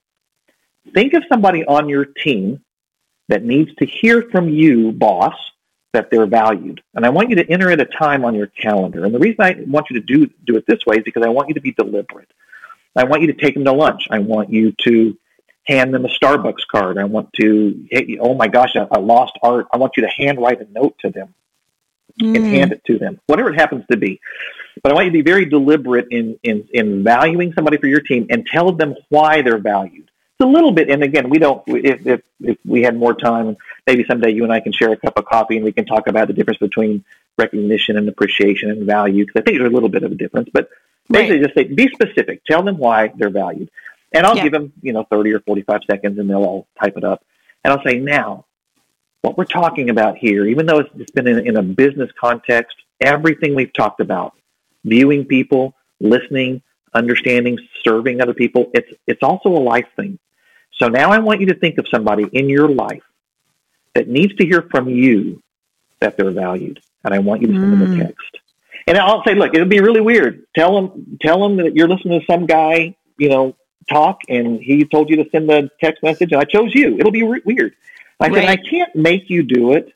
Think 0.92 1.14
of 1.14 1.22
somebody 1.30 1.64
on 1.64 1.88
your 1.88 2.04
team 2.04 2.60
that 3.30 3.44
needs 3.44 3.74
to 3.76 3.86
hear 3.86 4.22
from 4.30 4.48
you, 4.48 4.92
boss, 4.92 5.34
that 5.92 6.10
they're 6.10 6.26
valued. 6.26 6.82
And 6.94 7.06
I 7.06 7.10
want 7.10 7.30
you 7.30 7.36
to 7.36 7.50
enter 7.50 7.70
at 7.70 7.80
a 7.80 7.84
time 7.84 8.24
on 8.24 8.34
your 8.34 8.48
calendar. 8.48 9.04
And 9.04 9.14
the 9.14 9.18
reason 9.18 9.36
I 9.40 9.56
want 9.66 9.86
you 9.88 10.00
to 10.00 10.06
do, 10.06 10.28
do 10.44 10.56
it 10.56 10.66
this 10.66 10.84
way 10.84 10.96
is 10.96 11.04
because 11.04 11.24
I 11.24 11.28
want 11.28 11.48
you 11.48 11.54
to 11.54 11.60
be 11.60 11.72
deliberate. 11.72 12.30
I 12.96 13.04
want 13.04 13.22
you 13.22 13.28
to 13.28 13.40
take 13.40 13.54
them 13.54 13.64
to 13.64 13.72
lunch. 13.72 14.08
I 14.10 14.18
want 14.18 14.50
you 14.50 14.74
to 14.84 15.16
hand 15.64 15.94
them 15.94 16.04
a 16.04 16.08
Starbucks 16.08 16.66
card. 16.70 16.98
I 16.98 17.04
want 17.04 17.32
to, 17.40 17.86
hey, 17.90 18.18
oh 18.20 18.34
my 18.34 18.48
gosh, 18.48 18.74
a, 18.74 18.88
a 18.90 19.00
lost 19.00 19.38
art. 19.42 19.66
I 19.72 19.76
want 19.76 19.92
you 19.96 20.02
to 20.02 20.08
handwrite 20.08 20.60
a 20.60 20.66
note 20.72 20.96
to 21.00 21.10
them 21.10 21.32
mm. 22.20 22.34
and 22.34 22.44
hand 22.44 22.72
it 22.72 22.84
to 22.86 22.98
them, 22.98 23.20
whatever 23.26 23.50
it 23.50 23.56
happens 23.56 23.84
to 23.92 23.96
be. 23.96 24.20
But 24.82 24.90
I 24.90 24.94
want 24.94 25.06
you 25.06 25.12
to 25.12 25.18
be 25.22 25.30
very 25.30 25.44
deliberate 25.44 26.08
in, 26.10 26.38
in, 26.42 26.68
in 26.72 27.04
valuing 27.04 27.52
somebody 27.52 27.76
for 27.76 27.86
your 27.86 28.00
team 28.00 28.26
and 28.30 28.44
tell 28.46 28.72
them 28.72 28.96
why 29.08 29.42
they're 29.42 29.58
valued. 29.58 30.09
It's 30.40 30.46
a 30.46 30.50
little 30.50 30.72
bit, 30.72 30.88
and 30.88 31.02
again, 31.02 31.28
we 31.28 31.38
don't, 31.38 31.62
if, 31.66 32.06
if, 32.06 32.22
if 32.40 32.56
we 32.64 32.80
had 32.80 32.96
more 32.96 33.12
time, 33.12 33.58
maybe 33.86 34.06
someday 34.08 34.30
you 34.30 34.42
and 34.42 34.50
I 34.50 34.60
can 34.60 34.72
share 34.72 34.90
a 34.90 34.96
cup 34.96 35.18
of 35.18 35.26
coffee 35.26 35.56
and 35.56 35.64
we 35.66 35.70
can 35.70 35.84
talk 35.84 36.06
about 36.06 36.28
the 36.28 36.32
difference 36.32 36.58
between 36.58 37.04
recognition 37.36 37.98
and 37.98 38.08
appreciation 38.08 38.70
and 38.70 38.86
value, 38.86 39.26
because 39.26 39.38
I 39.38 39.44
think 39.44 39.58
there's 39.58 39.70
a 39.70 39.74
little 39.74 39.90
bit 39.90 40.02
of 40.02 40.12
a 40.12 40.14
difference. 40.14 40.48
But 40.50 40.70
basically 41.10 41.40
right. 41.40 41.44
just 41.44 41.54
say, 41.54 41.64
be 41.64 41.88
specific. 41.88 42.42
Tell 42.46 42.62
them 42.62 42.78
why 42.78 43.12
they're 43.18 43.28
valued. 43.28 43.70
And 44.12 44.24
I'll 44.24 44.34
yeah. 44.34 44.44
give 44.44 44.52
them, 44.52 44.72
you 44.80 44.94
know, 44.94 45.04
30 45.10 45.34
or 45.34 45.40
45 45.40 45.82
seconds 45.86 46.18
and 46.18 46.30
they'll 46.30 46.42
all 46.42 46.66
type 46.80 46.96
it 46.96 47.04
up. 47.04 47.22
And 47.62 47.74
I'll 47.74 47.84
say, 47.84 47.98
now, 47.98 48.46
what 49.20 49.36
we're 49.36 49.44
talking 49.44 49.90
about 49.90 50.16
here, 50.16 50.46
even 50.46 50.64
though 50.64 50.78
it's 50.78 51.10
been 51.10 51.26
in, 51.26 51.46
in 51.48 51.56
a 51.58 51.62
business 51.62 52.10
context, 52.18 52.78
everything 52.98 53.54
we've 53.54 53.74
talked 53.74 54.00
about, 54.00 54.32
viewing 54.86 55.26
people, 55.26 55.74
listening, 56.00 56.62
understanding, 56.94 57.58
serving 57.84 58.22
other 58.22 58.32
people, 58.32 58.70
it's, 58.72 58.90
it's 59.06 59.22
also 59.22 59.50
a 59.50 59.60
life 59.60 59.86
thing. 59.96 60.18
So 60.80 60.88
now 60.88 61.10
I 61.10 61.18
want 61.18 61.40
you 61.40 61.46
to 61.48 61.54
think 61.54 61.78
of 61.78 61.86
somebody 61.88 62.24
in 62.32 62.48
your 62.48 62.68
life 62.68 63.02
that 63.94 64.08
needs 64.08 64.34
to 64.36 64.46
hear 64.46 64.62
from 64.62 64.88
you 64.88 65.42
that 66.00 66.16
they're 66.16 66.30
valued. 66.30 66.80
And 67.04 67.12
I 67.12 67.18
want 67.18 67.42
you 67.42 67.48
to 67.48 67.54
send 67.54 67.74
mm. 67.74 67.78
them 67.80 67.92
a 67.92 67.94
mm. 67.96 68.06
text. 68.06 68.38
And 68.86 68.96
I'll 68.96 69.22
say, 69.24 69.34
look, 69.34 69.54
it'll 69.54 69.68
be 69.68 69.80
really 69.80 70.00
weird. 70.00 70.46
Tell 70.56 70.74
them, 70.74 71.18
tell 71.20 71.40
them 71.40 71.58
that 71.58 71.76
you're 71.76 71.88
listening 71.88 72.20
to 72.20 72.26
some 72.26 72.46
guy, 72.46 72.96
you 73.18 73.28
know, 73.28 73.54
talk, 73.88 74.20
and 74.28 74.60
he 74.60 74.84
told 74.84 75.10
you 75.10 75.16
to 75.16 75.28
send 75.30 75.50
a 75.50 75.68
text 75.82 76.02
message, 76.02 76.32
and 76.32 76.40
I 76.40 76.44
chose 76.44 76.74
you. 76.74 76.98
It'll 76.98 77.12
be 77.12 77.22
re- 77.22 77.42
weird. 77.44 77.74
I 78.18 78.28
right. 78.28 78.34
said, 78.34 78.44
I 78.48 78.56
can't 78.56 78.94
make 78.94 79.28
you 79.28 79.42
do 79.42 79.72
it, 79.72 79.92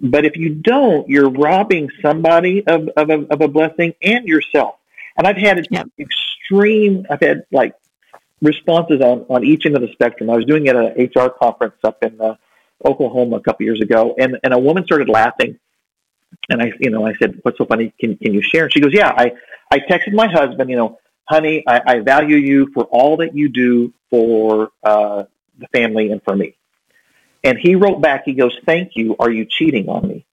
but 0.00 0.24
if 0.24 0.36
you 0.36 0.50
don't, 0.54 1.08
you're 1.08 1.30
robbing 1.30 1.90
somebody 2.00 2.66
of, 2.66 2.88
of, 2.96 3.10
a, 3.10 3.26
of 3.28 3.40
a 3.40 3.48
blessing 3.48 3.94
and 4.02 4.26
yourself. 4.26 4.76
And 5.16 5.26
I've 5.26 5.36
had 5.36 5.66
yep. 5.70 5.88
extreme, 5.98 7.06
I've 7.10 7.20
had 7.20 7.44
like 7.52 7.74
responses 8.42 9.00
on, 9.00 9.24
on 9.30 9.44
each 9.44 9.64
end 9.64 9.76
of 9.76 9.82
the 9.82 9.92
spectrum. 9.92 10.28
I 10.28 10.36
was 10.36 10.44
doing 10.44 10.68
at 10.68 10.76
an 10.76 10.92
HR 10.98 11.28
conference 11.30 11.76
up 11.84 12.02
in 12.02 12.20
uh, 12.20 12.34
Oklahoma 12.84 13.36
a 13.36 13.40
couple 13.40 13.64
years 13.64 13.80
ago, 13.80 14.14
and, 14.18 14.38
and 14.42 14.52
a 14.52 14.58
woman 14.58 14.84
started 14.84 15.08
laughing. 15.08 15.58
And 16.50 16.60
I, 16.60 16.72
you 16.80 16.90
know, 16.90 17.06
I 17.06 17.14
said, 17.14 17.38
"What's 17.42 17.58
so 17.58 17.66
funny? 17.66 17.92
Can 18.00 18.16
can 18.16 18.32
you 18.32 18.42
share?" 18.42 18.64
And 18.64 18.72
she 18.72 18.80
goes, 18.80 18.92
"Yeah, 18.92 19.12
I 19.14 19.32
I 19.70 19.78
texted 19.80 20.14
my 20.14 20.28
husband. 20.28 20.70
You 20.70 20.76
know, 20.76 20.98
honey, 21.24 21.62
I, 21.66 21.80
I 21.86 22.00
value 22.00 22.36
you 22.36 22.68
for 22.72 22.84
all 22.84 23.18
that 23.18 23.36
you 23.36 23.50
do 23.50 23.92
for 24.08 24.70
uh, 24.82 25.24
the 25.58 25.66
family 25.68 26.10
and 26.10 26.22
for 26.24 26.34
me." 26.34 26.56
And 27.44 27.58
he 27.58 27.74
wrote 27.74 28.00
back, 28.00 28.22
he 28.24 28.32
goes, 28.32 28.56
"Thank 28.64 28.92
you. 28.96 29.14
Are 29.20 29.30
you 29.30 29.44
cheating 29.44 29.90
on 29.90 30.08
me?" 30.08 30.24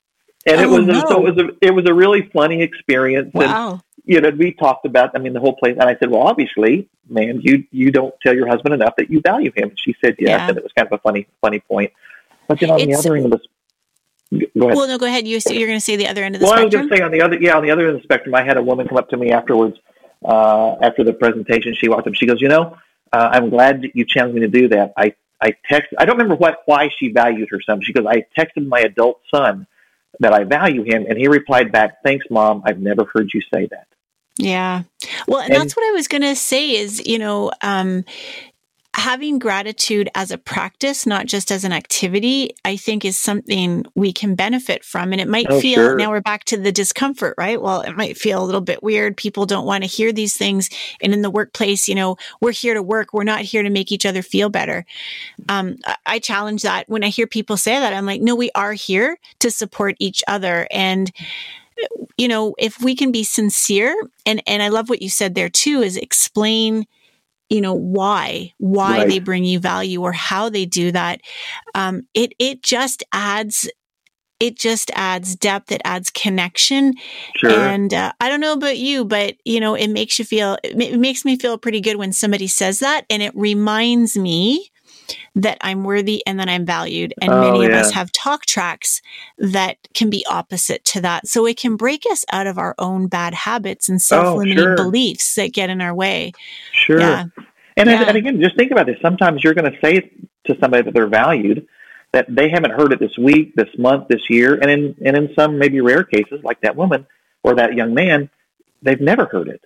And 0.45 0.61
oh, 0.61 0.63
it 0.63 0.67
was 0.67 0.87
no. 0.87 0.99
so 1.01 1.27
it 1.27 1.35
was 1.35 1.45
a 1.45 1.67
it 1.67 1.71
was 1.71 1.85
a 1.85 1.93
really 1.93 2.29
funny 2.33 2.61
experience. 2.61 3.33
Wow. 3.33 3.71
And, 3.73 3.81
you 4.09 4.19
know, 4.19 4.31
we 4.31 4.53
talked 4.53 4.85
about, 4.85 5.11
I 5.15 5.19
mean, 5.19 5.33
the 5.33 5.39
whole 5.39 5.55
place. 5.55 5.77
And 5.79 5.87
I 5.87 5.95
said, 5.99 6.09
well, 6.09 6.23
obviously, 6.23 6.89
man, 7.07 7.41
you 7.41 7.63
you 7.71 7.91
don't 7.91 8.13
tell 8.23 8.35
your 8.35 8.47
husband 8.47 8.73
enough 8.73 8.95
that 8.97 9.09
you 9.11 9.21
value 9.21 9.51
him. 9.55 9.69
And 9.69 9.79
she 9.79 9.95
said, 10.01 10.15
yes, 10.17 10.29
yeah. 10.29 10.47
and 10.49 10.57
it 10.57 10.63
was 10.63 10.73
kind 10.73 10.87
of 10.87 10.93
a 10.93 11.01
funny 11.07 11.27
funny 11.41 11.59
point. 11.59 11.91
But 12.47 12.59
then 12.59 12.71
on 12.71 12.79
it's, 12.79 12.87
the 12.87 12.97
other 12.97 13.15
end 13.15 13.25
of 13.25 13.31
the 13.31 13.39
Go 14.31 14.65
ahead. 14.65 14.77
Well, 14.77 14.87
no, 14.87 14.99
go 14.99 15.07
ahead. 15.07 15.27
You, 15.27 15.39
you're 15.47 15.67
going 15.67 15.79
to 15.79 15.87
say 15.89 15.95
the 15.95 16.07
other 16.07 16.23
end 16.23 16.35
of 16.35 16.41
the 16.41 16.45
well, 16.45 16.57
spectrum. 16.57 16.71
Well, 16.71 16.81
I 16.81 16.83
was 16.83 16.89
going 16.89 16.89
to 16.89 16.97
say 16.97 17.03
on 17.03 17.11
the 17.11 17.21
other, 17.21 17.37
yeah, 17.41 17.57
on 17.57 17.63
the 17.63 17.71
other 17.71 17.87
end 17.87 17.95
of 17.95 18.01
the 18.01 18.03
spectrum, 18.03 18.35
I 18.35 18.43
had 18.43 18.57
a 18.57 18.61
woman 18.61 18.87
come 18.87 18.97
up 18.97 19.09
to 19.09 19.17
me 19.17 19.31
afterwards, 19.31 19.77
uh, 20.23 20.75
after 20.83 21.03
the 21.03 21.13
presentation. 21.13 21.73
She 21.73 21.89
walked 21.89 22.07
up. 22.07 22.13
She 22.13 22.27
goes, 22.27 22.39
"You 22.39 22.47
know, 22.47 22.77
uh, 23.11 23.29
I'm 23.31 23.49
glad 23.49 23.81
that 23.81 23.95
you 23.95 24.05
challenged 24.05 24.35
me 24.35 24.41
to 24.41 24.47
do 24.47 24.67
that. 24.69 24.93
I 24.97 25.15
I 25.41 25.55
text. 25.67 25.93
I 25.97 26.05
don't 26.05 26.17
remember 26.17 26.35
what 26.35 26.61
why 26.65 26.89
she 26.95 27.11
valued 27.11 27.49
her 27.49 27.59
son. 27.65 27.81
She 27.81 27.91
goes, 27.91 28.05
I 28.07 28.25
texted 28.37 28.67
my 28.67 28.81
adult 28.81 29.21
son 29.33 29.65
that 30.19 30.33
I 30.33 30.43
value 30.43 30.83
him, 30.83 31.05
and 31.09 31.17
he 31.17 31.27
replied 31.27 31.71
back, 31.71 32.03
"Thanks, 32.03 32.27
mom. 32.29 32.61
I've 32.65 32.79
never 32.79 33.05
heard 33.05 33.31
you 33.33 33.41
say 33.53 33.67
that." 33.71 33.87
Yeah. 34.39 34.83
Well, 35.27 35.41
and, 35.41 35.51
and 35.51 35.61
that's 35.61 35.75
what 35.75 35.85
I 35.85 35.91
was 35.91 36.07
going 36.07 36.21
to 36.21 36.35
say 36.35 36.77
is, 36.77 37.05
you 37.05 37.19
know, 37.19 37.51
um, 37.61 38.05
having 38.95 39.37
gratitude 39.37 40.09
as 40.15 40.31
a 40.31 40.37
practice, 40.37 41.05
not 41.05 41.25
just 41.25 41.51
as 41.51 41.63
an 41.63 41.71
activity, 41.71 42.55
I 42.65 42.75
think 42.75 43.05
is 43.05 43.17
something 43.17 43.85
we 43.95 44.11
can 44.11 44.35
benefit 44.35 44.83
from. 44.83 45.11
And 45.11 45.21
it 45.21 45.27
might 45.27 45.45
oh, 45.49 45.59
feel, 45.59 45.75
sure. 45.75 45.95
now 45.95 46.09
we're 46.09 46.21
back 46.21 46.45
to 46.45 46.57
the 46.57 46.71
discomfort, 46.71 47.35
right? 47.37 47.61
Well, 47.61 47.81
it 47.81 47.95
might 47.95 48.17
feel 48.17 48.41
a 48.41 48.45
little 48.45 48.61
bit 48.61 48.81
weird. 48.81 49.15
People 49.15 49.45
don't 49.45 49.65
want 49.65 49.83
to 49.83 49.89
hear 49.89 50.11
these 50.11 50.35
things. 50.35 50.69
And 51.01 51.13
in 51.13 51.21
the 51.21 51.29
workplace, 51.29 51.87
you 51.87 51.95
know, 51.95 52.17
we're 52.41 52.51
here 52.51 52.73
to 52.73 52.81
work. 52.81 53.13
We're 53.13 53.23
not 53.23 53.41
here 53.41 53.61
to 53.61 53.69
make 53.69 53.91
each 53.91 54.05
other 54.05 54.21
feel 54.21 54.49
better. 54.49 54.85
Um, 55.49 55.77
I 56.05 56.19
challenge 56.19 56.63
that 56.63 56.89
when 56.89 57.03
I 57.03 57.09
hear 57.09 57.27
people 57.27 57.57
say 57.57 57.79
that, 57.79 57.93
I'm 57.93 58.05
like, 58.05 58.21
no, 58.21 58.35
we 58.35 58.51
are 58.55 58.73
here 58.73 59.17
to 59.39 59.51
support 59.51 59.97
each 59.99 60.23
other. 60.27 60.67
And, 60.71 61.11
you 62.17 62.27
know, 62.27 62.55
if 62.57 62.81
we 62.81 62.95
can 62.95 63.11
be 63.11 63.23
sincere 63.23 63.95
and, 64.25 64.41
and 64.45 64.61
I 64.61 64.69
love 64.69 64.89
what 64.89 65.01
you 65.01 65.09
said 65.09 65.35
there 65.35 65.49
too, 65.49 65.81
is 65.81 65.97
explain 65.97 66.85
you 67.49 67.61
know 67.61 67.73
why 67.73 68.53
why 68.57 68.99
right. 68.99 69.07
they 69.07 69.19
bring 69.19 69.43
you 69.43 69.59
value 69.59 70.01
or 70.01 70.11
how 70.11 70.49
they 70.49 70.65
do 70.65 70.91
that 70.91 71.19
um, 71.75 72.07
it 72.13 72.33
it 72.39 72.61
just 72.61 73.03
adds 73.11 73.69
it 74.39 74.57
just 74.57 74.91
adds 74.93 75.35
depth 75.35 75.71
it 75.71 75.81
adds 75.83 76.09
connection 76.09 76.93
sure. 77.35 77.51
and 77.51 77.93
uh, 77.93 78.11
i 78.21 78.29
don't 78.29 78.39
know 78.39 78.53
about 78.53 78.77
you 78.77 79.03
but 79.03 79.35
you 79.45 79.59
know 79.59 79.73
it 79.73 79.87
makes 79.87 80.19
you 80.19 80.25
feel 80.25 80.57
it 80.63 80.99
makes 80.99 81.25
me 81.25 81.35
feel 81.35 81.57
pretty 81.57 81.81
good 81.81 81.97
when 81.97 82.13
somebody 82.13 82.47
says 82.47 82.79
that 82.79 83.05
and 83.09 83.21
it 83.21 83.35
reminds 83.35 84.17
me 84.17 84.69
that 85.35 85.57
I'm 85.61 85.83
worthy 85.83 86.25
and 86.25 86.39
that 86.39 86.49
I'm 86.49 86.65
valued. 86.65 87.13
And 87.21 87.31
oh, 87.31 87.41
many 87.41 87.61
yeah. 87.61 87.79
of 87.79 87.85
us 87.85 87.91
have 87.91 88.11
talk 88.11 88.45
tracks 88.45 89.01
that 89.37 89.77
can 89.93 90.09
be 90.09 90.25
opposite 90.29 90.83
to 90.85 91.01
that. 91.01 91.27
So 91.27 91.45
it 91.45 91.57
can 91.57 91.75
break 91.75 92.03
us 92.09 92.25
out 92.31 92.47
of 92.47 92.57
our 92.57 92.75
own 92.77 93.07
bad 93.07 93.33
habits 93.33 93.89
and 93.89 94.01
self 94.01 94.37
limiting 94.37 94.59
oh, 94.59 94.63
sure. 94.63 94.75
beliefs 94.75 95.35
that 95.35 95.53
get 95.53 95.69
in 95.69 95.81
our 95.81 95.93
way. 95.93 96.33
Sure. 96.71 96.99
Yeah. 96.99 97.25
And, 97.77 97.89
yeah. 97.89 98.03
and 98.03 98.17
again, 98.17 98.41
just 98.41 98.57
think 98.57 98.71
about 98.71 98.87
this. 98.87 98.97
Sometimes 99.01 99.43
you're 99.43 99.53
going 99.53 99.71
to 99.71 99.79
say 99.81 100.11
to 100.45 100.57
somebody 100.59 100.83
that 100.83 100.93
they're 100.93 101.07
valued 101.07 101.67
that 102.11 102.25
they 102.27 102.49
haven't 102.49 102.71
heard 102.71 102.91
it 102.91 102.99
this 102.99 103.17
week, 103.17 103.53
this 103.55 103.69
month, 103.77 104.07
this 104.07 104.29
year, 104.29 104.55
and 104.55 104.69
in 104.69 104.95
and 105.05 105.15
in 105.15 105.29
some 105.37 105.59
maybe 105.59 105.79
rare 105.79 106.03
cases, 106.03 106.41
like 106.43 106.59
that 106.61 106.75
woman 106.75 107.05
or 107.43 107.55
that 107.55 107.75
young 107.75 107.93
man, 107.93 108.29
they've 108.81 108.99
never 108.99 109.25
heard 109.25 109.47
it. 109.47 109.61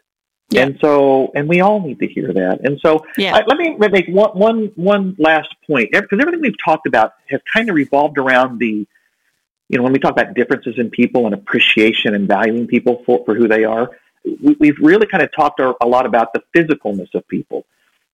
Yeah. 0.49 0.63
And 0.63 0.77
so, 0.81 1.31
and 1.33 1.47
we 1.47 1.61
all 1.61 1.81
need 1.81 1.99
to 1.99 2.07
hear 2.07 2.31
that. 2.31 2.59
And 2.63 2.79
so, 2.81 3.05
yeah. 3.17 3.35
I, 3.35 3.43
let 3.47 3.57
me 3.57 3.75
make 3.77 4.07
one, 4.07 4.37
one, 4.37 4.71
one 4.75 5.15
last 5.17 5.49
point 5.65 5.91
because 5.91 6.19
everything 6.19 6.41
we've 6.41 6.63
talked 6.63 6.85
about 6.85 7.13
has 7.29 7.41
kind 7.51 7.69
of 7.69 7.75
revolved 7.75 8.17
around 8.17 8.59
the, 8.59 8.85
you 9.69 9.77
know, 9.77 9.83
when 9.83 9.93
we 9.93 9.99
talk 9.99 10.11
about 10.11 10.35
differences 10.35 10.75
in 10.77 10.89
people 10.89 11.25
and 11.25 11.33
appreciation 11.33 12.13
and 12.13 12.27
valuing 12.27 12.67
people 12.67 13.01
for, 13.05 13.23
for 13.25 13.33
who 13.33 13.47
they 13.47 13.63
are, 13.63 13.89
we, 14.41 14.67
have 14.67 14.77
really 14.79 15.07
kind 15.07 15.23
of 15.23 15.31
talked 15.35 15.59
a, 15.59 15.73
lot 15.85 16.05
about 16.05 16.33
the 16.33 16.43
physicalness 16.55 17.13
of 17.15 17.27
people. 17.27 17.65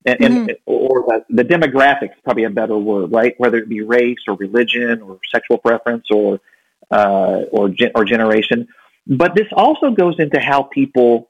And, 0.05 0.19
mm-hmm. 0.19 0.37
and 0.49 0.57
or 0.65 1.03
the, 1.07 1.25
the 1.29 1.43
demographics, 1.43 2.13
probably 2.23 2.45
a 2.45 2.49
better 2.49 2.77
word, 2.77 3.11
right? 3.11 3.35
Whether 3.37 3.57
it 3.57 3.67
be 3.67 3.81
race 3.81 4.19
or 4.27 4.35
religion 4.35 5.01
or 5.01 5.19
sexual 5.29 5.57
preference 5.57 6.05
or 6.09 6.39
uh, 6.89 7.41
or 7.51 7.69
or 7.93 8.05
generation, 8.05 8.67
but 9.05 9.35
this 9.35 9.47
also 9.51 9.91
goes 9.91 10.15
into 10.19 10.39
how 10.39 10.63
people 10.63 11.29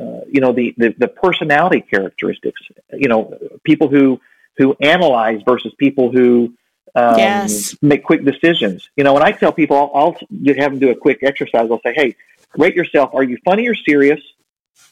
uh, 0.00 0.20
you 0.28 0.40
know 0.40 0.52
the, 0.52 0.74
the, 0.78 0.94
the 0.98 1.08
personality 1.08 1.80
characteristics. 1.80 2.60
You 2.92 3.08
know, 3.08 3.38
people 3.64 3.88
who 3.88 4.20
who 4.56 4.76
analyze 4.80 5.40
versus 5.46 5.72
people 5.78 6.10
who 6.10 6.54
um, 6.94 7.18
yes. 7.18 7.76
make 7.82 8.02
quick 8.02 8.24
decisions. 8.24 8.88
You 8.96 9.04
know, 9.04 9.14
when 9.14 9.22
I 9.22 9.32
tell 9.32 9.52
people, 9.52 9.76
I'll, 9.76 9.90
I'll 9.94 10.54
have 10.56 10.72
them 10.72 10.78
do 10.78 10.90
a 10.90 10.94
quick 10.94 11.20
exercise. 11.22 11.68
I'll 11.70 11.80
say, 11.82 11.94
"Hey, 11.94 12.16
rate 12.56 12.74
yourself. 12.74 13.10
Are 13.14 13.22
you 13.22 13.38
funny 13.44 13.68
or 13.68 13.74
serious? 13.74 14.20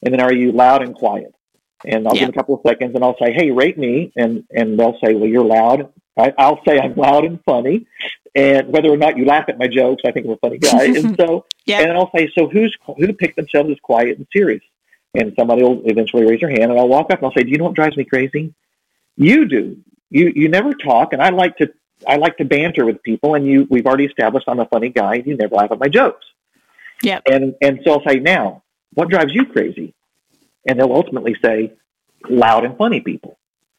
And 0.02 0.12
then 0.12 0.20
are 0.20 0.32
you 0.32 0.52
loud 0.52 0.82
and 0.82 0.94
quiet?" 0.94 1.34
And 1.84 2.06
I'll 2.06 2.14
yep. 2.14 2.20
give 2.20 2.28
a 2.30 2.32
couple 2.32 2.54
of 2.56 2.61
seconds, 2.66 2.94
and 2.94 3.04
I'll 3.04 3.16
say, 3.18 3.32
"Hey, 3.32 3.50
rate 3.50 3.78
me," 3.78 4.12
and 4.16 4.44
and 4.50 4.78
they'll 4.78 4.98
say, 5.02 5.14
"Well, 5.14 5.28
you're 5.28 5.44
loud." 5.44 5.92
I, 6.16 6.34
I'll 6.36 6.61
say 6.66 6.80
I'm 6.80 6.96
loud 6.96 7.24
and 7.24 7.42
funny, 7.44 7.86
and 8.34 8.68
whether 8.68 8.92
or 8.92 8.96
not 8.96 9.16
you 9.16 9.24
laugh 9.24 9.44
at 9.48 9.59
my 9.59 9.68
jokes, 9.68 10.02
I 10.04 10.11
think 10.11 10.26
I'm 10.26 10.32
a 10.32 10.36
funny 10.36 10.59
guy. 10.59 10.86
and 10.86 11.16
so, 11.20 11.46
yep. 11.64 11.82
and 11.86 11.92
I'll 11.96 12.11
say, 12.14 12.30
"So 12.36 12.48
who's 12.48 12.76
who 12.84 13.12
picked 13.12 13.36
themselves 13.36 13.70
as 13.70 13.78
quiet 13.80 14.18
and 14.18 14.26
serious?" 14.32 14.62
And 15.18 15.34
somebody 15.38 15.62
will 15.62 15.82
eventually 15.84 16.24
raise 16.24 16.40
their 16.40 16.50
hand 16.50 16.70
and 16.70 16.78
I'll 16.78 16.88
walk 16.88 17.06
up 17.10 17.18
and 17.18 17.26
I'll 17.26 17.32
say, 17.32 17.42
Do 17.42 17.50
you 17.50 17.58
know 17.58 17.64
what 17.64 17.74
drives 17.74 17.96
me 17.96 18.04
crazy? 18.04 18.54
You 19.16 19.46
do. 19.46 19.78
You 20.10 20.32
you 20.34 20.48
never 20.48 20.74
talk 20.74 21.12
and 21.12 21.22
I 21.22 21.30
like 21.30 21.56
to 21.58 21.72
I 22.06 22.16
like 22.16 22.36
to 22.38 22.44
banter 22.44 22.84
with 22.86 23.02
people 23.02 23.34
and 23.34 23.46
you 23.46 23.66
we've 23.70 23.86
already 23.86 24.06
established 24.06 24.48
I'm 24.48 24.60
a 24.60 24.66
funny 24.66 24.88
guy 24.88 25.16
and 25.16 25.26
you 25.26 25.36
never 25.36 25.54
laugh 25.54 25.72
at 25.72 25.78
my 25.78 25.88
jokes. 25.88 26.26
Yeah. 27.02 27.20
And 27.26 27.54
and 27.60 27.80
so 27.84 27.94
I'll 27.94 28.04
say, 28.06 28.18
Now, 28.20 28.62
what 28.94 29.08
drives 29.08 29.34
you 29.34 29.46
crazy? 29.46 29.94
And 30.66 30.78
they'll 30.78 30.92
ultimately 30.92 31.34
say, 31.42 31.72
loud 32.28 32.64
and 32.64 32.76
funny 32.76 33.00
people. 33.00 33.38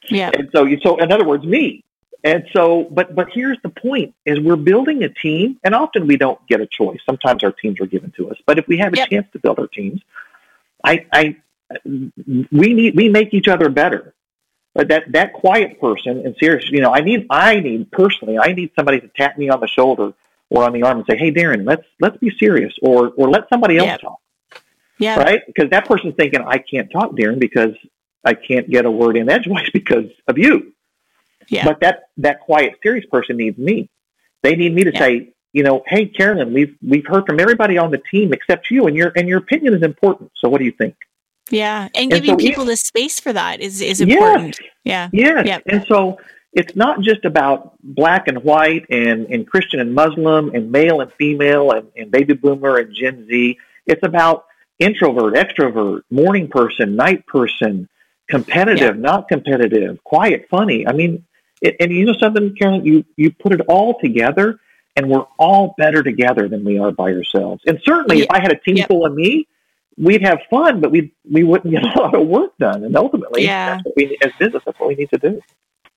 Yeah. 0.09 0.31
And 0.33 0.49
so 0.53 0.65
you 0.65 0.79
so 0.81 0.97
in 0.97 1.11
other 1.11 1.25
words, 1.25 1.45
me. 1.45 1.83
and 2.23 2.45
so, 2.53 2.87
but 2.91 3.15
but 3.15 3.27
here's 3.31 3.57
the 3.63 3.69
point: 3.69 4.13
is 4.25 4.39
we're 4.39 4.55
building 4.55 5.03
a 5.03 5.09
team, 5.09 5.59
and 5.63 5.75
often 5.75 6.07
we 6.07 6.17
don't 6.17 6.39
get 6.47 6.61
a 6.61 6.67
choice. 6.67 6.99
Sometimes 7.05 7.43
our 7.43 7.51
teams 7.51 7.79
are 7.79 7.85
given 7.85 8.11
to 8.17 8.29
us, 8.31 8.37
but 8.45 8.57
if 8.57 8.67
we 8.67 8.77
have 8.77 8.93
a 8.93 8.97
yep. 8.97 9.09
chance 9.09 9.27
to 9.33 9.39
build 9.39 9.59
our 9.59 9.67
teams, 9.67 10.01
I, 10.83 11.05
I 11.11 11.37
we 11.85 12.73
need 12.73 12.95
we 12.95 13.09
make 13.09 13.33
each 13.33 13.47
other 13.47 13.69
better. 13.69 14.13
But 14.75 14.87
that 14.89 15.11
that 15.11 15.33
quiet 15.33 15.79
person, 15.81 16.25
and 16.25 16.35
seriously, 16.39 16.77
you 16.77 16.81
know, 16.81 16.93
I 16.93 17.01
need 17.01 17.25
I 17.29 17.59
need 17.59 17.91
personally, 17.91 18.37
I 18.37 18.53
need 18.53 18.71
somebody 18.75 18.99
to 19.01 19.09
tap 19.15 19.37
me 19.37 19.49
on 19.49 19.59
the 19.59 19.67
shoulder 19.67 20.13
or 20.49 20.63
on 20.63 20.73
the 20.73 20.83
arm 20.83 20.97
and 20.97 21.05
say, 21.09 21.17
"Hey, 21.17 21.31
Darren, 21.31 21.65
let's 21.65 21.85
let's 21.99 22.17
be 22.17 22.31
serious," 22.37 22.73
or 22.81 23.09
or 23.17 23.29
let 23.29 23.49
somebody 23.51 23.77
else 23.77 23.87
yep. 23.87 24.01
talk. 24.01 24.19
Yeah. 24.99 25.19
Right? 25.19 25.41
Because 25.47 25.69
that 25.71 25.85
person's 25.85 26.15
thinking, 26.15 26.41
"I 26.41 26.59
can't 26.59 26.91
talk, 26.91 27.11
Darren, 27.11 27.39
because 27.39 27.75
I 28.23 28.33
can't 28.35 28.69
get 28.69 28.85
a 28.85 28.91
word 28.91 29.17
in 29.17 29.29
edgewise 29.29 29.69
because 29.73 30.09
of 30.27 30.37
you." 30.37 30.73
Yeah. 31.47 31.65
But 31.65 31.79
that 31.81 32.09
that 32.17 32.41
quiet, 32.41 32.75
serious 32.83 33.05
person 33.07 33.37
needs 33.37 33.57
me. 33.57 33.89
They 34.43 34.55
need 34.55 34.73
me 34.73 34.83
to 34.83 34.93
yeah. 34.93 34.99
say, 34.99 35.33
you 35.53 35.63
know, 35.63 35.83
hey, 35.87 36.05
Carolyn, 36.05 36.53
we've 36.53 36.75
we've 36.81 37.05
heard 37.07 37.25
from 37.25 37.39
everybody 37.39 37.77
on 37.77 37.91
the 37.91 38.01
team 38.11 38.33
except 38.33 38.69
you, 38.69 38.87
and 38.87 38.95
your 38.95 39.11
and 39.15 39.27
your 39.27 39.39
opinion 39.39 39.73
is 39.73 39.81
important. 39.81 40.31
So, 40.35 40.49
what 40.49 40.59
do 40.59 40.65
you 40.65 40.71
think? 40.71 40.95
Yeah, 41.49 41.85
and, 41.95 41.95
and 41.95 42.11
giving 42.11 42.29
so 42.31 42.37
people 42.37 42.65
the 42.65 42.77
space 42.77 43.19
for 43.19 43.33
that 43.33 43.59
is 43.59 43.81
is 43.81 44.01
important. 44.01 44.59
Yes, 44.83 45.09
yeah, 45.13 45.43
yes, 45.43 45.61
and 45.65 45.85
so 45.87 46.19
it's 46.53 46.75
not 46.75 47.01
just 47.01 47.25
about 47.25 47.75
black 47.83 48.27
and 48.27 48.43
white 48.43 48.85
and, 48.89 49.27
and 49.27 49.47
Christian 49.47 49.79
and 49.79 49.93
Muslim 49.93 50.49
and 50.55 50.71
male 50.71 51.01
and 51.01 51.11
female 51.13 51.71
and, 51.71 51.87
and 51.95 52.11
baby 52.11 52.33
boomer 52.33 52.77
and 52.77 52.93
Gen 52.93 53.27
Z. 53.27 53.57
It's 53.85 54.03
about 54.03 54.45
introvert, 54.79 55.35
extrovert, 55.35 56.01
morning 56.09 56.47
person, 56.47 56.95
night 56.95 57.25
person, 57.27 57.87
competitive, 58.29 58.95
yeah. 58.95 59.01
not 59.01 59.27
competitive, 59.27 60.03
quiet, 60.03 60.47
funny. 60.49 60.87
I 60.87 60.93
mean, 60.93 61.23
it, 61.61 61.75
and 61.79 61.91
you 61.91 62.05
know 62.05 62.13
something, 62.13 62.55
Carolyn, 62.55 62.85
you, 62.85 63.05
you 63.15 63.31
put 63.31 63.51
it 63.51 63.61
all 63.67 63.99
together 63.99 64.59
and 64.99 65.09
we're 65.09 65.25
all 65.37 65.75
better 65.77 66.03
together 66.03 66.49
than 66.49 66.65
we 66.65 66.77
are 66.77 66.91
by 66.91 67.13
ourselves. 67.13 67.63
And 67.65 67.79
certainly 67.85 68.17
yeah. 68.17 68.23
if 68.25 68.31
I 68.31 68.41
had 68.41 68.51
a 68.51 68.57
team 68.57 68.75
yep. 68.75 68.89
full 68.89 69.05
of 69.05 69.13
me, 69.13 69.47
we'd 69.97 70.21
have 70.23 70.39
fun, 70.49 70.81
but 70.81 70.91
we 70.91 71.13
we 71.29 71.43
wouldn't 71.43 71.71
get 71.73 71.83
a 71.83 71.99
lot 71.99 72.13
of 72.13 72.27
work 72.27 72.51
done. 72.59 72.83
And 72.83 72.95
ultimately, 72.97 73.45
yeah. 73.45 73.79
we, 73.95 74.17
as 74.21 74.31
business, 74.37 74.61
that's 74.65 74.77
what 74.77 74.89
we 74.89 74.95
need 74.95 75.09
to 75.11 75.19
do. 75.19 75.41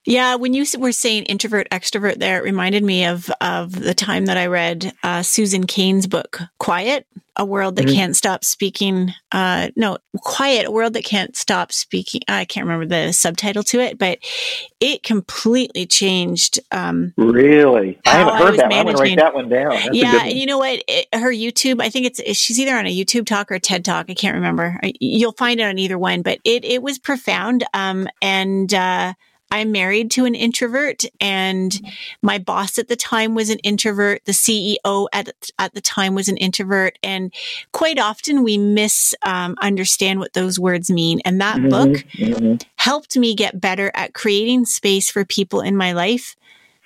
Yeah, 0.05 0.35
when 0.35 0.53
you 0.53 0.65
were 0.79 0.93
saying 0.93 1.25
introvert 1.25 1.69
extrovert, 1.71 2.19
there 2.19 2.39
it 2.39 2.45
reminded 2.45 2.83
me 2.83 3.05
of 3.07 3.31
of 3.41 3.73
the 3.73 3.95
time 3.95 4.27
that 4.27 4.37
I 4.37 4.47
read 4.47 4.93
uh, 5.03 5.23
Susan 5.23 5.65
Cain's 5.65 6.09
book 6.09 6.41
"Quiet: 6.59 7.07
A 7.37 7.45
World 7.45 7.77
That 7.77 7.87
mm-hmm. 7.87 7.95
Can't 7.95 8.17
Stop 8.17 8.45
Speaking." 8.45 9.13
Uh, 9.31 9.69
no, 9.77 9.99
"Quiet: 10.19 10.67
A 10.67 10.73
World 10.73 10.95
That 10.95 11.05
Can't 11.05 11.37
Stop 11.37 11.71
Speaking." 11.71 12.21
I 12.27 12.45
can't 12.45 12.67
remember 12.67 12.87
the 12.87 13.13
subtitle 13.13 13.63
to 13.65 13.79
it, 13.79 13.97
but 13.97 14.19
it 14.81 15.05
completely 15.05 15.87
changed. 15.87 16.59
Um, 16.73 17.15
really, 17.17 18.01
I 18.05 18.11
haven't 18.11 18.39
heard 18.39 18.55
I 18.55 18.57
that. 18.57 18.69
Managing. 18.71 18.79
I'm 18.79 18.85
going 18.85 18.97
to 18.97 19.03
write 19.03 19.19
that 19.19 19.35
one 19.35 19.49
down. 19.49 19.71
That's 19.71 19.97
yeah, 19.97 20.25
and 20.25 20.33
you 20.33 20.47
know 20.47 20.59
what? 20.59 20.83
It, 20.89 21.07
her 21.15 21.31
YouTube, 21.31 21.81
I 21.81 21.91
think 21.91 22.07
it's 22.07 22.37
she's 22.37 22.59
either 22.59 22.75
on 22.75 22.87
a 22.87 22.93
YouTube 22.93 23.25
talk 23.25 23.53
or 23.53 23.55
a 23.55 23.61
TED 23.61 23.85
talk. 23.85 24.07
I 24.09 24.15
can't 24.15 24.35
remember. 24.35 24.81
You'll 24.99 25.31
find 25.31 25.61
it 25.61 25.65
on 25.65 25.79
either 25.79 25.97
one, 25.97 26.23
but 26.23 26.41
it 26.43 26.65
it 26.65 26.83
was 26.83 26.99
profound. 26.99 27.63
Um, 27.73 28.09
and 28.21 28.75
uh, 28.75 29.13
I'm 29.53 29.71
married 29.71 30.11
to 30.13 30.25
an 30.25 30.35
introvert 30.35 31.05
and 31.21 31.79
my 32.23 32.39
boss 32.39 32.79
at 32.79 32.89
the 32.89 32.97
time 32.97 33.35
was 33.35 33.51
an 33.51 33.59
introvert. 33.59 34.25
The 34.25 34.33
CEO 34.33 35.09
at, 35.13 35.29
at 35.59 35.75
the 35.75 35.83
time 35.83 36.15
was 36.15 36.29
an 36.29 36.39
introvert. 36.39 36.99
And 37.03 37.35
quite 37.73 37.99
often 37.99 38.45
we 38.45 38.57
misunderstand 38.57 40.17
um, 40.17 40.21
what 40.21 40.33
those 40.33 40.59
words 40.59 40.91
mean. 40.91 41.21
And 41.27 41.39
that 41.43 41.59
mm-hmm, 41.59 41.69
book 41.69 41.91
mm-hmm. 42.15 42.55
helped 42.77 43.15
me 43.15 43.35
get 43.35 43.61
better 43.61 43.93
at 43.95 44.15
creating 44.15 44.65
space 44.65 45.11
for 45.11 45.23
people 45.27 45.61
in 45.61 45.77
my 45.77 45.93
life 45.93 46.35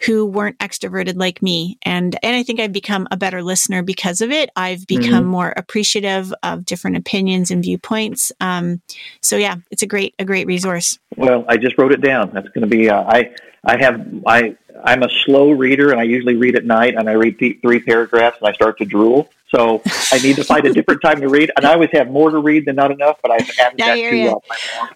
who 0.04 0.26
weren't 0.26 0.58
extroverted 0.58 1.16
like 1.16 1.42
me. 1.42 1.78
And, 1.82 2.18
and 2.22 2.36
I 2.36 2.42
think 2.42 2.60
I've 2.60 2.72
become 2.72 3.08
a 3.10 3.16
better 3.16 3.42
listener 3.42 3.82
because 3.82 4.20
of 4.20 4.30
it. 4.30 4.50
I've 4.54 4.86
become 4.86 5.22
mm-hmm. 5.22 5.26
more 5.26 5.54
appreciative 5.56 6.34
of 6.42 6.64
different 6.64 6.96
opinions 6.96 7.50
and 7.50 7.62
viewpoints. 7.62 8.30
Um, 8.40 8.82
so 9.22 9.36
yeah, 9.36 9.56
it's 9.70 9.82
a 9.82 9.86
great, 9.86 10.14
a 10.18 10.24
great 10.24 10.46
resource. 10.46 10.98
Well, 11.16 11.44
I 11.48 11.56
just 11.56 11.78
wrote 11.78 11.92
it 11.92 12.02
down. 12.02 12.30
That's 12.32 12.48
going 12.48 12.68
to 12.68 12.76
be, 12.76 12.90
uh, 12.90 13.02
I, 13.02 13.34
I 13.64 13.78
have, 13.78 14.06
I, 14.26 14.56
I'm 14.84 15.02
a 15.02 15.08
slow 15.24 15.50
reader 15.50 15.90
and 15.90 16.00
I 16.00 16.04
usually 16.04 16.36
read 16.36 16.56
at 16.56 16.64
night 16.64 16.94
and 16.94 17.08
I 17.08 17.12
read 17.12 17.38
th- 17.38 17.60
three 17.62 17.80
paragraphs 17.80 18.38
and 18.40 18.48
I 18.48 18.52
start 18.52 18.78
to 18.78 18.84
drool. 18.84 19.30
So 19.48 19.80
I 20.12 20.18
need 20.18 20.36
to 20.36 20.44
find 20.44 20.66
a 20.66 20.72
different 20.72 21.02
time 21.02 21.20
to 21.20 21.28
read. 21.28 21.52
And 21.56 21.64
I 21.64 21.74
always 21.74 21.90
have 21.92 22.10
more 22.10 22.30
to 22.30 22.38
read 22.38 22.66
than 22.66 22.74
not 22.76 22.90
enough, 22.90 23.18
but 23.22 23.30
I've 23.30 23.48
added 23.60 23.78
that 23.78 23.94
to 23.94 24.28
uh, 24.28 24.34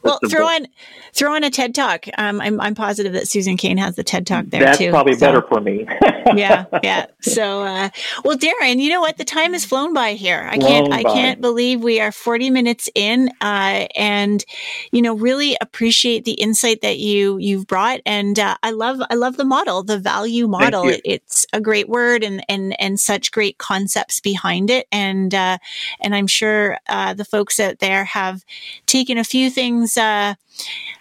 Well, 0.03 0.19
throw 0.29 0.45
on 0.45 0.67
throw 1.13 1.35
on 1.35 1.45
a 1.45 1.51
TED 1.51 1.73
Talk. 1.73 2.07
Um, 2.19 2.41
I'm 2.41 2.61
I'm 2.61 2.75
positive 2.75 3.13
that 3.13 3.29
Susan 3.29 3.57
Cain 3.57 3.77
has 3.79 3.95
the 3.95 4.03
TED 4.03 4.27
Talk 4.27 4.47
there 4.47 4.61
That's 4.61 4.79
too. 4.79 4.87
That's 4.87 4.95
probably 4.95 5.15
so. 5.15 5.27
better 5.27 5.43
for 5.43 5.61
me. 5.61 5.87
yeah, 6.35 6.65
yeah. 6.83 7.07
So, 7.23 7.63
uh, 7.63 7.91
well, 8.25 8.37
Darren, 8.37 8.81
you 8.81 8.89
know 8.89 9.03
what? 9.03 9.19
The 9.19 9.25
time 9.25 9.53
has 9.53 9.65
flown 9.65 9.93
by 9.93 10.15
here. 10.15 10.49
I 10.51 10.57
can't 10.57 10.93
I 10.93 11.03
can't 11.03 11.41
believe 11.41 11.83
we 11.83 12.01
are 12.01 12.11
40 12.11 12.51
minutes 12.51 12.89
in, 12.95 13.29
uh, 13.43 13.87
and 13.95 14.45
you 14.91 15.03
know, 15.03 15.15
really 15.15 15.57
appreciate 15.61 16.25
the 16.25 16.33
insight 16.33 16.81
that 16.81 16.99
you 16.99 17.37
you've 17.39 17.67
brought. 17.67 18.01
And 18.07 18.39
uh, 18.39 18.57
I 18.63 18.71
love 18.71 19.01
I 19.11 19.15
love 19.15 19.37
the 19.37 19.45
model, 19.45 19.83
the 19.83 19.99
value 19.99 20.49
model. 20.49 20.89
It, 20.89 21.03
it's 21.05 21.47
a 21.53 21.61
great 21.61 21.89
word, 21.89 22.25
and 22.25 22.43
and 22.49 22.79
and 22.81 22.99
such 22.99 23.31
great 23.31 23.59
concepts 23.59 24.19
behind 24.19 24.40
behind 24.41 24.71
it. 24.71 24.87
And, 24.91 25.35
uh, 25.35 25.59
and 26.01 26.15
I'm 26.15 26.27
sure, 26.27 26.79
uh, 26.89 27.15
the 27.15 27.25
folks 27.25 27.61
out 27.61 27.79
there 27.79 28.05
have 28.05 28.43
taken 28.87 29.19
a 29.19 29.25
few 29.25 29.51
things, 29.51 29.97
uh, 29.97 30.35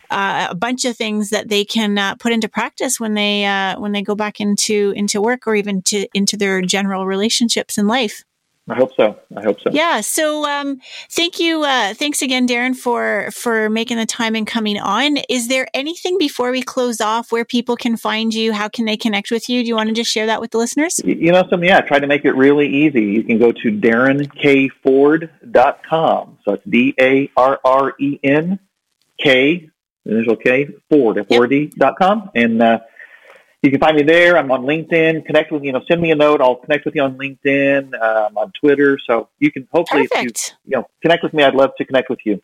uh, 0.10 0.48
a 0.50 0.56
bunch 0.56 0.86
of 0.86 0.98
things 0.98 1.30
that 1.30 1.50
they 1.50 1.64
can 1.64 1.98
uh, 1.98 2.16
put 2.16 2.32
into 2.32 2.50
practice 2.50 3.00
when 3.00 3.14
they 3.14 3.46
uh, 3.46 3.80
when 3.80 3.92
they 3.92 4.02
go 4.02 4.16
back 4.16 4.42
into 4.42 4.92
into 4.96 5.22
work 5.22 5.46
or 5.46 5.56
even 5.56 5.84
to 5.84 6.08
into 6.14 6.36
their 6.36 6.62
general 6.62 7.06
relationships 7.06 7.78
in 7.78 7.88
life. 7.88 8.24
I 8.70 8.76
hope 8.76 8.92
so. 8.96 9.18
I 9.36 9.42
hope 9.42 9.60
so. 9.62 9.72
Yeah. 9.72 10.02
So, 10.02 10.46
um, 10.46 10.80
thank 11.10 11.40
you. 11.40 11.64
Uh, 11.64 11.96
thanks 11.96 12.22
again, 12.22 12.48
Darren, 12.48 12.76
for 12.76 13.32
for 13.32 13.68
making 13.70 13.98
the 13.98 14.06
time 14.06 14.36
and 14.36 14.46
coming 14.46 14.80
on. 14.80 15.18
Is 15.30 15.48
there 15.48 15.68
anything 15.74 16.20
before 16.20 16.52
we 16.52 16.62
close 16.62 17.02
off 17.02 17.32
where 17.32 17.46
people 17.46 17.76
can 17.76 17.98
find 17.98 18.32
you? 18.34 18.54
How 18.54 18.70
can 18.70 18.86
they 18.86 18.98
connect 18.98 19.32
with 19.32 19.50
you? 19.50 19.64
Do 19.64 19.68
you 19.68 19.76
want 19.76 19.90
to 19.90 19.96
just 19.96 20.12
share 20.12 20.28
that 20.28 20.40
with 20.40 20.52
the 20.52 20.60
listeners? 20.60 21.02
You 21.04 21.32
know, 21.32 21.48
some 21.50 21.64
yeah. 21.64 21.82
try 21.82 21.98
to 22.00 22.08
make 22.08 22.26
it 22.26 22.34
really 22.34 22.68
easy. 22.68 23.06
You 23.06 23.24
can 23.24 23.40
go 23.40 23.52
to 23.52 23.72
darrenkford.com. 23.72 26.38
So 26.46 26.54
it's 26.54 26.64
D 26.66 26.94
A 27.00 27.32
R 27.36 27.60
R 27.64 27.96
E 28.00 28.20
N 28.24 28.60
K 29.20 29.68
initial 30.06 30.36
K 30.36 30.68
Ford 30.90 31.18
F 31.18 31.26
O 31.32 31.42
R 31.42 31.48
D 31.48 31.72
dot 31.78 31.96
com 31.98 32.30
and. 32.36 32.62
Uh, 32.62 32.82
you 33.62 33.72
can 33.72 33.80
find 33.80 33.98
me 33.98 34.04
there. 34.04 34.38
I'm 34.38 34.52
on 34.52 34.64
LinkedIn. 34.64 35.26
Connect 35.26 35.52
with 35.52 35.64
you 35.64 35.72
know, 35.72 35.82
send 35.88 36.02
me 36.02 36.12
a 36.12 36.16
note. 36.16 36.42
I'll 36.42 36.56
connect 36.56 36.86
with 36.86 36.96
you 36.96 37.02
on 37.02 37.18
LinkedIn. 37.18 38.00
Um, 38.02 38.38
on 38.38 38.52
Twitter, 38.60 38.98
so 39.06 39.30
you 39.40 39.52
can 39.52 39.68
hopefully, 39.72 40.08
you, 40.22 40.30
you 40.66 40.78
know, 40.78 40.88
connect 41.02 41.24
with 41.24 41.34
me. 41.34 41.44
I'd 41.44 41.56
love 41.56 41.72
to 41.78 41.86
connect 41.86 42.10
with 42.10 42.20
you. 42.26 42.42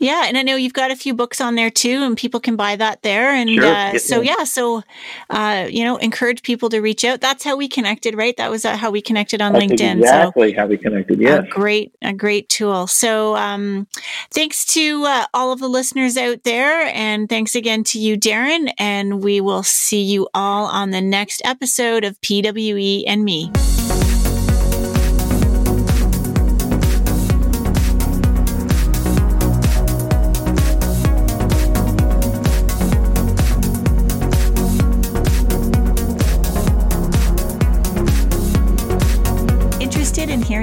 Yeah, 0.00 0.24
and 0.26 0.36
I 0.36 0.42
know 0.42 0.56
you've 0.56 0.72
got 0.74 0.90
a 0.90 0.96
few 0.96 1.14
books 1.14 1.40
on 1.40 1.54
there 1.54 1.70
too, 1.70 2.02
and 2.02 2.16
people 2.16 2.40
can 2.40 2.56
buy 2.56 2.74
that 2.76 3.02
there. 3.02 3.30
And 3.30 3.48
sure. 3.48 3.64
uh, 3.64 3.98
so, 3.98 4.20
yeah, 4.20 4.42
so 4.44 4.82
uh, 5.30 5.68
you 5.70 5.84
know, 5.84 5.96
encourage 5.98 6.42
people 6.42 6.68
to 6.70 6.80
reach 6.80 7.04
out. 7.04 7.20
That's 7.20 7.44
how 7.44 7.56
we 7.56 7.68
connected, 7.68 8.16
right? 8.16 8.36
That 8.36 8.50
was 8.50 8.64
uh, 8.64 8.76
how 8.76 8.90
we 8.90 9.00
connected 9.00 9.40
on 9.40 9.52
That's 9.52 9.66
LinkedIn. 9.66 10.00
Exactly 10.00 10.52
so, 10.52 10.60
how 10.60 10.66
we 10.66 10.78
connected. 10.78 11.20
Yeah, 11.20 11.42
great, 11.48 11.94
a 12.02 12.12
great 12.12 12.48
tool. 12.48 12.86
So, 12.88 13.36
um, 13.36 13.86
thanks 14.30 14.64
to 14.74 15.04
uh, 15.04 15.26
all 15.32 15.52
of 15.52 15.60
the 15.60 15.68
listeners 15.68 16.16
out 16.16 16.42
there, 16.42 16.90
and 16.92 17.28
thanks 17.28 17.54
again 17.54 17.84
to 17.84 17.98
you, 17.98 18.16
Darren. 18.16 18.72
And 18.78 19.22
we 19.22 19.40
will 19.40 19.62
see 19.62 20.02
you 20.02 20.28
all 20.34 20.66
on 20.66 20.90
the 20.90 21.00
next 21.00 21.40
episode 21.44 22.04
of 22.04 22.20
PWE 22.20 23.04
and 23.06 23.24
me. 23.24 23.52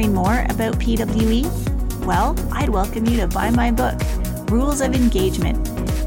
Hearing 0.02 0.16
more 0.16 0.46
about 0.50 0.74
PWE? 0.80 1.46
Well, 2.08 2.36
I'd 2.52 2.70
welcome 2.70 3.06
you 3.06 3.18
to 3.18 3.28
buy 3.28 3.52
my 3.52 3.70
book, 3.70 4.00
Rules 4.50 4.82
of 4.82 4.96
Engagement 4.96 5.64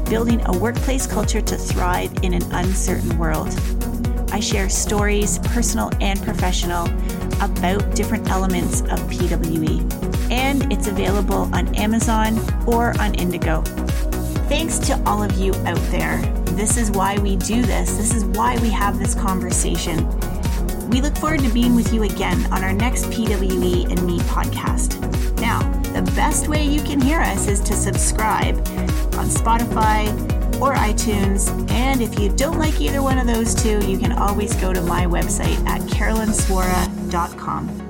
Building 0.09 0.41
a 0.47 0.57
Workplace 0.57 1.07
Culture 1.07 1.39
to 1.39 1.55
Thrive 1.55 2.11
in 2.21 2.33
an 2.33 2.43
Uncertain 2.51 3.17
World. 3.17 3.47
I 4.33 4.41
share 4.41 4.67
stories, 4.67 5.39
personal 5.39 5.91
and 6.01 6.21
professional, 6.23 6.87
about 7.41 7.95
different 7.95 8.29
elements 8.29 8.81
of 8.81 8.99
PWE, 9.07 10.29
and 10.29 10.73
it's 10.73 10.87
available 10.87 11.49
on 11.55 11.73
Amazon 11.75 12.37
or 12.67 12.99
on 12.99 13.15
Indigo. 13.15 13.61
Thanks 14.49 14.77
to 14.79 15.01
all 15.05 15.23
of 15.23 15.37
you 15.37 15.53
out 15.63 15.81
there. 15.91 16.21
This 16.57 16.75
is 16.75 16.91
why 16.91 17.17
we 17.19 17.37
do 17.37 17.61
this. 17.61 17.95
This 17.95 18.13
is 18.13 18.25
why 18.25 18.57
we 18.57 18.69
have 18.71 18.99
this 18.99 19.15
conversation. 19.15 19.99
We 20.89 21.01
look 21.01 21.17
forward 21.17 21.41
to 21.41 21.49
being 21.49 21.75
with 21.75 21.93
you 21.93 22.03
again 22.03 22.45
on 22.53 22.63
our 22.63 22.73
next 22.73 23.05
PWE 23.05 23.91
and 23.91 24.05
Me 24.05 24.19
podcast. 24.19 25.01
Now, 25.39 25.59
the 25.93 26.01
best 26.13 26.47
way 26.47 26.63
you 26.63 26.81
can 26.81 27.01
hear 27.01 27.19
us 27.19 27.47
is 27.47 27.59
to 27.61 27.73
subscribe 27.73 28.57
on 29.15 29.27
Spotify, 29.27 30.07
or 30.61 30.73
iTunes. 30.73 31.49
And 31.71 32.01
if 32.01 32.19
you 32.19 32.29
don't 32.29 32.59
like 32.59 32.81
either 32.81 33.01
one 33.01 33.17
of 33.17 33.27
those 33.27 33.55
two, 33.55 33.85
you 33.87 33.97
can 33.97 34.11
always 34.13 34.55
go 34.55 34.73
to 34.73 34.81
my 34.81 35.05
website 35.05 35.65
at 35.65 35.81
carolynswora.com. 35.81 37.84